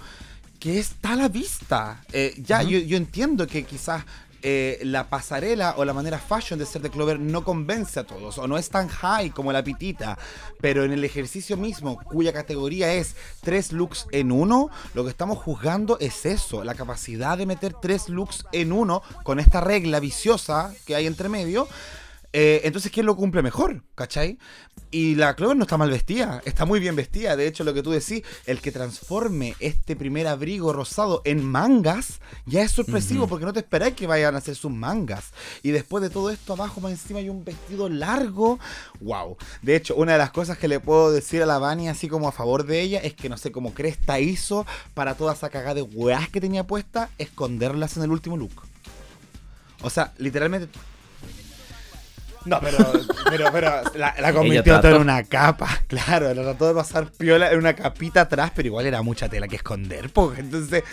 [0.59, 2.03] que está a la vista.
[2.11, 4.03] Eh, ya, yo entiendo que quizás
[4.43, 8.37] eh, la pasarela o la manera fashion de ser de Clover no convence a todos
[8.37, 10.17] o no es tan high como la pitita,
[10.61, 15.39] pero en el ejercicio mismo, cuya categoría es tres looks en uno, lo que estamos
[15.39, 20.71] juzgando es eso, la capacidad de meter tres looks en uno con esta regla viciosa
[20.85, 21.67] que hay entre medio.
[22.39, 23.81] Eh, entonces, ¿quién lo cumple mejor?
[23.95, 24.37] ¿Cachai?
[24.91, 27.35] Y la Clover no está mal vestida, está muy bien vestida.
[27.35, 32.21] De hecho, lo que tú decís, el que transforme este primer abrigo rosado en mangas,
[32.45, 35.31] ya es sorpresivo porque no te esperáis que vayan a hacer sus mangas.
[35.63, 38.59] Y después de todo esto, abajo más encima hay un vestido largo.
[39.01, 39.37] ¡Wow!
[39.63, 42.27] De hecho, una de las cosas que le puedo decir a la Vani, así como
[42.27, 45.73] a favor de ella, es que no sé cómo Cresta hizo para toda esa cagada
[45.73, 48.61] de weas que tenía puesta, esconderlas en el último look.
[49.81, 50.69] O sea, literalmente
[52.47, 52.77] No, pero,
[53.29, 57.51] pero, pero la, la convirtió todo en una capa, claro, la trató de pasar piola
[57.51, 60.83] en una capita atrás, pero igual era mucha tela que esconder, porque entonces,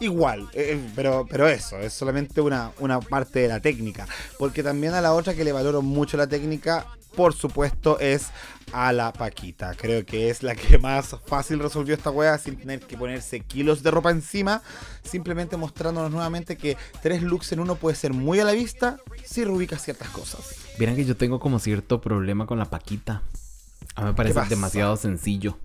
[0.00, 4.06] igual, eh, eh, pero, pero eso, es solamente una, una parte de la técnica,
[4.38, 8.26] porque también a la otra que le valoro mucho la técnica, por supuesto, es
[8.72, 9.74] a la Paquita.
[9.74, 13.82] Creo que es la que más fácil resolvió esta wea sin tener que ponerse kilos
[13.82, 14.62] de ropa encima.
[15.04, 19.44] Simplemente mostrándonos nuevamente que tres looks en uno puede ser muy a la vista si
[19.44, 20.54] reubicas ciertas cosas.
[20.78, 23.22] Vieran que yo tengo como cierto problema con la paquita.
[23.94, 25.58] A mí me parece demasiado sencillo.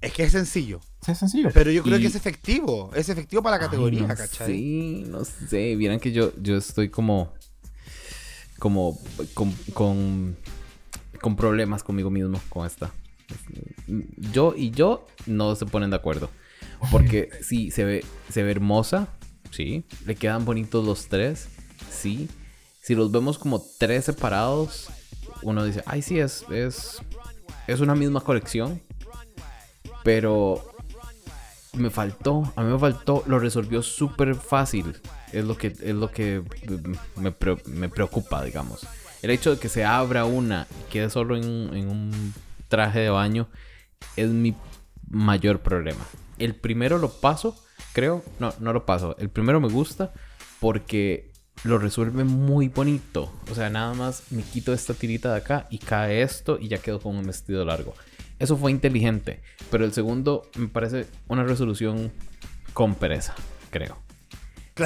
[0.00, 1.50] Es que es sencillo, Sí, es sencillo.
[1.54, 2.90] pero yo creo Y- que es efectivo.
[2.94, 4.46] Es efectivo para la categoría, Ay, no ¿cachai?
[4.48, 5.76] Sí, no sé.
[5.76, 7.32] Vieran que yo, yo estoy como.
[8.58, 8.98] Como.
[9.34, 10.36] Con, con.
[11.22, 12.90] Con problemas conmigo mismo con esta.
[14.32, 16.28] Yo y yo no se ponen de acuerdo.
[16.90, 19.08] Porque sí, se ve, se ve hermosa.
[19.50, 19.84] Sí.
[20.04, 21.48] Le quedan bonitos los tres.
[21.90, 22.28] Sí.
[22.82, 24.88] Si los vemos como tres separados,
[25.42, 26.44] uno dice, ay, sí, es.
[26.50, 26.98] es.
[27.66, 28.82] es una misma colección.
[30.04, 30.62] Pero
[31.74, 34.96] me faltó, a mí me faltó, lo resolvió súper fácil.
[35.32, 36.42] Es lo que, es lo que
[37.16, 38.86] me, pre- me preocupa, digamos.
[39.22, 42.34] El hecho de que se abra una y quede solo en, en un
[42.68, 43.48] traje de baño
[44.16, 44.54] es mi
[45.08, 46.04] mayor problema.
[46.38, 47.56] El primero lo paso,
[47.92, 48.24] creo.
[48.40, 49.16] No, no lo paso.
[49.18, 50.12] El primero me gusta
[50.58, 51.30] porque
[51.64, 53.32] lo resuelve muy bonito.
[53.50, 56.78] O sea, nada más me quito esta tirita de acá y cae esto y ya
[56.78, 57.94] quedo con un vestido largo.
[58.38, 59.40] Eso fue inteligente.
[59.70, 62.12] Pero el segundo me parece una resolución
[62.72, 63.34] con pereza,
[63.70, 63.98] creo.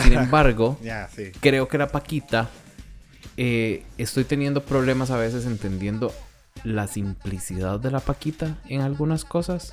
[0.02, 0.78] Sin embargo,
[1.14, 1.32] sí.
[1.40, 2.50] creo que la Paquita
[3.36, 6.12] eh, estoy teniendo problemas a veces entendiendo
[6.64, 9.72] la simplicidad de la Paquita en algunas cosas.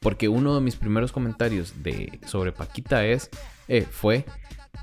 [0.00, 3.30] Porque uno de mis primeros comentarios de, sobre Paquita es,
[3.68, 4.26] eh, fue,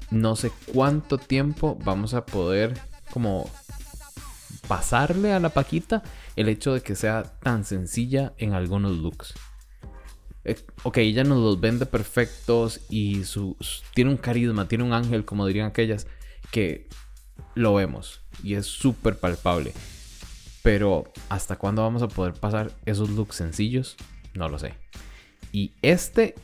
[0.09, 2.73] no sé cuánto tiempo vamos a poder
[3.11, 3.49] como
[4.67, 6.01] pasarle a la Paquita
[6.35, 9.33] el hecho de que sea tan sencilla en algunos looks.
[10.43, 13.21] Eh, ok, ella nos los vende perfectos y
[13.93, 16.07] tiene un carisma, tiene un ángel, como dirían aquellas,
[16.51, 16.87] que
[17.55, 19.73] lo vemos y es súper palpable.
[20.63, 23.95] Pero ¿hasta cuándo vamos a poder pasar esos looks sencillos?
[24.33, 24.75] No lo sé.
[25.51, 26.35] Y este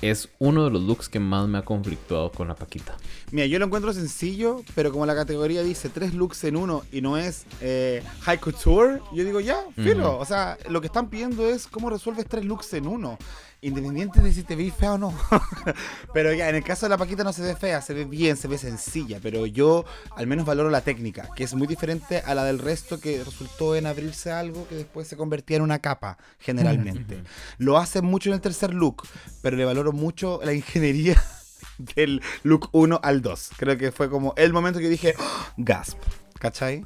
[0.00, 2.96] es uno de los looks que más me ha conflictuado con la Paquita.
[3.30, 7.00] Mira, yo lo encuentro sencillo, pero como la categoría dice tres looks en uno y
[7.00, 10.18] no es eh, high couture, yo digo ya, filo.
[10.18, 13.18] O sea, lo que están pidiendo es cómo resuelves tres looks en uno.
[13.64, 15.14] Independiente de si te ves fea o no.
[16.12, 18.36] pero ya, en el caso de la Paquita no se ve fea, se ve bien,
[18.36, 19.20] se ve sencilla.
[19.22, 19.86] Pero yo
[20.16, 23.74] al menos valoro la técnica, que es muy diferente a la del resto que resultó
[23.74, 27.22] en abrirse algo que después se convertía en una capa, generalmente.
[27.56, 29.08] Lo hace mucho en el tercer look,
[29.40, 31.22] pero le valoro mucho la ingeniería
[31.78, 33.50] del look 1 al 2.
[33.56, 35.46] Creo que fue como el momento que dije, ¡Oh!
[35.56, 35.98] gasp,
[36.38, 36.84] ¿cachai?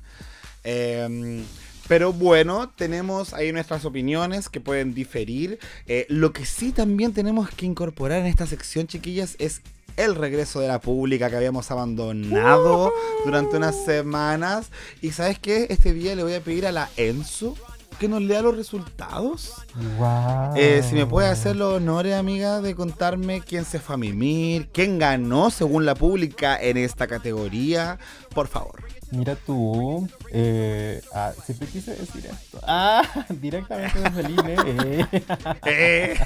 [0.63, 1.43] Em,
[1.89, 5.59] pero bueno, tenemos ahí nuestras opiniones que pueden diferir.
[5.87, 9.63] Eh, lo que sí también tenemos que incorporar en esta sección, chiquillas, es
[9.97, 12.93] el regreso de la pública que habíamos abandonado
[13.25, 14.71] durante unas semanas.
[15.03, 17.57] Y sabes qué, este día le voy a pedir a la Enzo
[17.99, 19.55] que nos lea los resultados.
[19.99, 20.57] Wow.
[20.57, 24.69] Eh, si me puede hacer los honores, amiga, de contarme quién se fue a mimir,
[24.73, 27.99] quién ganó según la pública en esta categoría,
[28.35, 28.85] por favor.
[29.11, 30.07] Mira tú.
[30.31, 32.61] Eh, ah, siempre quise decir esto.
[32.63, 33.03] Ah,
[33.41, 35.09] directamente desde el INE.
[35.65, 36.19] eh.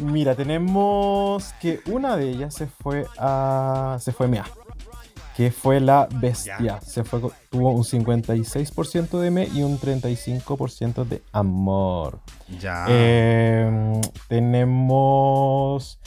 [0.00, 3.98] Mira, tenemos que una de ellas se fue a.
[4.00, 4.46] Se fue Mea.
[5.36, 6.80] Que fue la bestia.
[6.80, 12.20] Se fue, tuvo un 56% de me y un 35% de amor.
[12.58, 12.86] ya.
[12.88, 15.98] Eh, tenemos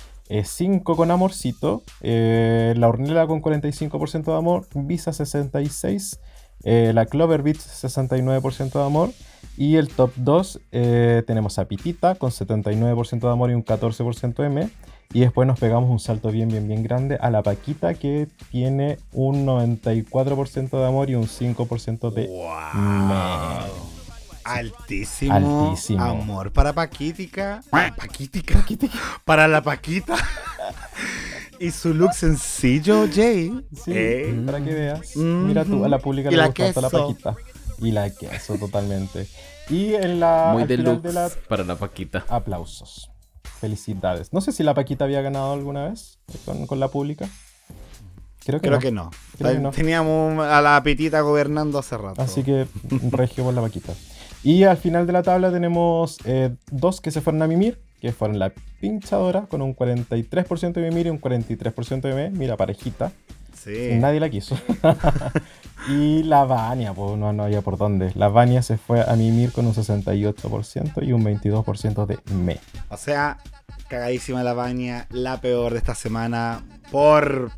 [0.43, 1.83] 5 con amorcito.
[2.01, 4.67] eh, la hornela con 45% de amor.
[4.73, 6.17] Visa 66%.
[6.63, 9.11] eh, la Clover Beach 69% de amor.
[9.57, 14.41] Y el top 2 eh, tenemos a Pitita con 79% de amor y un 14%
[14.41, 14.69] de me.
[15.11, 18.99] Y después nos pegamos un salto bien, bien, bien grande a la Paquita que tiene
[19.11, 23.71] un 94% de amor y un 5% de wow.
[24.43, 26.03] Altísimo, Altísimo.
[26.03, 27.63] amor para Paquítica.
[27.71, 28.61] Paquítica.
[29.25, 30.15] Para la Paquita.
[31.59, 33.51] y su look sencillo, Jay.
[33.83, 35.15] Sí, Eh, para que veas.
[35.15, 35.25] Ujú.
[35.25, 37.35] Mira tú, a la pública le la gusta la paquita.
[37.79, 39.27] Y la queso, totalmente.
[39.71, 40.51] Y en la.
[40.53, 41.31] Muy deluxe de la.
[41.47, 42.25] para la Paquita.
[42.27, 43.09] Aplausos.
[43.43, 44.33] Felicidades.
[44.33, 47.27] No sé si la Paquita había ganado alguna vez con, con la pública.
[48.45, 48.79] Creo que Creo no.
[48.81, 49.11] que no.
[49.37, 49.71] Creo que no.
[49.71, 52.21] Teníamos a la Pitita gobernando hace rato.
[52.21, 52.67] Así que
[53.11, 53.93] regio por la Paquita.
[54.43, 58.13] Y al final de la tabla tenemos eh, dos que se fueron a mimir, que
[58.13, 62.29] fueron la pinchadora con un 43% de mimir y un 43% de me.
[62.29, 63.11] Mira, parejita.
[63.61, 63.89] Sí.
[63.95, 64.57] Nadie la quiso.
[65.87, 68.11] Y la Vania, pues no, no había por dónde.
[68.15, 72.59] La Vania se fue a mimir con un 68% y un 22% de me.
[72.89, 73.37] O sea,
[73.87, 77.51] cagadísima la baña, la peor de esta semana por...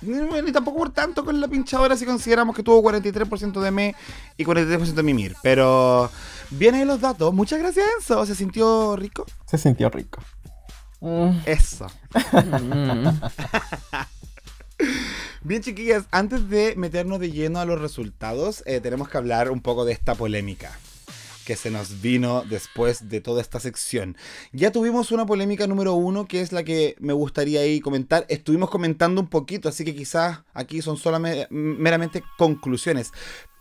[0.00, 3.94] Ni, ni tampoco por tanto con la pinchadora si consideramos que tuvo 43% de me
[4.36, 5.36] y 43% de mimir.
[5.42, 6.10] Pero
[6.50, 7.32] vienen los datos.
[7.34, 8.24] Muchas gracias Enzo.
[8.26, 9.26] ¿Se sintió rico?
[9.46, 10.20] Se sintió rico.
[11.46, 11.86] Eso.
[15.42, 19.60] Bien, chiquillas, antes de meternos de lleno a los resultados, eh, tenemos que hablar un
[19.60, 20.78] poco de esta polémica
[21.48, 24.18] que se nos vino después de toda esta sección.
[24.52, 28.26] Ya tuvimos una polémica número uno, que es la que me gustaría ahí comentar.
[28.28, 33.12] Estuvimos comentando un poquito, así que quizás aquí son solamente meramente conclusiones.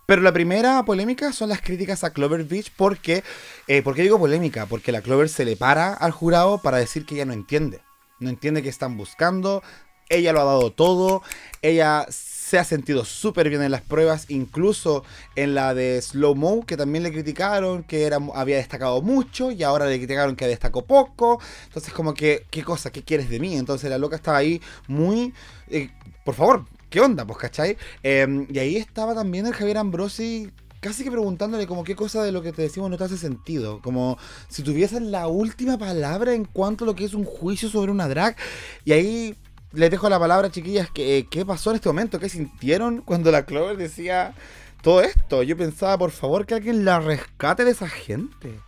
[0.06, 3.24] Pero la primera polémica son las críticas a Clover Beach porque,
[3.68, 4.66] eh, ¿por qué digo polémica?
[4.66, 7.80] Porque la Clover se le para al jurado para decir que ella no entiende.
[8.20, 9.64] No entiende qué están buscando,
[10.10, 11.22] ella lo ha dado todo.
[11.62, 12.06] Ella
[12.48, 15.04] se ha sentido súper bien en las pruebas, incluso
[15.36, 19.64] en la de Slow Mo, que también le criticaron que era, había destacado mucho y
[19.64, 21.42] ahora le criticaron que destacó poco.
[21.66, 22.90] Entonces, como que, ¿qué cosa?
[22.90, 23.58] ¿Qué quieres de mí?
[23.58, 25.34] Entonces, la loca estaba ahí muy.
[25.70, 25.90] eh,
[26.24, 27.26] por favor, ¿qué onda?
[27.26, 27.78] Pues, ¿cachai?
[28.02, 30.50] Eh, y ahí estaba también el Javier Ambrosi.
[30.80, 33.82] Casi que preguntándole como qué cosa de lo que te decimos no te hace sentido.
[33.82, 34.18] Como
[34.48, 38.08] si tuviesen la última palabra en cuanto a lo que es un juicio sobre una
[38.08, 38.38] drag.
[38.86, 39.36] Y ahí
[39.72, 42.20] les dejo la palabra, chiquillas, que, ¿qué pasó en este momento?
[42.20, 44.34] ¿Qué sintieron cuando la Clover decía
[44.82, 45.44] todo esto?
[45.44, 48.60] Yo pensaba, por favor, que alguien la rescate de esa gente.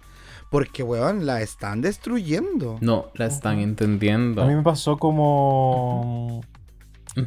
[0.49, 2.77] Porque, weón, la están destruyendo.
[2.81, 4.41] No, la están entendiendo.
[4.41, 6.41] A mí me pasó como...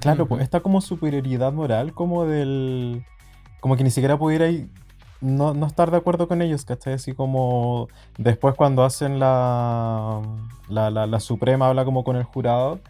[0.00, 3.04] Claro, pues esta como superioridad moral, como del...
[3.60, 4.68] Como que ni siquiera pudiera ir-
[5.20, 6.94] no, no estar de acuerdo con ellos, ¿cachai?
[6.94, 7.88] Así como
[8.18, 10.20] después cuando hacen la,
[10.68, 12.80] la, la, la Suprema, habla como con el jurado,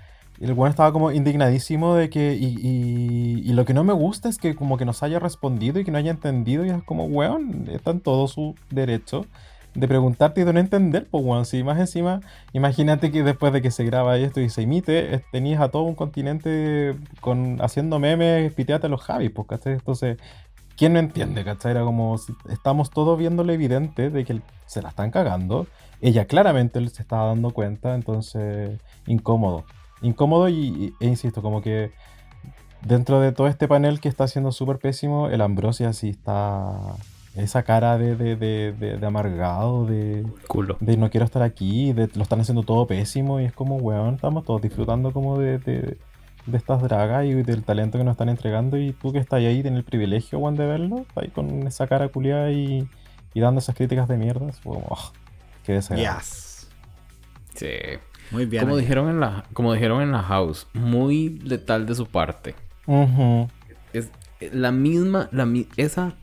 [0.42, 4.38] y el weón estaba como indignadísimo de que, y, lo que no me gusta es
[4.38, 7.68] que como que nos haya respondido y que no haya entendido, y es como, weón,
[7.70, 9.24] está en todo su derecho
[9.74, 13.62] de preguntarte y de no entender, pues weón, si más encima, imagínate que después de
[13.62, 18.00] que se graba esto y se emite, eh, tenías a todo un continente con, haciendo
[18.00, 19.74] memes, piteate a los Javis, pues, ¿cachai?
[19.74, 20.18] Entonces,
[20.76, 21.70] ¿quién no entiende, cachai?
[21.70, 22.16] Era como,
[22.50, 25.68] estamos todos viendo evidente de que se la están cagando,
[26.00, 29.64] ella claramente se estaba dando cuenta, entonces, incómodo.
[30.02, 31.90] Incómodo y, e insisto, como que
[32.82, 36.76] dentro de todo este panel que está siendo súper pésimo, el Ambrosia sí está...
[37.34, 40.76] Esa cara de, de, de, de- amargado, de, Culo.
[40.80, 44.16] de no quiero estar aquí, de lo están haciendo todo pésimo y es como, weón,
[44.16, 45.96] estamos todos disfrutando como de, de,
[46.44, 49.62] de estas dragas y del talento que nos están entregando y tú que estás ahí
[49.64, 52.86] en el privilegio, weón, de verlo, estás ahí con esa cara culiada y,
[53.32, 55.12] y dando esas críticas de mierda, es como, oh,
[55.64, 56.18] qué desagradable.
[56.20, 56.68] Yes.
[57.54, 57.66] Sí.
[58.32, 58.64] Muy bien.
[58.64, 62.54] Como dijeron, en la, como dijeron en la house, muy letal de su parte.
[63.92, 64.10] Es
[64.52, 65.46] la misma, la,
[65.76, 66.14] esa,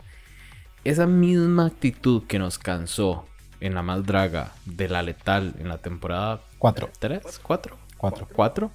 [0.84, 3.26] esa misma actitud que nos cansó
[3.62, 6.90] en la más draga de la letal en la temporada Cuatro.
[7.00, 8.28] 3, 4, Cuatro.
[8.34, 8.72] 4,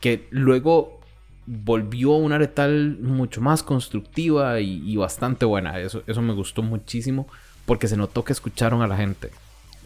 [0.00, 1.00] que luego
[1.46, 5.80] volvió una letal mucho más constructiva y, y bastante buena.
[5.80, 7.26] Eso, eso me gustó muchísimo
[7.66, 9.30] porque se notó que escucharon a la gente.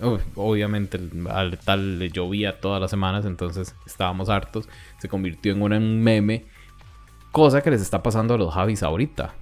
[0.00, 0.98] Ob- Obviamente
[1.30, 4.68] al letal le llovía todas las semanas, entonces estábamos hartos.
[4.98, 6.44] Se convirtió en un meme,
[7.30, 9.34] cosa que les está pasando a los Javis ahorita.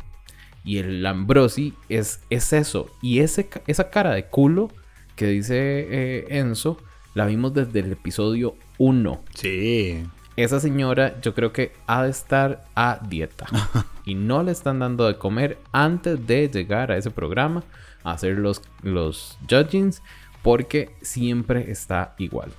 [0.64, 2.90] Y el Ambrosi es, es eso.
[3.01, 4.68] Y ese, esa cara de culo
[5.16, 6.78] que dice eh, Enzo,
[7.14, 9.22] la vimos desde el episodio 1.
[9.35, 10.05] Sí.
[10.36, 13.47] Esa señora yo creo que ha de estar a dieta.
[14.05, 17.64] y no le están dando de comer antes de llegar a ese programa
[18.05, 20.02] a hacer los, los judgings
[20.42, 22.52] porque siempre está igual.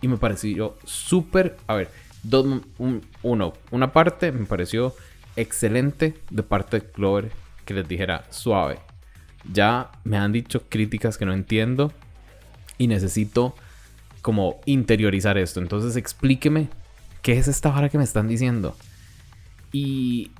[0.00, 1.56] Y me pareció súper...
[1.66, 1.90] A ver,
[2.22, 2.44] dos,
[2.78, 4.94] un- uno, una parte me pareció
[5.36, 7.30] excelente de parte de Clover
[7.64, 8.78] que les dijera suave.
[9.52, 11.92] Ya me han dicho críticas que no entiendo
[12.78, 13.54] y necesito
[14.22, 15.60] como interiorizar esto.
[15.60, 16.68] Entonces explíqueme
[17.22, 18.76] qué es esta vara que me están diciendo.
[19.72, 20.30] Y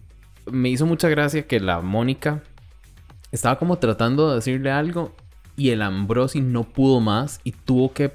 [0.47, 2.43] me hizo mucha gracia que la Mónica
[3.33, 5.15] estaba como tratando de decirle algo
[5.57, 8.13] y el Ambrosi no pudo más y tuvo que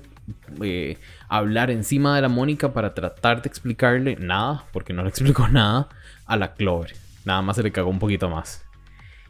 [0.61, 0.97] eh,
[1.27, 5.89] hablar encima de la Mónica para tratar de explicarle nada, porque no le explicó nada,
[6.25, 6.93] a la Clover.
[7.25, 8.65] Nada más se le cagó un poquito más.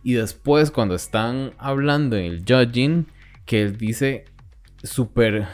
[0.03, 3.07] Y después cuando están hablando en el judging,
[3.45, 4.25] que él dice
[4.83, 5.47] súper...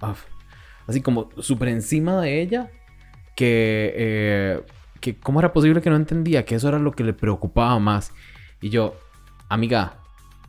[0.00, 0.14] ah,
[0.86, 2.70] así como súper encima de ella,
[3.36, 4.62] que, eh,
[5.00, 8.12] que cómo era posible que no entendía, que eso era lo que le preocupaba más.
[8.60, 8.96] Y yo,
[9.48, 10.01] amiga,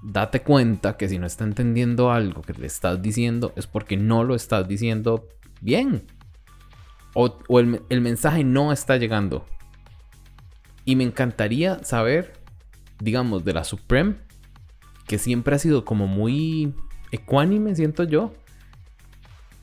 [0.04, 4.24] date cuenta que si no está entendiendo algo que le estás diciendo es porque no
[4.24, 5.30] lo estás diciendo
[5.62, 6.06] bien.
[7.16, 9.46] O, o el, el mensaje no está llegando.
[10.86, 12.34] Y me encantaría saber,
[13.00, 14.18] digamos, de la Supreme,
[15.08, 16.74] que siempre ha sido como muy
[17.12, 18.34] ecuánime, siento yo,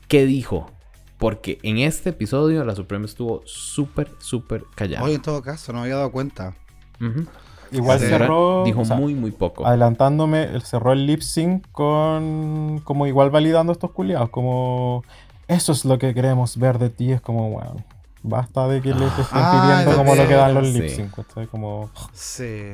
[0.07, 0.71] qué dijo.
[1.19, 5.05] Porque en este episodio la Supreme estuvo súper, súper callada.
[5.05, 6.55] Oye, en todo caso, no había dado cuenta.
[6.99, 7.27] Ujú.
[7.71, 8.07] Igual Sí.
[8.07, 8.63] cerró.
[8.65, 9.65] Dijo o sea, muy, muy poco.
[9.65, 12.81] Adelantándome, él cerró el lip sync con.
[12.83, 14.29] Como igual validando estos culiados.
[14.29, 15.03] Como.
[15.47, 17.11] Eso es lo que queremos ver de ti.
[17.11, 17.83] Es como, bueno.
[18.23, 20.95] Basta de que les estén Ah, pidiendo como lo que dan los veras, lip sí.
[20.97, 21.11] sync.
[21.15, 21.47] ¿cachai?
[21.47, 21.89] Como.
[22.13, 22.73] Sí.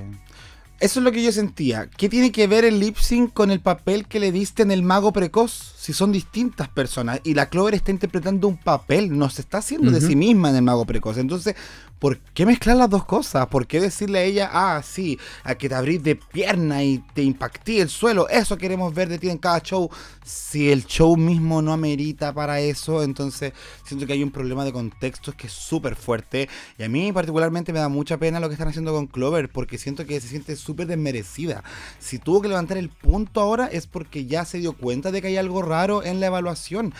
[0.79, 1.89] Eso es lo que yo sentía.
[1.97, 4.83] ¿Qué tiene que ver el lip sync con el papel que le diste en el
[4.83, 5.51] mago precoz?
[5.75, 9.89] Si son distintas personas y la Clover está interpretando un papel, no se está haciendo
[9.89, 11.17] de sí misma en el mago precoz.
[11.17, 11.55] Entonces,
[11.99, 13.47] ¿por qué mezclar las dos cosas?
[13.47, 17.23] ¿Por qué decirle a ella, ah, sí, a que te abrís de pierna y te
[17.23, 18.29] impacté el suelo?
[18.29, 19.89] Eso queremos ver de ti en cada show.
[20.23, 23.53] Si el show mismo no amerita para eso, entonces
[23.83, 26.49] siento que hay un problema de contextos que es súper fuerte.
[26.77, 29.77] Y a mí particularmente me da mucha pena lo que están haciendo con Clover, porque
[29.77, 31.63] siento que se siente súper desmerecida.
[31.99, 35.27] Si tuvo que levantar el punto ahora es porque ya se dio cuenta de que
[35.27, 36.93] hay algo raro en la evaluación.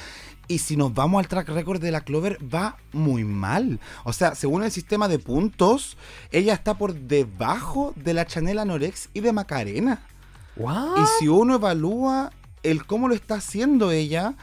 [0.47, 3.79] Y si nos vamos al track record de la Clover, va muy mal.
[4.05, 5.97] O sea, según el sistema de puntos,
[6.31, 10.01] ella está por debajo de la Chanel Anorex y de Macarena.
[10.55, 10.97] ¿What?
[10.97, 12.31] Y si uno evalúa
[12.63, 14.35] el cómo lo está haciendo ella,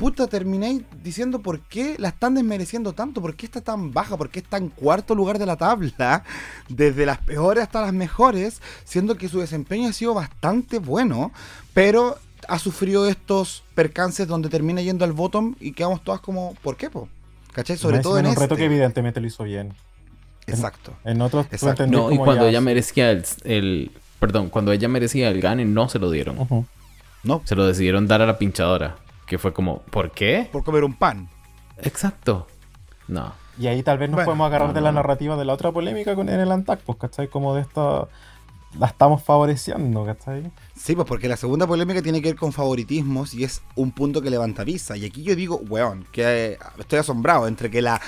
[0.00, 4.30] puta, termináis diciendo por qué la están desmereciendo tanto, por qué está tan baja, por
[4.30, 6.24] qué está en cuarto lugar de la tabla,
[6.70, 11.32] desde las peores hasta las mejores, siendo que su desempeño ha sido bastante bueno,
[11.74, 12.18] pero
[12.50, 16.90] ha sufrido estos percances donde termina yendo al bottom y quedamos todas como, ¿por qué,
[16.90, 17.08] po?
[17.52, 17.76] ¿Cachai?
[17.76, 18.36] Sobre todo en este.
[18.38, 19.72] un reto que evidentemente lo hizo bien.
[20.46, 20.92] Exacto.
[21.04, 21.86] En otros Exacto.
[21.86, 25.88] No, y cuando ya- ella merecía el, el- Perdón, cuando ella merecía el gane, no
[25.88, 26.66] se lo dieron.
[27.22, 28.96] No, Se lo decidieron dar a la pinchadora.
[29.26, 30.48] Que fue como, ¿por qué?
[30.50, 31.28] por comer un pan.
[31.78, 32.46] Exacto.
[33.08, 33.32] No.
[33.58, 35.70] Y ahí tal vez nos Bueno, podemos agarrar no, de la narrativa de la otra
[35.70, 37.28] polémica con, en el Antac, pues, ¿cachai?
[37.28, 38.08] Como de esta.
[38.78, 40.50] La estamos favoreciendo, ¿cachai?
[40.76, 44.22] Sí, pues porque la segunda polémica tiene que ver con favoritismos y es un punto
[44.22, 44.96] que levanta Visa.
[44.96, 48.00] Y aquí yo digo, weón, que eh, estoy asombrado entre que la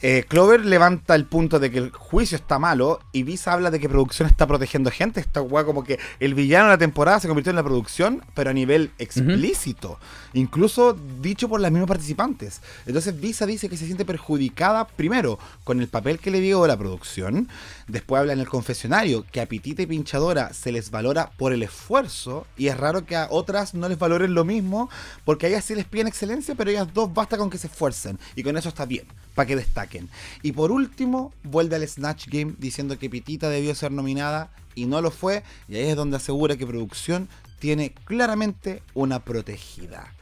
[0.00, 3.80] eh, Clover levanta el punto de que el juicio está malo y Visa habla de
[3.80, 5.20] que producción está protegiendo gente.
[5.20, 8.50] Esta weá como que el villano de la temporada se convirtió en la producción, pero
[8.50, 9.98] a nivel explícito.
[10.34, 12.60] Incluso dicho por las mismas participantes.
[12.86, 16.76] Entonces Visa dice que se siente perjudicada primero con el papel que le dio la
[16.76, 17.48] producción.
[17.88, 21.62] Después habla en el confesionario que a Pitita y Pinchadora se les valora por el
[21.62, 24.90] esfuerzo y es raro que a otras no les valoren lo mismo
[25.24, 28.18] porque a ellas sí les piden excelencia, pero ellas dos basta con que se esfuercen
[28.36, 29.06] y con eso está bien,
[29.38, 30.08] para que destaquen.
[30.42, 35.00] Y por último, vuelve al Snatch Game diciendo que Pitita debió ser nominada y no
[35.00, 37.28] lo fue y ahí es donde asegura que producción
[37.60, 40.12] tiene claramente una protegida.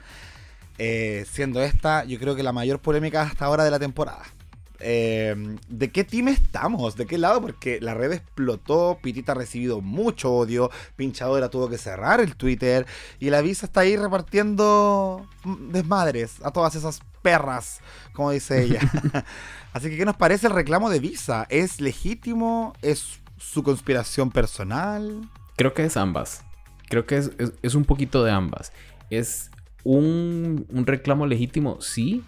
[0.76, 4.22] Eh, siendo esta, yo creo que la mayor polémica hasta ahora de la temporada.
[4.80, 6.96] Eh, ¿De qué team estamos?
[6.96, 7.40] ¿De qué lado?
[7.40, 12.86] Porque la red explotó, Pitita ha recibido mucho odio, Pinchadora tuvo que cerrar el Twitter
[13.18, 15.26] y la Visa está ahí repartiendo
[15.70, 17.80] desmadres a todas esas perras,
[18.12, 18.80] como dice ella.
[19.72, 21.46] Así que, ¿qué nos parece el reclamo de Visa?
[21.50, 22.72] ¿Es legítimo?
[22.82, 25.28] ¿Es su conspiración personal?
[25.56, 26.42] Creo que es ambas.
[26.88, 28.72] Creo que es, es- es un poquito de ambas.
[29.10, 29.50] Es
[29.84, 32.22] un, un reclamo legítimo, sí,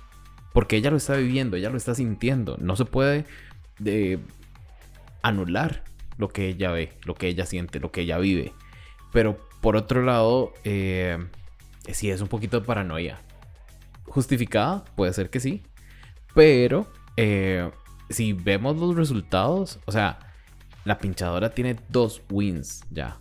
[0.53, 2.57] porque ella lo está viviendo, ella lo está sintiendo.
[2.59, 3.25] No se puede
[3.79, 4.21] de,
[5.23, 5.85] anular
[6.17, 8.53] lo que ella ve, lo que ella siente, lo que ella vive.
[9.13, 11.19] Pero por otro lado, eh,
[11.93, 13.21] sí es un poquito de paranoia.
[14.05, 15.63] Justificada, puede ser que sí.
[16.35, 17.71] Pero eh,
[18.11, 20.19] si vemos los resultados, o sea,
[20.85, 23.19] la pinchadora tiene dos wins ya.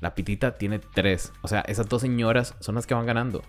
[0.00, 1.32] La pitita tiene tres.
[1.42, 3.42] O sea, esas dos señoras son las que van ganando.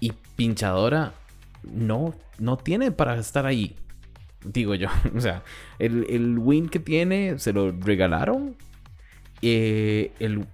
[0.00, 1.12] Y pinchadora
[1.62, 3.76] no, no tiene para estar ahí.
[4.44, 4.88] Digo yo.
[5.16, 5.42] O sea,
[5.78, 8.56] el, el win que tiene se lo regalaron.
[9.42, 10.46] Eh, el.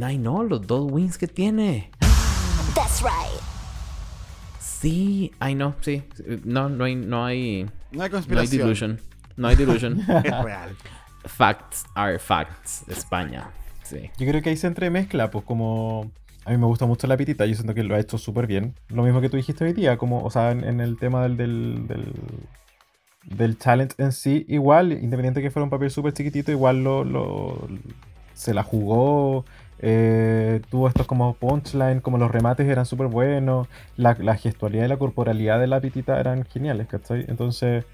[0.00, 1.90] Ay, no, los dos wins que tiene.
[2.74, 3.40] That's right.
[4.58, 6.02] Sí, ay, no, sí.
[6.44, 8.62] No, no hay, no hay, No hay no hay conspiración.
[8.62, 9.00] delusion.
[9.36, 10.00] No hay delusion.
[10.24, 10.76] es real.
[11.24, 12.84] facts are facts.
[12.88, 13.50] España.
[13.84, 14.10] Sí.
[14.18, 16.10] Yo creo que ahí se entremezcla, pues como...
[16.44, 18.74] A mí me gusta mucho la pitita, yo siento que lo ha hecho súper bien.
[18.88, 21.86] Lo mismo que tú dijiste hoy día, como, o sea, en, el tema del, del,
[23.24, 27.68] del, talent en sí, igual, independiente que fuera un papel súper chiquitito, igual lo, lo-
[28.34, 29.44] se la jugó,
[29.78, 34.88] eh, tuvo estos como punchline, como los remates eran súper buenos, la, la gestualidad y
[34.88, 37.24] la corporalidad de la pitita eran geniales, ¿cachai?
[37.28, 37.84] Entonces,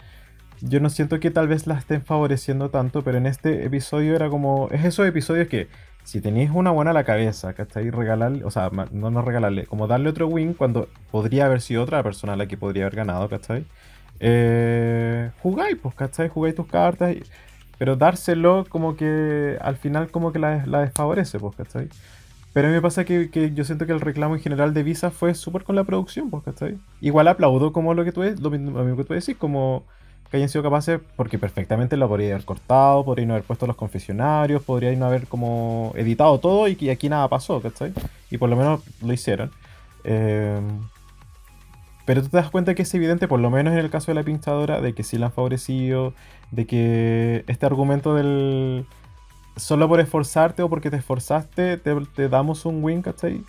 [0.60, 4.28] yo no siento que tal vez la estén favoreciendo tanto, pero en este episodio era
[4.28, 5.68] como, es esos episodios que
[6.08, 7.90] si tenéis una buena a la cabeza, ¿cachai?
[7.90, 12.02] Regalarle, o sea, no, no regalarle, como darle otro win cuando podría haber sido otra
[12.02, 13.66] persona la que podría haber ganado, ¿cachai?
[14.18, 16.30] Eh, jugáis, pues, ¿cachai?
[16.30, 17.14] Jugáis tus cartas.
[17.76, 21.90] Pero dárselo como que al final como que la, desfavorece, pues, ¿cachai?
[22.54, 24.84] Pero a mí me pasa que, que yo siento que el reclamo en general de
[24.84, 26.78] Visa fue súper con la producción, pues, ¿cachai?
[27.02, 29.84] Igual aplaudo como lo que tú, lo mismo que tú decís, como
[30.30, 34.62] que hayan sido capaces, porque perfectamente lo podría haber cortado, podrían haber puesto los confesionarios,
[34.62, 37.92] podrían haber como editado todo y que aquí nada pasó, ¿cachai?
[38.30, 39.50] Y por lo menos lo hicieron.
[40.04, 40.60] Eh,
[42.08, 44.14] pero tú te das cuenta que es evidente, por lo menos en el caso de
[44.14, 46.14] la pinchadora, de que sí la han favorecido,
[46.50, 48.86] de que este argumento del
[49.56, 53.44] solo por esforzarte o porque te esforzaste te, damos un win, ¿cachai?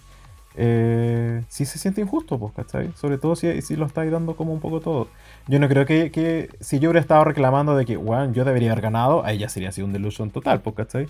[0.55, 2.91] Eh, sí se siente injusto, pues, ¿cachai?
[2.95, 5.07] Sobre todo si, si lo estáis dando como un poco todo.
[5.49, 8.71] Yo no creo que, que si yo hubiera estado reclamando de que, bueno, yo debería
[8.71, 11.07] haber ganado, ahí ya sería así un delusion total, ¿cachai?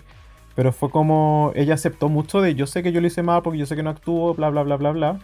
[0.54, 3.58] Pero fue como, ella aceptó mucho de, yo sé que yo lo hice mal porque
[3.58, 5.18] yo sé que no actuó, bla, bla, bla, bla, bla.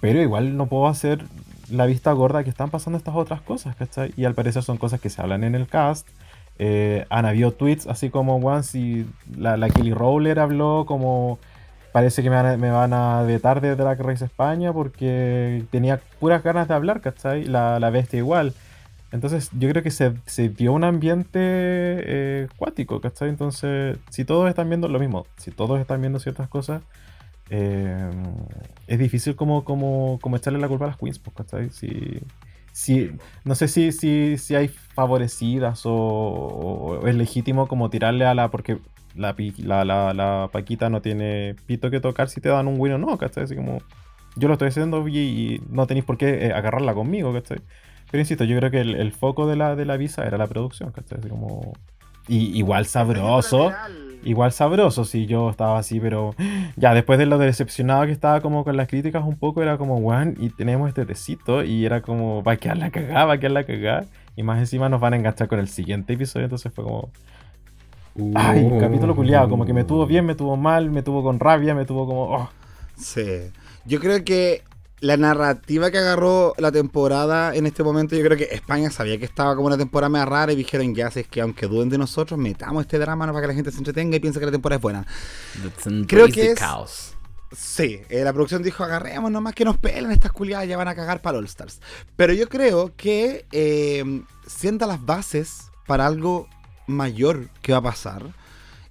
[0.00, 1.24] Pero igual no puedo hacer
[1.72, 4.12] la vista gorda que están pasando estas otras cosas, ¿cachai?
[4.16, 6.06] Y al parecer son cosas que se hablan en el cast.
[6.60, 9.06] Eh, han habido tweets así como, one, si
[9.36, 11.40] la, la Kelly Rowler habló como,
[11.92, 16.00] parece que me van, a, me van a vetar de Drag Race España porque tenía
[16.18, 17.44] puras ganas de hablar, ¿cachai?
[17.44, 18.54] La, la bestia igual.
[19.12, 23.28] Entonces yo creo que se, se dio un ambiente eh, cuático, ¿cachai?
[23.28, 26.82] Entonces, si todos están viendo lo mismo, si todos están viendo ciertas cosas,
[27.50, 28.10] eh,
[28.86, 31.70] es difícil como, como, como echarle la culpa a las queens, pues, ¿cachai?
[31.70, 32.20] Si,
[32.72, 33.12] si,
[33.44, 38.50] no sé si, si, si hay favorecidas o, es legítimo como tirarle a la...
[38.50, 38.78] porque
[39.14, 42.92] la, la, la, la, Paquita no tiene pito que tocar si te dan un win
[42.92, 43.44] o no, ¿cachai?
[43.44, 43.78] Así como...
[44.34, 47.58] Yo lo estoy haciendo y, no tenéis por qué eh, agarrarla conmigo, ¿cachai?
[48.10, 50.90] Pero insisto, yo creo que el, foco de la, de la visa era la producción,
[50.90, 51.18] ¿cachai?
[51.18, 51.74] Así como...
[52.28, 53.72] Y, igual sabroso.
[54.24, 56.34] Igual sabroso, si yo estaba así, pero
[56.76, 60.00] ya después de lo decepcionado que estaba como con las críticas un poco, era como,
[60.00, 63.38] Juan, y tenemos este tecito, y era como, va a quedar la cagada, va a
[63.38, 64.04] quedar la cagada.
[64.36, 67.10] Y más encima nos van a enganchar con el siguiente episodio, entonces fue como...
[68.34, 71.74] Ay, capítulo culiado, como que me tuvo bien, me tuvo mal, me tuvo con rabia,
[71.74, 72.24] me tuvo como...
[72.24, 72.50] Oh.
[72.96, 73.50] Sí.
[73.86, 74.62] Yo creo que
[75.00, 79.24] la narrativa que agarró la temporada en este momento, yo creo que España sabía que
[79.24, 82.38] estaba como una temporada más rara y dijeron, ya, es que aunque duden de nosotros,
[82.38, 84.82] metamos este drama para que la gente se entretenga y piense que la temporada es
[84.82, 85.06] buena.
[86.06, 86.58] Creo que es...
[86.58, 87.14] Chaos.
[87.50, 90.94] Sí, eh, la producción dijo, agarremos nomás que nos pelen estas culiadas, ya van a
[90.94, 91.80] cagar para All Stars.
[92.16, 96.48] Pero yo creo que eh, sienta las bases para algo
[96.92, 98.24] mayor que va a pasar.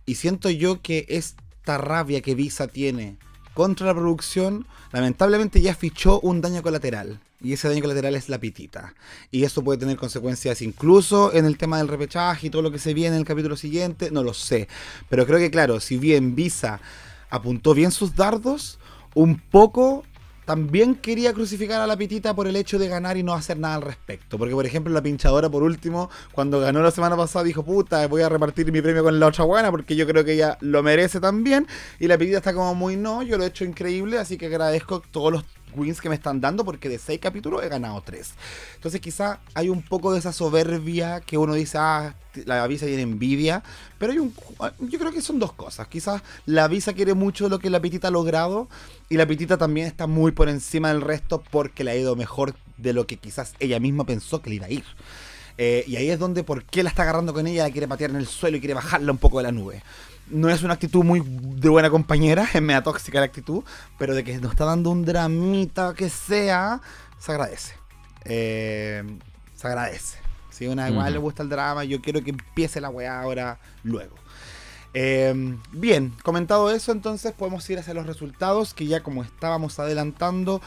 [0.06, 3.18] Y siento yo que esta rabia que Visa tiene
[3.54, 7.20] contra la producción, lamentablemente ya fichó un daño colateral.
[7.44, 8.94] Y ese daño colateral es la pitita.
[9.32, 12.78] Y eso puede tener consecuencias incluso en el tema del repechaje y todo lo que
[12.78, 14.68] se viene en el capítulo siguiente, no lo sé.
[15.10, 16.80] Pero creo que claro, si bien Visa
[17.30, 18.78] apuntó bien sus dardos,
[19.16, 20.04] un poco
[20.52, 23.76] también quería crucificar a la pitita por el hecho de ganar y no hacer nada
[23.76, 24.38] al respecto.
[24.38, 28.22] Porque, por ejemplo, la pinchadora, por último, cuando ganó la semana pasada, dijo, puta, voy
[28.22, 31.22] a repartir mi premio con la otra buena porque yo creo que ella lo merece
[31.22, 31.68] también.
[32.02, 35.02] Y la pitita está como muy no, yo lo he hecho increíble, así que agradezco
[35.10, 35.46] todos los
[35.76, 38.34] wins que me están dando porque de seis capítulos he ganado tres.
[38.76, 42.16] Entonces quizá hay un poco de esa soberbia que uno dice, ah,
[42.46, 43.64] la Visa tiene envidia,
[43.98, 44.34] pero hay un,
[44.80, 45.88] yo creo que son dos cosas.
[45.88, 48.68] Quizás la Visa quiere mucho lo que la Pitita ha logrado
[49.10, 52.56] y la Pitita también está muy por encima del resto porque le ha ido mejor
[52.78, 54.86] de lo que quizás ella misma pensó que le iba a ir.
[55.58, 57.64] Eh, y ahí es donde, ¿por qué la está agarrando con ella?
[57.64, 59.84] La quiere patear en el suelo y quiere bajarla un poco de la nube
[60.32, 63.64] no es una actitud muy de buena compañera, es media tóxica la actitud,
[63.98, 66.82] pero de que nos está dando un dramita que sea,
[67.20, 67.76] se agradece.
[68.26, 69.04] Eh,
[69.56, 70.18] se agradece.
[70.50, 74.16] Si una igual le gusta el drama, yo quiero que empiece la weá ahora, luego.
[74.94, 75.34] Eh,
[75.72, 80.62] bien, comentado eso, entonces podemos ir hacia los resultados que ya como estábamos adelantando,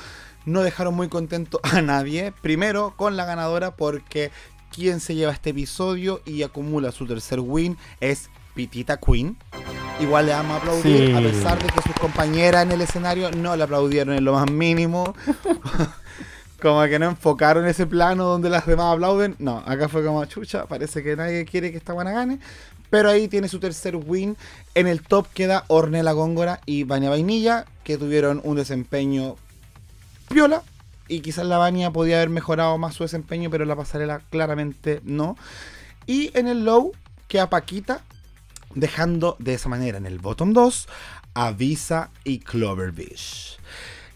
[0.46, 2.32] no dejaron muy contento a nadie.
[2.42, 4.30] Primero con la ganadora porque
[4.74, 9.36] quien se lleva este episodio y acumula su tercer win es Pitita Queen.
[10.00, 13.56] Igual le vamos a aplaudir, a pesar de que sus compañeras en el escenario no
[13.56, 15.14] le aplaudieron en lo más mínimo.
[16.64, 19.36] como que no enfocaron ese plano donde las demás aplauden.
[19.38, 22.38] No, acá fue como chucha, parece que nadie quiere que esta buena gane.
[22.88, 24.36] Pero ahí tiene su tercer win.
[24.74, 29.36] En el top queda Ornella Góngora y Baña Vainilla, que tuvieron un desempeño
[30.28, 30.62] piola.
[31.06, 35.36] Y quizás la Baña podía haber mejorado más su desempeño, pero la pasarela claramente no.
[36.06, 36.92] Y en el low
[37.28, 38.00] queda Paquita,
[38.74, 40.88] dejando de esa manera en el bottom 2
[41.34, 43.58] a Visa y Clover Beach.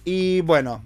[0.05, 0.83] Y bueno,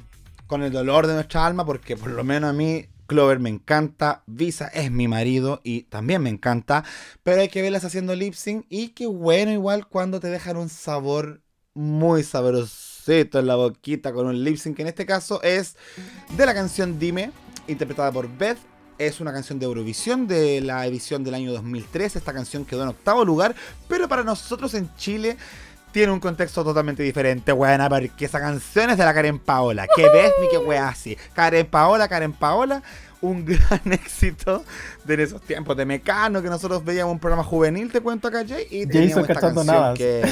[0.46, 4.22] con el dolor de nuestra alma, porque por lo menos a mí Clover me encanta,
[4.26, 6.84] Visa es mi marido y también me encanta,
[7.22, 10.68] pero hay que verlas haciendo lip sync y qué bueno igual cuando te dejan un
[10.68, 11.42] sabor
[11.74, 15.76] muy sabrosito en la boquita con un lip sync que en este caso es
[16.36, 17.32] de la canción Dime,
[17.66, 22.16] interpretada por Beth es una canción de Eurovisión de la edición del año 2003.
[22.16, 23.54] Esta canción quedó en octavo lugar,
[23.88, 25.36] pero para nosotros en Chile
[25.92, 29.86] tiene un contexto totalmente diferente, weona, porque esa canción es de la Karen Paola.
[29.94, 31.16] ¿Qué ves ni qué wea así?
[31.34, 32.82] Karen Paola, Karen Paola,
[33.20, 34.64] un gran éxito
[35.04, 38.66] de esos tiempos de Mecano, que nosotros veíamos un programa juvenil, te cuento acá, Jay,
[38.70, 39.94] y teníamos esta canción nada.
[39.94, 40.22] que...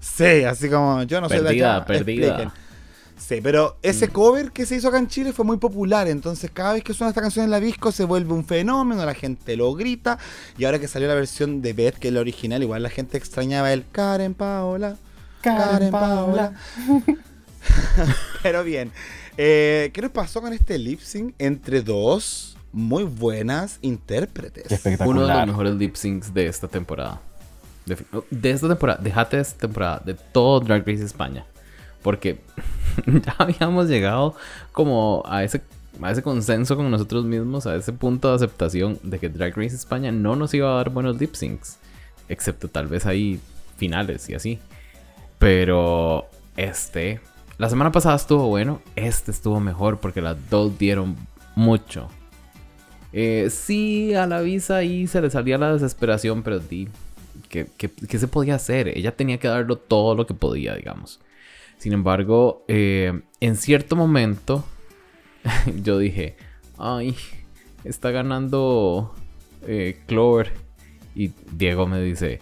[0.00, 2.54] Sí, así como yo no soy de Perdida, acá, perdida.
[3.16, 3.86] Sí, pero Mm.
[3.86, 6.92] ese cover que se hizo acá en Chile fue muy popular, entonces cada vez que
[6.94, 10.18] suena esta canción en la disco se vuelve un fenómeno, la gente lo grita,
[10.58, 13.16] y ahora que salió la versión de Beth, que es la original, igual la gente
[13.16, 14.96] extrañaba el Karen Paola.
[15.42, 16.54] Karen Paola.
[18.42, 18.90] Pero bien,
[19.36, 24.66] eh, ¿qué nos pasó con este lip sync entre dos muy buenas intérpretes?
[25.06, 27.20] Uno de los mejores lip syncs de esta temporada.
[27.86, 27.96] De,
[28.30, 31.46] de esta temporada, dejate de esta temporada, de todo Drag Race España.
[32.02, 32.40] Porque
[33.06, 34.34] ya habíamos llegado
[34.72, 35.62] como a ese,
[36.00, 39.74] a ese consenso con nosotros mismos, a ese punto de aceptación de que Drag Race
[39.74, 41.78] España no nos iba a dar buenos lip syncs.
[42.28, 43.40] Excepto tal vez ahí
[43.76, 44.58] finales y así.
[45.38, 46.26] Pero
[46.56, 47.20] este,
[47.58, 51.16] la semana pasada estuvo bueno, este estuvo mejor porque las dos dieron
[51.54, 52.08] mucho.
[53.12, 56.88] Eh, sí, a la visa ahí se le salía la desesperación, pero di,
[57.48, 58.88] ¿qué, qué, qué se podía hacer?
[58.88, 61.20] Ella tenía que darlo todo lo que podía, digamos.
[61.78, 64.64] Sin embargo, eh, en cierto momento,
[65.82, 66.36] yo dije,
[66.78, 67.16] ay,
[67.84, 69.14] está ganando
[69.66, 70.52] eh, Clover.
[71.14, 72.40] Y Diego me dice,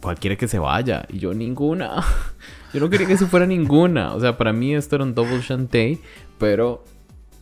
[0.00, 1.06] ¿cuál quiere que se vaya?
[1.08, 2.02] Y yo, ninguna.
[2.74, 4.12] Yo no quería que se fuera ninguna.
[4.14, 5.98] O sea, para mí esto era un double shantae,
[6.36, 6.84] pero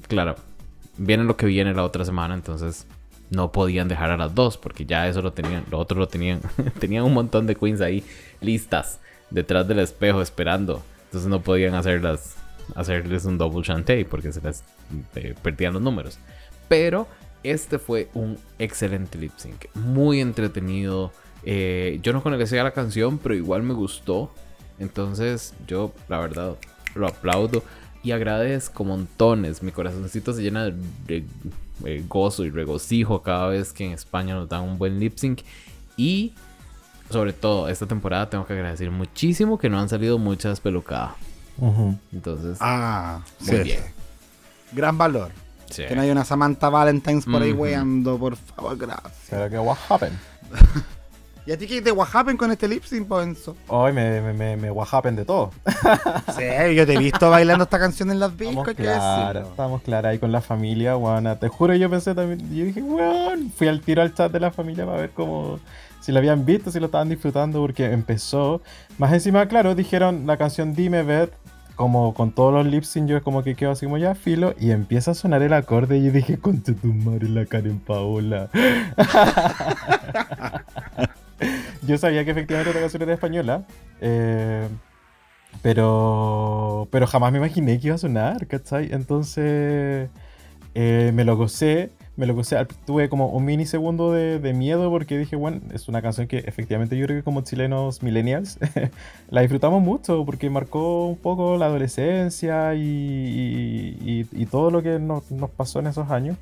[0.07, 0.37] claro,
[0.97, 2.87] viene lo que viene la otra semana, entonces
[3.31, 6.41] no podían dejar a las dos porque ya eso lo tenían, lo otro lo tenían,
[6.79, 8.05] tenían un montón de queens ahí
[8.41, 9.01] listas
[9.35, 12.37] detrás del espejo esperando, entonces no podían hacerlas,
[12.75, 14.63] hacerles un double shantae porque se les
[15.17, 16.19] eh, perdían los números.
[16.69, 17.07] Pero
[17.43, 21.13] este fue un excelente lip sync, muy entretenido.
[21.45, 24.33] Eh, yo no conocía la canción, pero igual me gustó.
[24.79, 26.57] Entonces yo, la verdad,
[26.95, 27.63] lo aplaudo
[28.03, 29.63] y agradezco montones.
[29.63, 30.75] Mi corazoncito se llena de,
[31.07, 31.25] de-
[31.81, 35.41] de gozo y regocijo cada vez que en España nos dan un buen lip sync.
[35.97, 36.33] Y
[37.11, 41.13] sobre todo, esta temporada tengo que agradecer muchísimo que no han salido muchas pelucadas.
[42.13, 43.63] Entonces, Ah, Muy sí.
[43.63, 43.81] bien.
[44.73, 45.31] Gran valor.
[45.71, 45.85] sí.
[45.87, 49.13] Que no haya una Samantha Valentines por ahí weando, por favor, gracias.
[49.29, 50.17] ¿Será que what happened?
[51.47, 53.55] ¿Y a ti qué te guajapen con este lip sync, Ponzo?
[53.69, 55.51] Hoy me, me, me, me what happened de todo.
[56.37, 59.49] Sí, yo te he visto bailando esta canción en las Estamos discos, claras, decirlo.
[59.51, 61.39] estamos claras ahí con la familia, guana.
[61.39, 64.51] Te juro, yo pensé también, yo dije, weón, fui al tiro al chat de la
[64.51, 65.61] familia para ver cómo,
[66.05, 68.61] si lo habían visto, si lo estaban disfrutando, porque empezó.
[68.99, 71.33] Más encima, claro, dijeron la canción Dime Beth,
[71.77, 74.73] como con todos los lip sync, yo como que quedo así como ya filo, y
[74.73, 78.51] empieza a sonar el acorde, y yo dije, concha tu madre, la Karen Paola.
[81.87, 83.65] yo sabía que efectivamente la canción era española,
[84.03, 84.69] eh,
[85.63, 88.93] pero, pero jamás me imaginé que iba a sonar, ¿cachai?
[88.93, 90.11] Entonces
[90.75, 92.35] eh, me lo gocé, me lo.
[92.57, 96.39] Al- Tuve como un minisegundo de, de miedo porque dije, bueno, es una canción que
[96.39, 98.59] efectivamente yo creo que como chilenos millennials
[99.31, 103.99] la disfrutamos mucho porque marcó un poco la adolescencia y, y-
[104.33, 106.37] y- y todo lo que nos, nos pasó en esos años.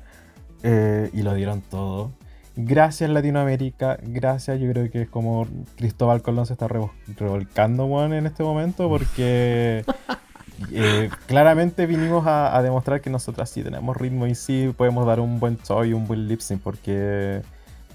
[0.63, 2.11] Eh, y lo dieron todo.
[2.55, 4.59] Gracias Latinoamérica, gracias.
[4.59, 8.87] Yo creo que es como Cristóbal Colón se está revo- revolcando, weón, en este momento
[8.89, 9.83] porque
[10.71, 15.39] eh, claramente vinimos a, demostrar que nosotras sí tenemos ritmo y sí podemos dar un
[15.39, 17.41] buen show y un buen lip sync porque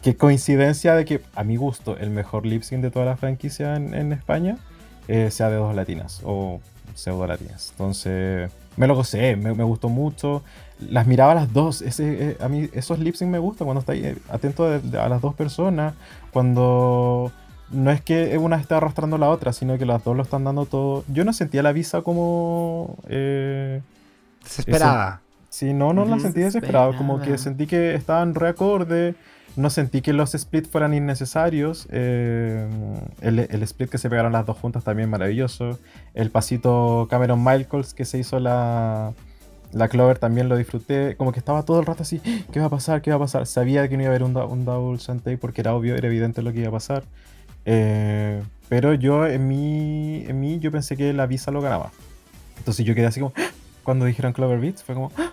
[0.02, 3.76] qué coincidencia de que a mi gusto el mejor lip sync de toda la franquicia
[3.76, 4.58] en, España
[5.06, 6.60] eh, sea de dos latinas o
[6.94, 7.70] pseudo latinas.
[7.72, 10.42] Entonces me lo gocé, me, gustó mucho.
[10.78, 11.82] Las miraba a las dos.
[11.82, 15.08] Ese, eh, a mí esos lip sync me gustan cuando está ahí, eh, atento a
[15.08, 15.94] las dos personas.
[16.32, 17.32] Cuando
[17.70, 20.44] no es que una esté arrastrando a la otra, sino que las dos lo están
[20.44, 21.04] dando todo.
[21.08, 22.96] Yo no sentía la visa como.
[23.08, 23.80] eh,
[24.42, 25.20] Desesperada.
[25.50, 26.94] Sí, no, no la sentí desesperado.
[26.96, 27.42] Como que Desesperada.
[27.42, 29.14] sentí que estaban reacorde.
[29.56, 31.88] No sentí que los splits fueran innecesarios.
[31.90, 32.68] eh,
[33.20, 35.78] el, el split que se pegaron las dos juntas también maravilloso.
[36.14, 39.12] El pasito Cameron Michaels que se hizo la,
[39.72, 41.16] la Clover también lo disfruté.
[41.16, 42.20] Como que estaba todo el rato así.
[42.52, 43.02] ¿Qué va a pasar?
[43.02, 43.46] ¿Qué va a pasar?
[43.46, 46.06] Sabía que no iba a haber un, da- un double shantae porque era obvio, era
[46.06, 47.02] evidente lo que iba a pasar.
[47.70, 51.92] Eh, pero yo en mí, en mí yo pensé que la visa lo ganaba.
[52.56, 53.34] Entonces yo quedé así como...
[53.36, 53.50] ¡Ah!
[53.82, 55.12] Cuando dijeron Clover Beats fue como...
[55.18, 55.30] ¡Ah!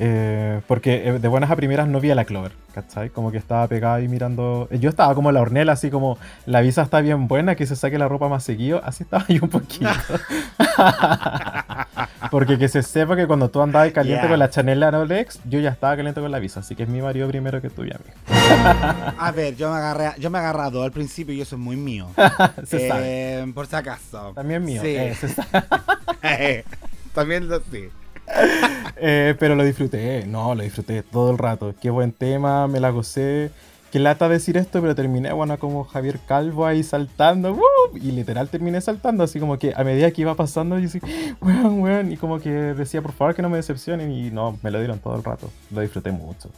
[0.00, 3.10] Eh, porque eh, de buenas a primeras no vi a la Clover, ¿cachai?
[3.10, 4.68] Como que estaba pegada ahí mirando.
[4.70, 7.98] Yo estaba como la hornela, así como la visa está bien buena, que se saque
[7.98, 8.80] la ropa más seguido.
[8.84, 9.88] Así estaba yo un poquito.
[12.30, 14.30] porque que se sepa que cuando tú andabas caliente Yeah.
[14.30, 16.60] con la Chanel Rolex, yo ya estaba caliente con la visa.
[16.60, 19.14] Así que es mi marido primero que tuyo, amigo.
[19.18, 22.08] A ver, yo me agarré, yo me agarrado al principio y eso es muy mío.
[22.66, 23.40] se sabe.
[23.40, 24.32] Eh, Por si acaso.
[24.34, 24.80] También mío.
[24.82, 24.88] Sí.
[24.96, 26.64] eh, se sabe.
[27.14, 27.88] También lo sí.
[29.00, 31.72] Eh, pero lo disfruté, no, lo disfruté todo el rato.
[31.80, 33.52] Qué buen tema, me la gocé.
[33.92, 37.52] Qué lata decir esto, pero terminé, bueno, como Javier Calvo ahí saltando.
[37.52, 37.96] ¡wup!
[37.96, 41.00] Y literal terminé saltando, así como que a medida que iba pasando, yo así,
[41.40, 42.12] weón, weón.
[42.12, 44.10] Y como que decía, por favor, que no me decepcionen.
[44.10, 45.50] Y no, me lo dieron todo el rato.
[45.70, 46.50] Lo disfruté mucho.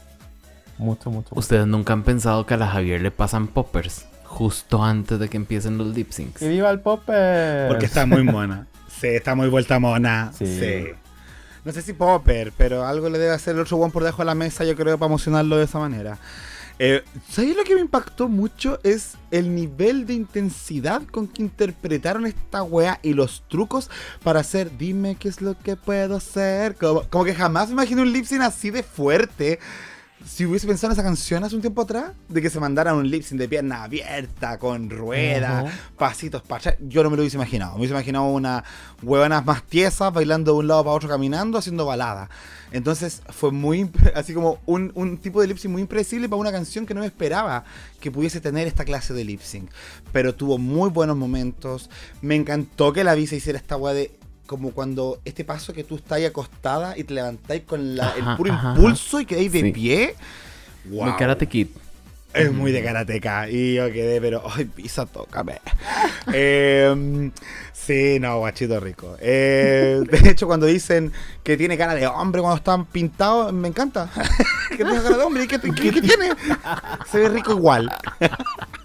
[0.77, 1.29] Mucho, mucho.
[1.29, 1.39] mucho.
[1.39, 5.37] ¿Ustedes nunca han pensado que a la Javier le pasan poppers justo antes de que
[5.37, 6.39] empiecen los lip syncs?
[6.39, 7.69] ¡Que viva el Popper!
[7.69, 8.67] Porque está muy mona.
[8.89, 10.31] Sí, está muy vuelta mona.
[10.33, 10.45] Sí.
[10.45, 11.00] Sí.
[11.63, 14.25] No sé si Popper, pero algo le debe hacer el otro one por debajo de
[14.25, 16.17] la mesa, yo creo, para emocionarlo de esa manera.
[16.79, 18.79] Eh, ¿Sabéis lo que me impactó mucho?
[18.81, 23.91] Es el nivel de intensidad con que interpretaron esta wea y los trucos
[24.23, 26.75] para hacer dime qué es lo que puedo hacer.
[26.75, 29.59] Como, que jamás me imaginé un lip así de fuerte.
[30.25, 33.09] Si hubiese pensado en esa canción hace un tiempo atrás, de que se mandaran un
[33.09, 35.71] lip sync de pierna abierta, con rueda, Ujú.
[35.97, 37.71] pasitos para atrás, yo no me lo hubiese imaginado.
[37.73, 38.63] Me hubiese imaginado una
[39.01, 42.29] huevanas más tiesas, bailando de un lado para otro, caminando, haciendo balada.
[42.71, 46.51] Entonces fue muy, así como un, un tipo de lip sync muy impredecible para una
[46.51, 47.63] canción que no me esperaba
[47.99, 49.69] que pudiese tener esta clase de lip sync.
[50.11, 51.89] Pero tuvo muy buenos momentos.
[52.21, 54.11] Me encantó que la Visa hiciera esta wea de
[54.51, 58.51] como cuando este paso que tú estás acostada y te levantáis con la- el puro
[58.51, 59.71] ajá, impulso y quedáis de Sí.
[59.71, 60.15] pie.
[60.83, 61.15] Muy Wow.
[61.17, 61.67] Karate Kid.
[62.33, 63.49] Es muy de karateca.
[63.49, 65.59] Y yo quedé, pero, ay, pisa, tócame.
[66.33, 67.31] Eh,
[67.73, 69.15] sí, no, guachito rico.
[69.19, 71.11] Eh, de hecho, cuando dicen
[71.43, 74.09] que tiene cara de hombre cuando están pintados, me encanta.
[74.69, 75.43] que tenga cara de hombre.
[75.45, 76.29] ¿Y qué, qué- qué tiene?
[77.09, 77.89] Se ve rico igual.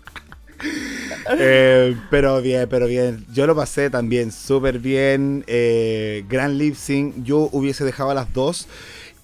[1.39, 3.27] Eh, pero bien, pero bien.
[3.33, 5.43] Yo lo pasé también súper bien.
[5.49, 7.25] Eh, gran lip sync.
[7.25, 8.69] Yo hubiese dejado las dos.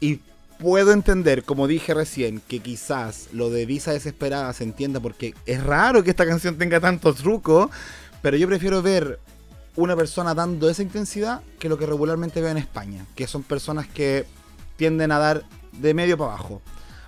[0.01, 0.19] Y
[0.59, 5.63] puedo entender, como dije recién, que quizás lo de Visa Desesperada se entienda porque es
[5.63, 7.71] raro que esta canción tenga tanto truco.
[8.21, 9.21] Pero yo prefiero ver
[9.77, 13.07] una persona dando esa intensidad que lo que regularmente veo en España.
[13.15, 14.27] Que son personas que
[14.77, 16.63] tienden a dar de medio para abajo.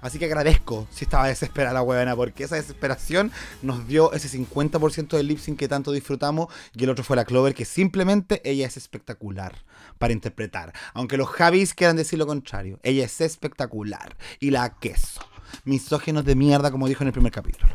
[0.05, 3.32] Así que agradezco si estaba desesperada la huevona, porque esa desesperación
[3.62, 6.48] nos dio ese 50% del lip sync que tanto disfrutamos.
[6.74, 9.55] Y el otro fue la Clover, que simplemente ella es espectacular
[9.97, 10.74] para interpretar.
[10.93, 14.14] Aunque los Javis quieran decir lo contrario, ella es espectacular.
[14.40, 15.22] Y la queso.
[15.64, 17.72] Misógenos de mierda, como dijo en el primer capítulo.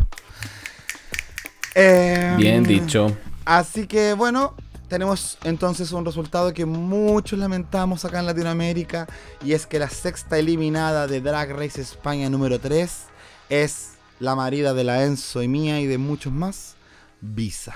[1.73, 3.17] Em, Bien dicho.
[3.43, 4.53] Así que bueno,
[4.89, 9.07] tenemos entonces un resultado que muchos lamentamos acá en Latinoamérica
[9.45, 13.03] y es que la sexta eliminada de Drag Race España número 3
[13.49, 16.75] es la marida de la Enzo y mía y de muchos más,
[17.21, 17.75] Visa.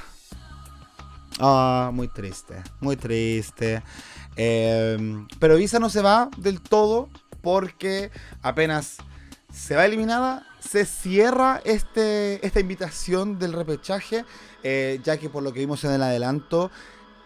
[1.39, 3.83] Ah, muy triste, muy triste.
[4.35, 7.09] Eh, pero Visa no se va del todo
[7.41, 8.09] porque
[8.41, 8.97] apenas
[9.53, 14.25] se va eliminada, se cierra este, esta invitación del repechaje,
[14.63, 16.71] eh, ya que por lo que vimos en el adelanto,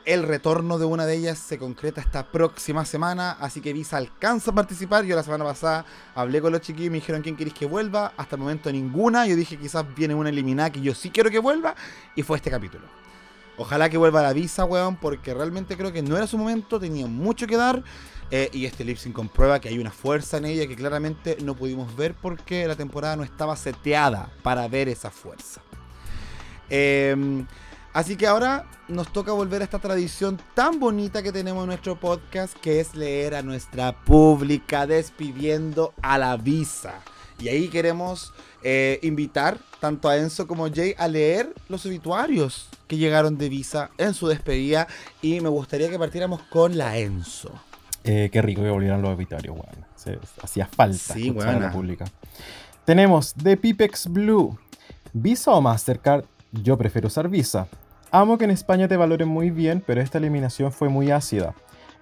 [0.08, 4.52] el retorno de una de ellas se concreta esta próxima semana, así que Visa alcanza
[4.52, 5.04] a participar.
[5.04, 5.86] Yo la semana pasada
[6.16, 8.14] hablé con los chiquillos y me dijeron quién queréis que vuelva.
[8.16, 9.28] Hasta el momento ninguna.
[9.28, 11.76] Yo dije quizás viene una eliminada que yo sí quiero que vuelva.
[12.16, 12.86] Y fue este capítulo.
[13.58, 17.06] Ojalá que vuelva la Visa, weón, porque realmente creo que no era su momento, tenía
[17.06, 17.84] mucho que dar.
[18.32, 21.54] eh, y este lip sync comprueba que hay una fuerza en ella que claramente no
[21.54, 25.62] pudimos ver porque la temporada no estaba seteada para ver esa fuerza.
[26.70, 27.46] Eh,
[27.98, 32.00] así que ahora nos toca volver a esta tradición tan bonita que tenemos en nuestro
[32.00, 37.02] podcast, que es leer a nuestra pública despidiendo a la Visa.
[37.40, 42.70] Y ahí queremos eh, invitar tanto a Enzo como a Jay a leer los obituarios
[42.88, 44.88] que llegaron de Visa en su despedida.
[45.24, 47.52] Y me gustaría que partiéramos con la Enzo.
[48.04, 50.22] Eh, qué rico que volvieran los obituarios, weón.
[50.42, 52.06] Hacía falta Sí, la pública.
[52.86, 54.58] Tenemos The Pipex Blue.
[55.14, 56.26] ¿Visa o Mastercard?
[56.52, 57.68] Yo prefiero usar Visa.
[58.12, 61.54] Amo que en España te valoren muy bien, pero esta eliminación fue muy ácida.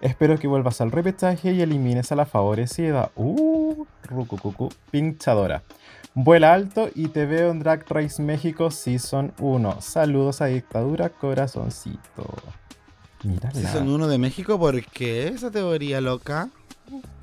[0.02, 3.12] Espero que vuelvas al repechaje y elimines a la favorecida.
[3.16, 5.64] Uh, rucucucu, pinchadora.
[6.14, 9.82] Vuela alto y te veo en Drag Race México Season 1.
[9.82, 12.34] Saludos a Dictadura Corazoncito.
[13.24, 13.54] Mírala.
[13.60, 16.50] Si son uno de México, ¿por qué esa teoría loca?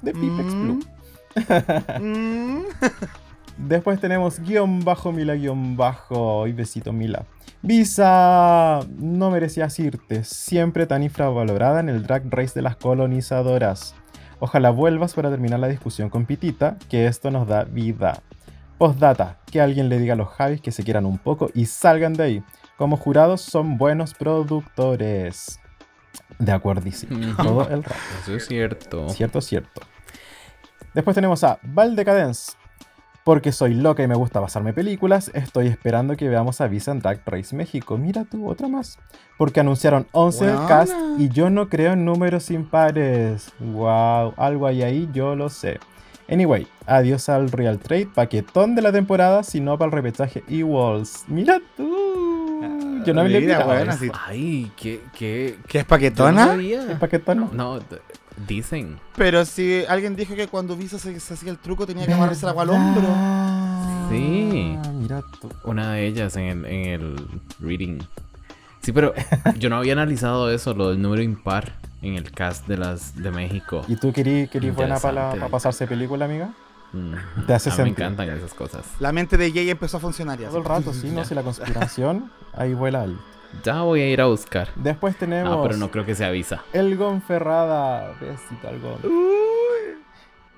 [0.03, 0.63] The Pipex Mm.
[0.63, 0.81] Blue.
[2.01, 2.63] Mm.
[3.57, 7.27] Después tenemos guion bajo Mila guion bajo y besito Mila.
[7.63, 13.95] Visa, no merecías irte, siempre tan infravalorada en el drag race de las colonizadoras.
[14.41, 18.23] Ojalá vuelvas para terminar la discusión con Pitita, que esto nos da vida.
[18.79, 22.15] Postdata, que alguien le diga a los Javis que se quieran un poco y salgan
[22.15, 22.45] de ahí.
[22.77, 25.61] Como jurados son buenos productores.
[26.41, 27.37] De acuerdísimo.
[27.37, 27.97] Todo el rato.
[28.23, 29.09] Eso es cierto.
[29.11, 29.83] Cierto, cierto.
[30.95, 32.55] Después tenemos a Valdecadence.
[33.25, 36.99] Porque soy loca y me gusta pasarme películas, estoy esperando que veamos a Visa en
[36.99, 37.97] Drag Race México.
[37.97, 38.99] Mira tú, otra más.
[39.39, 40.69] Porque anunciaron 11 del Buena.
[40.69, 43.53] cast y yo no creo en números impares.
[43.61, 45.79] Wow, algo hay ahí, yo lo sé.
[46.29, 51.25] Anyway, adiós al Real Trade, paquetón de la temporada, sino para el repechaje E-Walls.
[51.29, 53.03] Mira tú.
[53.05, 54.11] Yo no me sí.
[54.27, 55.59] Ay, qué, qué...
[55.69, 56.47] ¿Qué es no paquetona?
[56.47, 56.93] sabía.
[56.93, 57.51] ¿Es paquetón?
[57.53, 57.81] no?
[58.47, 58.99] Dicen.
[59.17, 62.45] Pero si alguien dijo que cuando Visa se, se hacía el truco tenía que amarrarse
[62.47, 63.09] el agua al hombro.
[64.11, 64.77] Sí.
[64.85, 65.51] Ah, Mira tú.
[65.65, 67.27] Una de ellas en el, en el
[67.61, 67.99] reading.
[68.81, 69.13] Sí, pero
[69.59, 73.31] yo no había analizado eso, lo del número impar en el cast de las de
[73.31, 73.83] México.
[73.89, 75.51] ¿Y tú querías buena para Interesante.
[75.51, 76.53] pasarse película, amiga?
[76.93, 78.85] Mm, Te hace a mí me encantan esas cosas.
[79.01, 80.49] La mente de Jay empezó a funcionar ya.
[80.49, 83.17] Todo el rato, sí, no sé, la conspiración, ahí vuela ahí.
[83.65, 84.69] Ya voy a ir a buscar.
[84.77, 86.63] Después tenemos Ah, pero no creo que sea Visa.
[86.73, 88.13] el Gonferrada.
[88.21, 88.99] Besito al Gon.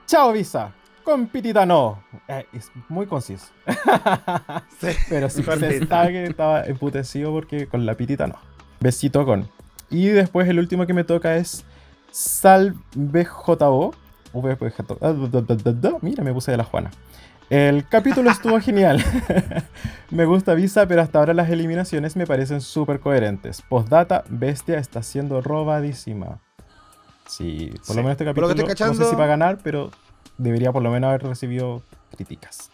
[0.06, 0.72] Chao, Visa.
[1.02, 2.02] Con pitita no.
[2.28, 3.46] Eh, es muy conciso.
[4.80, 4.88] Sí.
[5.08, 8.36] Pero sí Con se está que estaba emputecido porque con la pitita no.
[8.80, 9.48] Besito con.
[9.90, 11.64] Y después el último que me toca es
[12.10, 13.94] SalveJO.
[14.32, 14.80] VPJ.
[15.00, 15.14] Ah.
[16.02, 16.90] Mira, me puse de la Juana.
[17.50, 19.04] El capítulo estuvo genial.
[20.10, 23.62] me gusta Visa, pero hasta ahora las eliminaciones me parecen súper coherentes.
[23.62, 26.40] Postdata, Bestia está siendo robadísima.
[27.26, 27.92] Sí, por Sí.
[27.94, 29.90] lo menos este lo capítulo que estoy no sé cachando- si va a ganar, pero
[30.38, 31.82] debería por lo menos haber recibido
[32.14, 32.70] críticas.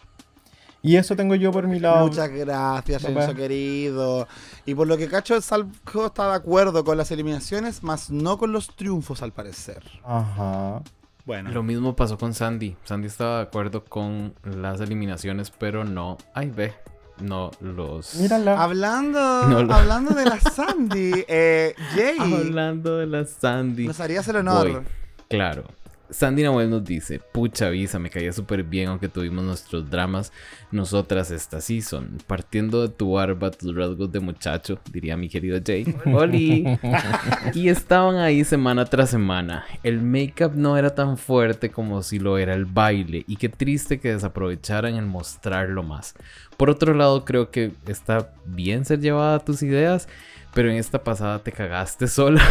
[0.83, 2.07] Y eso tengo yo por mi lado.
[2.07, 3.03] Muchas gracias.
[3.03, 4.27] Renzo querido.
[4.65, 5.69] Y por lo que cacho, el Salvo
[6.07, 9.83] está de acuerdo con las eliminaciones, más no con los triunfos, al parecer.
[10.03, 10.81] Ajá.
[11.25, 11.51] Bueno.
[11.51, 12.75] Lo mismo pasó con Sandy.
[12.83, 16.17] Sandy estaba de acuerdo con las eliminaciones, pero no.
[16.33, 16.73] Ay, ve.
[17.19, 18.15] No los.
[18.15, 18.61] Mírala.
[18.63, 23.85] Hablando, No lo- hablando de la Sandy, eh, Jay, Hablando de la Sandy.
[23.85, 24.71] nos harías el honor.
[24.71, 24.81] Voy.
[25.29, 25.65] Claro.
[26.11, 30.33] Sandy Nahuel nos dice, pucha visa, me caía súper bien aunque tuvimos nuestros dramas
[30.69, 32.17] nosotras esta season.
[32.27, 35.85] Partiendo de tu barba, tus rasgos de muchacho, diría mi querido Jay.
[36.05, 36.65] ¡Oli!
[37.53, 39.65] y estaban ahí semana tras semana.
[39.83, 43.23] El make-up no era tan fuerte como si lo era el baile.
[43.27, 46.13] Y qué triste que desaprovecharan el mostrarlo más.
[46.57, 50.09] Por otro lado, creo que está bien ser llevada a tus ideas.
[50.53, 52.43] Pero en esta pasada te cagaste sola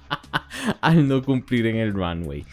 [0.80, 2.44] al no cumplir en el runway.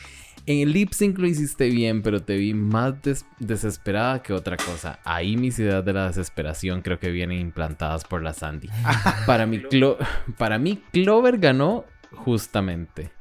[0.49, 4.57] En el lip sync lo hiciste bien, pero te vi más des- desesperada que otra
[4.57, 4.99] cosa.
[5.03, 8.67] Ahí mis ideas de la desesperación creo que vienen implantadas por la Sandy.
[9.27, 9.97] Para mí, Clo-
[10.39, 13.11] para mí Clover ganó justamente.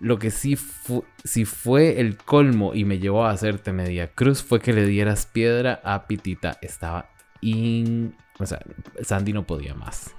[0.00, 4.42] Lo que sí, fu- sí fue el colmo y me llevó a hacerte media cruz
[4.42, 6.56] fue que le dieras piedra a Pitita.
[6.62, 7.10] Estaba
[7.42, 8.14] in...
[8.44, 8.60] O sea,
[9.02, 10.12] Sandy no podía más.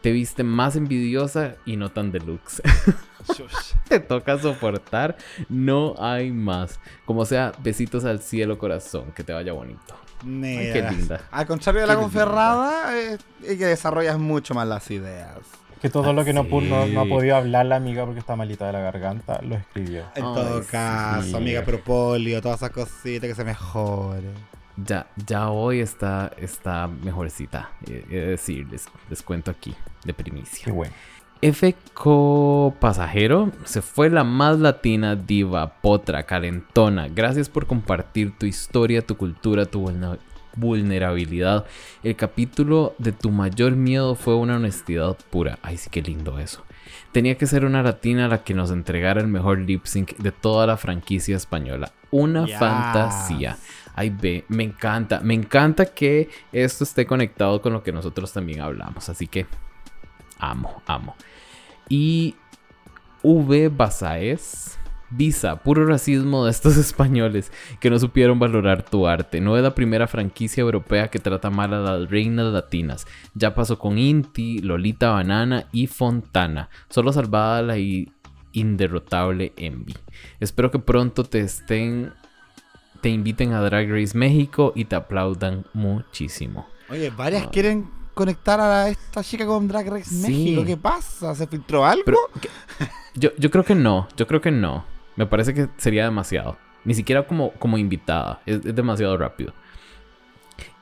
[0.00, 2.62] Te viste más envidiosa y no tan deluxe.
[3.88, 5.16] Te toca soportar.
[5.48, 6.78] No hay más.
[7.04, 9.12] Como sea, besitos al cielo, corazón.
[9.12, 9.94] Que te vaya bonito.
[10.22, 11.20] Ay, qué linda.
[11.30, 12.00] Al contrario de la Qué.
[12.02, 15.36] Conferrada, eh, es que desarrollas mucho más las ideas.
[15.80, 17.10] Que todo lo que no, pu- no, no ha Sí.
[17.10, 20.00] podido hablar la amiga porque está malita de la garganta, lo escribió.
[20.16, 20.68] En Ay, todo sí.
[20.72, 24.26] caso, amiga Propolio, todas esas cositas que se mejore.
[24.84, 27.70] Ya, ya hoy está, está mejorcita.
[27.86, 29.74] Eh, Es decir, les, les cuento aquí,
[30.04, 30.64] de primicia.
[30.66, 30.92] Qué bueno.
[31.40, 37.08] FCO Pasajero se fue la más latina, diva, potra, calentona.
[37.08, 39.88] Gracias por compartir tu historia, tu cultura, tu
[40.56, 41.64] vulnerabilidad.
[42.02, 45.58] El capítulo de tu mayor miedo fue una honestidad pura.
[45.62, 46.64] Ay, sí, qué lindo eso.
[47.12, 50.66] Tenía que ser una latina la que nos entregara el mejor lip sync de toda
[50.66, 51.92] la franquicia española.
[52.10, 52.58] Una Yes.
[52.58, 53.56] fantasía.
[53.98, 55.18] Ay, ve, me encanta.
[55.18, 59.08] Me encanta que esto esté conectado con lo que nosotros también hablamos.
[59.08, 59.44] Así que
[60.38, 61.16] amo, amo.
[61.88, 62.36] Y
[63.24, 63.70] V.
[63.70, 64.78] Basaes.
[65.10, 67.50] Visa, puro racismo de estos españoles
[67.80, 69.40] que no supieron valorar tu arte.
[69.40, 73.04] No es la primera franquicia europea que trata mal a las reinas latinas.
[73.34, 76.68] Ya pasó con Inti, Lolita Banana y Fontana.
[76.88, 77.74] Solo salvada la
[78.52, 79.96] inderrotable Envy.
[80.38, 82.12] Espero que pronto te estén.
[83.00, 86.66] Te inviten a Drag Race México y te aplaudan muchísimo.
[86.90, 90.22] Oye, varias quieren conectar a esta chica con Drag Race Sí.
[90.26, 90.64] México.
[90.64, 91.34] ¿Qué pasa?
[91.34, 92.02] ¿Se filtró algo?
[92.04, 92.18] Pero
[93.14, 94.84] yo, yo creo que no, yo creo que no.
[95.16, 96.56] Me parece que sería demasiado.
[96.84, 98.40] Ni siquiera como, como invitada.
[98.46, 99.52] Es, es demasiado rápido.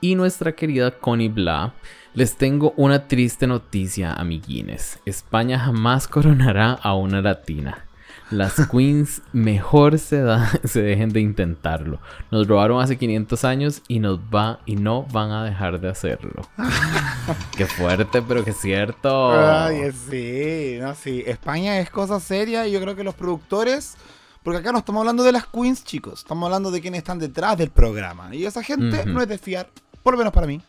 [0.01, 1.73] Y nuestra querida Connie Bla,
[2.13, 4.99] les tengo una triste noticia, amiguines.
[5.05, 7.86] España jamás coronará a una latina.
[8.29, 11.99] Las queens mejor se, da, se dejen de intentarlo.
[12.31, 16.47] Nos robaron hace 500 años y nos va y no van a dejar de hacerlo.
[17.57, 19.31] qué fuerte, pero qué cierto.
[19.31, 21.23] Ay, sí, no, sí.
[21.25, 23.95] España es cosa seria y yo creo que los productores.
[24.43, 26.19] Porque acá no estamos hablando de las queens, chicos.
[26.19, 28.33] Estamos hablando de quienes están detrás del programa.
[28.33, 29.67] Y esa gente no es de fiar.
[30.03, 30.61] Por lo menos para mí.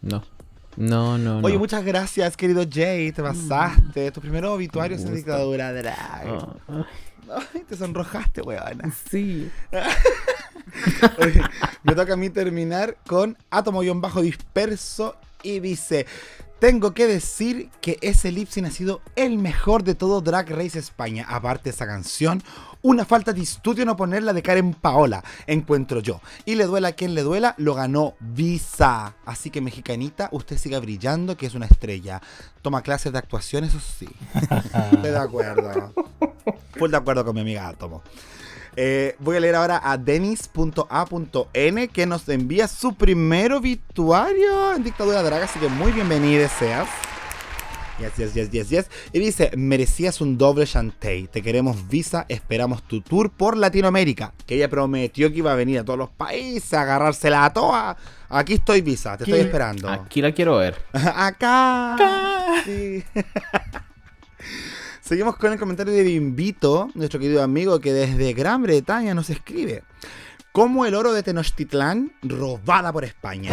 [0.00, 0.22] No.
[0.80, 1.60] No, no, Oye, no.
[1.60, 3.12] muchas gracias, querido Jay.
[3.12, 4.10] Te pasaste.
[4.12, 6.26] Tu primer obituario Me en dictadura drag.
[6.68, 6.86] Ah,
[7.54, 8.90] Ay, te sonrojaste, weona.
[9.10, 9.50] sí.
[11.18, 11.42] Oye,
[11.82, 16.06] me toca a mí terminar con átomo-bajo disperso y dice.
[16.60, 20.78] Tengo que decir que ese lip sync ha sido el mejor de todo Drag Race
[20.78, 21.24] España.
[21.26, 22.42] Aparte de esa canción,
[22.82, 26.20] una falta de estudio no ponerla de Karen Paola, encuentro yo.
[26.44, 29.14] Y le duela a quien le duela, lo ganó Visa.
[29.24, 32.20] Así que mexicanita, usted siga brillando, que es una estrella.
[32.60, 34.10] Toma clases de actuación, eso sí.
[34.92, 35.94] Estoy de acuerdo.
[36.72, 38.02] Full de acuerdo con mi amiga Átomo.
[38.76, 45.22] Eh, voy a leer ahora a denis.a.n que nos envía su primer obituario en Dictadura
[45.22, 46.88] Draga, así que muy bienvenido seas.
[47.98, 48.90] Yes, yes, yes, yes, yes.
[49.12, 51.28] Y dice, merecías un doble Shantae.
[51.28, 54.32] Te queremos visa, esperamos tu tour por Latinoamérica.
[54.46, 57.96] Que ella prometió que iba a venir a todos los países, a agarrársela a todas.
[58.30, 59.86] Aquí estoy visa, te estoy Aquí- esperando.
[59.90, 60.76] Aquí la quiero ver.
[60.94, 61.96] Acá.
[62.64, 63.04] Sí.
[65.10, 69.82] Seguimos con el comentario de Bimbito, nuestro querido amigo que desde Gran Bretaña nos escribe.
[70.52, 73.50] Como el oro de Tenochtitlán robada por España.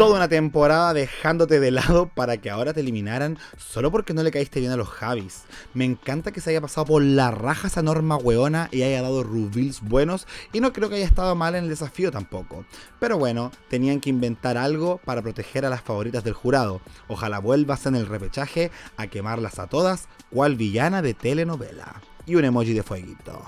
[0.00, 4.30] Toda una temporada dejándote de lado para que ahora te eliminaran solo porque no le
[4.30, 5.42] caíste bien a los Javis.
[5.74, 9.22] Me encanta que se haya pasado por la raja esa norma weona y haya dado
[9.22, 12.64] reveals buenos y no creo que haya estado mal en el desafío tampoco.
[12.98, 16.80] Pero bueno, tenían que inventar algo para proteger a las favoritas del jurado.
[17.06, 22.00] Ojalá vuelvas en el repechaje a quemarlas a todas, cual villana de telenovela.
[22.24, 23.44] Y un emoji de fueguito.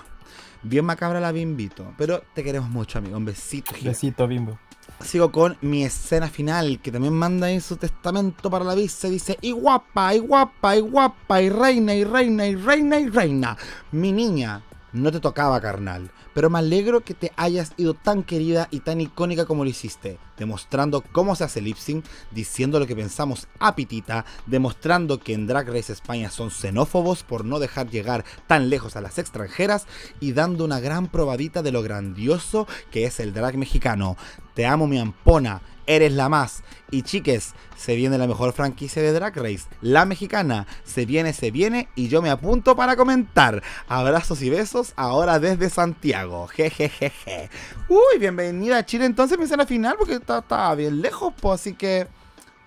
[0.62, 3.16] Bien macabra la bimbito, pero te queremos mucho, amigo.
[3.16, 3.72] Un besito.
[3.82, 4.58] Besito, bimbo.
[5.00, 9.08] Sigo con mi escena final, que también manda ahí su testamento para la visa.
[9.08, 13.56] Dice, y guapa, y guapa, y guapa, y reina, y reina, y reina, y reina.
[13.90, 16.10] Mi niña, no te tocaba, carnal.
[16.34, 20.18] Pero me alegro que te hayas ido tan querida y tan icónica como lo hiciste.
[20.36, 25.46] Demostrando cómo se hace lip sync, diciendo lo que pensamos a pitita, demostrando que en
[25.46, 29.86] Drag Race España son xenófobos por no dejar llegar tan lejos a las extranjeras
[30.20, 34.16] y dando una gran probadita de lo grandioso que es el drag mexicano.
[34.54, 36.62] Te amo mi ampona, eres la más.
[36.90, 40.66] Y chiques, se viene la mejor franquicia de Drag Race, la mexicana.
[40.84, 43.62] Se viene, se viene y yo me apunto para comentar.
[43.88, 46.21] Abrazos y besos ahora desde Santiago.
[46.48, 47.50] Jejejeje.
[47.88, 51.74] Uy, bienvenida a Chile entonces mi escena final porque está- estaba bien lejos, pues así
[51.74, 52.06] que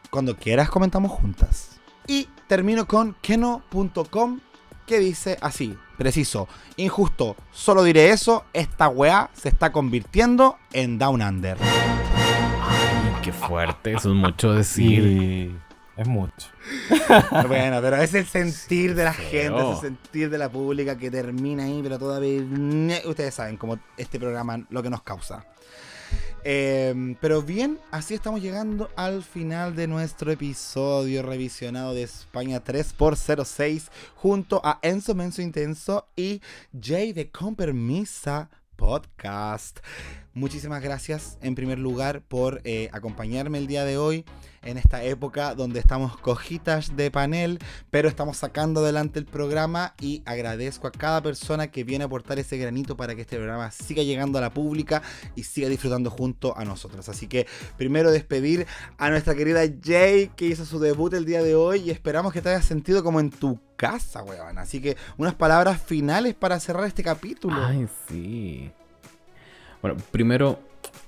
[0.09, 1.79] cuando quieras comentamos juntas.
[2.07, 4.39] Y termino con keno.com
[4.85, 11.21] que dice así, preciso, injusto, solo diré eso, esta weá se está convirtiendo en Down
[11.23, 11.57] Under.
[11.59, 13.93] Ay, qué fuerte.
[13.93, 15.01] Eso es mucho decir.
[15.03, 15.55] Sí,
[15.97, 16.49] es mucho.
[17.47, 21.09] bueno, pero es el sentir de la gente, es el sentir de la pública que
[21.09, 22.41] termina ahí, pero todavía...
[23.05, 25.45] Ustedes saben cómo este programa lo que nos causa.
[26.47, 33.89] Eh, pero bien, así estamos llegando al final de nuestro episodio revisionado de España 3x06
[34.13, 36.41] junto a Enzo Menso Intenso y
[36.79, 39.79] Jay de Con Permisa Podcast.
[40.35, 44.25] Muchísimas gracias en primer lugar por eh, acompañarme el día de hoy
[44.63, 47.57] en esta época donde estamos cojitas de panel,
[47.89, 52.37] pero estamos sacando adelante el programa y agradezco a cada persona que viene a aportar
[52.37, 55.01] ese granito para que este programa siga llegando a la pública
[55.37, 57.07] y siga disfrutando junto a nosotros.
[57.07, 57.47] Así que
[57.77, 58.67] primero despedir
[58.97, 62.41] a nuestra querida Jay que hizo su debut el día de hoy y esperamos que
[62.41, 64.57] te hayas sentido como en tu casa, weón.
[64.57, 67.55] Así que unas palabras finales para cerrar este capítulo.
[67.55, 68.73] Ay, sí.
[69.85, 70.59] Bueno, primero,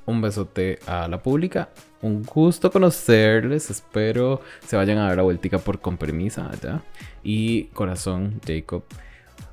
[0.05, 1.69] un besote a la pública.
[2.03, 3.71] Un gusto conocerles.
[3.71, 6.83] Espero se vayan a dar la vueltica por con permisa allá.
[7.23, 8.83] Y corazón, Jacob.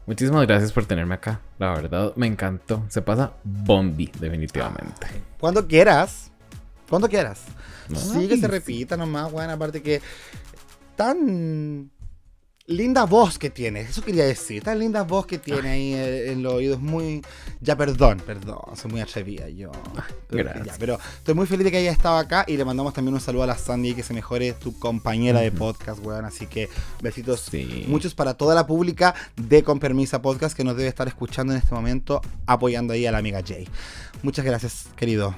[0.04, 1.40] Muchísimas gracias por tenerme acá.
[1.58, 2.84] La verdad, me encantó.
[2.88, 5.06] Se pasa bombi, definitivamente.
[5.40, 6.30] Cuando quieras.
[6.90, 7.44] Cuando quieras.
[7.94, 9.48] Sí, que se repita nomás, weón.
[9.48, 10.02] Aparte que
[10.96, 11.90] tan
[12.66, 13.80] linda voz que tiene.
[13.80, 14.62] Eso quería decir.
[14.62, 16.80] Tan linda voz que tiene ahí eh, en los oídos.
[16.80, 17.22] Muy.
[17.60, 18.76] Ya, perdón, perdón.
[18.76, 19.70] Soy muy atrevida yo.
[20.28, 20.66] Pero, gracias.
[20.66, 22.44] ya, pero estoy muy feliz de que haya estado acá.
[22.46, 23.94] Y le mandamos también un saludo a la Sandy.
[23.94, 26.24] Que se mejore tu compañera de podcast, weón.
[26.24, 26.68] Así que
[27.00, 27.40] besitos.
[27.40, 27.84] Sí.
[27.88, 31.58] Muchos para toda la pública de Con Permisa Podcast que nos debe estar escuchando en
[31.58, 33.68] este momento, apoyando ahí a la amiga Jay.
[34.22, 35.34] Muchas gracias, querido.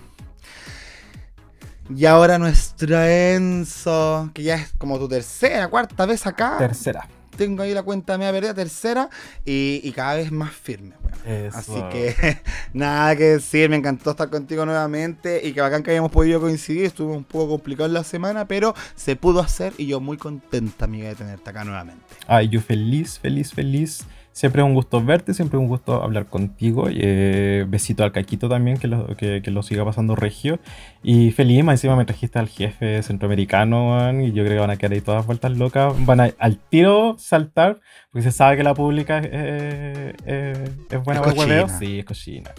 [1.94, 6.56] Y ahora nuestra Enzo, que ya es como tu tercera, cuarta vez acá.
[6.58, 7.08] Tercera.
[7.36, 9.08] tengo ahí la cuenta media perdida, tercera,
[9.44, 11.46] y, y cada vez más firme, weón.
[11.46, 11.58] Eso.
[11.58, 12.40] Así que
[12.72, 16.86] nada que decir, me encantó estar contigo nuevamente y que bacán que hayamos podido coincidir.
[16.86, 20.86] Estuvo un poco complicado en la semana, pero se pudo hacer y yo muy contenta,
[20.86, 22.02] amiga, de tenerte acá nuevamente.
[22.26, 24.04] Ay, yo feliz, feliz, feliz.
[24.36, 26.88] Siempre es un gusto verte, siempre es un gusto hablar contigo.
[26.90, 30.58] eh, besito al Caquito también, que lo, que, que lo siga pasando regio.
[31.02, 34.68] Y feliz, más encima me trajiste al jefe centroamericano, weón, y yo creo que van
[34.72, 35.94] a quedar ahí todas vueltas locas.
[36.04, 37.80] Van a al tiro saltar,
[38.10, 41.68] porque se sabe que la pública es, eh, eh, es buena para el hueveo.
[41.70, 42.50] Sí, es cochina.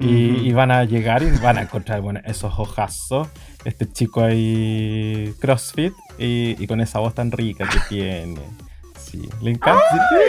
[0.00, 3.26] Y, y van a llegar y van a encontrar bueno, esos ojazos,
[3.64, 8.40] este chico ahí CrossFit y, y con esa voz tan rica que tiene.
[9.22, 9.82] Sí, le encanta.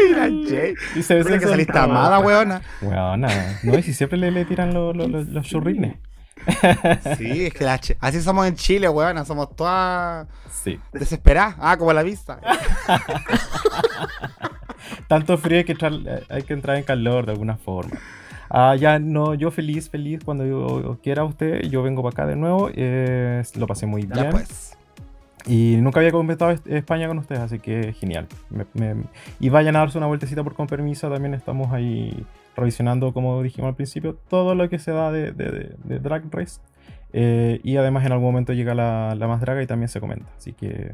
[0.07, 0.73] Mira, Jay.
[0.95, 2.61] Y se ve que saliste amada, weona.
[2.81, 5.95] Weona, no, y si siempre le, le tiran los los- los- los churrines.
[7.17, 9.25] Sí, es que la así somos en Chile, weona.
[9.25, 10.79] Somos todas Sí.
[10.93, 11.55] desesperadas.
[11.59, 12.39] Ah, como la vista.
[15.07, 15.93] Tanto frío hay que, entrar,
[16.29, 17.97] hay que entrar en calor de alguna forma.
[18.49, 20.19] Ah, ya no, yo feliz, feliz.
[20.23, 22.69] Cuando yo quiera usted, yo vengo para acá de nuevo.
[22.73, 24.13] eh, lo pasé muy bien.
[24.15, 24.77] Ya pues.
[25.47, 28.27] Y nunca había comentado España con ustedes, así que genial.
[28.49, 29.03] Me- me-
[29.39, 31.09] y vayan a darse una vueltecita por con permiso.
[31.09, 35.51] También estamos ahí revisionando, como dijimos al principio, todo lo que se da de, de-
[35.51, 36.59] de- de Drag Race.
[37.13, 40.25] Eh, y además en algún momento llega la, la más draga y también se comenta.
[40.37, 40.93] Así que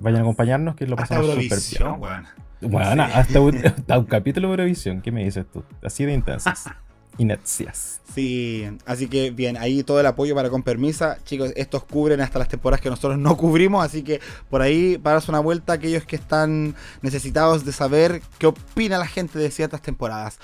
[0.00, 1.58] vayan a acompañarnos, que lo Hasta pasamos súper
[2.00, 2.20] bien.
[2.70, 3.12] Bueno, Sí.
[3.14, 5.00] hasta, un, hasta un capítulo de Eurovisión.
[5.00, 5.64] ¿Qué me dices tú?
[5.82, 6.68] Así de intensas.
[7.20, 8.00] Inercias.
[8.14, 11.18] Sí, así que bien, ahí todo el apoyo para con permisa.
[11.24, 15.28] Chicos, estos cubren hasta las temporadas que nosotros no cubrimos, así que por ahí paras
[15.28, 20.38] una vuelta aquellos que están necesitados de saber qué opina la gente de ciertas temporadas.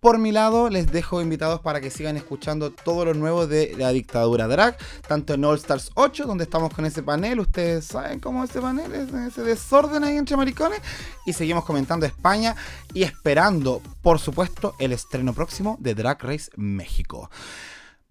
[0.00, 3.92] Por mi lado, les dejo invitados para que sigan escuchando todo lo nuevo de la
[3.92, 8.42] dictadura drag, tanto en All Stars 8, donde estamos con ese panel, ustedes saben cómo
[8.42, 10.80] es ese panel, es ese desorden ahí entre maricones,
[11.26, 12.56] y seguimos comentando España
[12.94, 17.28] y esperando, por supuesto, el estreno próximo de Drag Race México.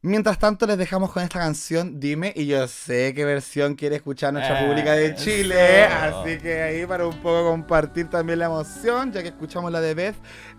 [0.01, 4.31] Mientras tanto, les dejamos con esta canción, Dime, y yo sé qué versión quiere escuchar
[4.31, 6.21] nuestra pública de Chile, Eso.
[6.21, 9.93] así que ahí para un poco compartir también la emoción, ya que escuchamos la de
[9.93, 10.15] Beth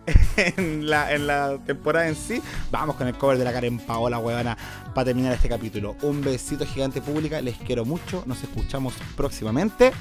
[0.36, 4.18] en la, en la temporada en sí, vamos con el cover de la Karen Paola,
[4.18, 4.58] huevona,
[4.94, 5.96] para terminar este capítulo.
[6.02, 9.92] Un besito gigante pública, les quiero mucho, nos escuchamos próximamente.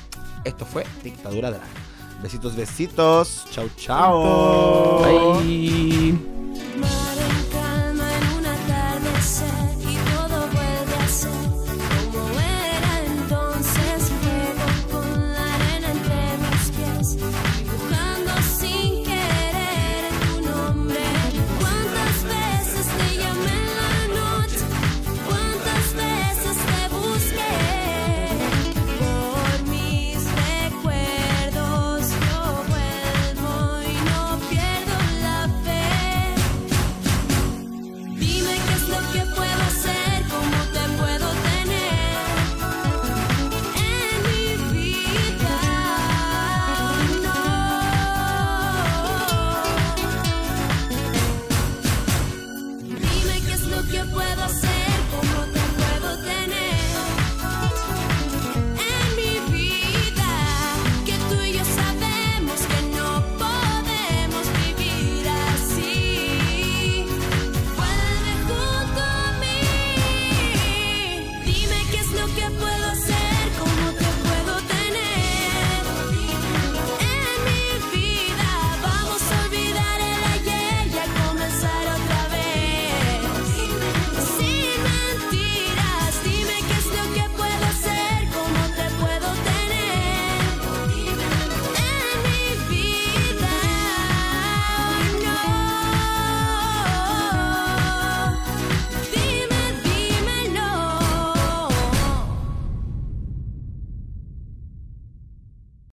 [0.43, 1.67] Esto fue Dictadura Drag.
[2.21, 5.01] Besitos, besitos, chau, chau.
[5.01, 6.38] Bye.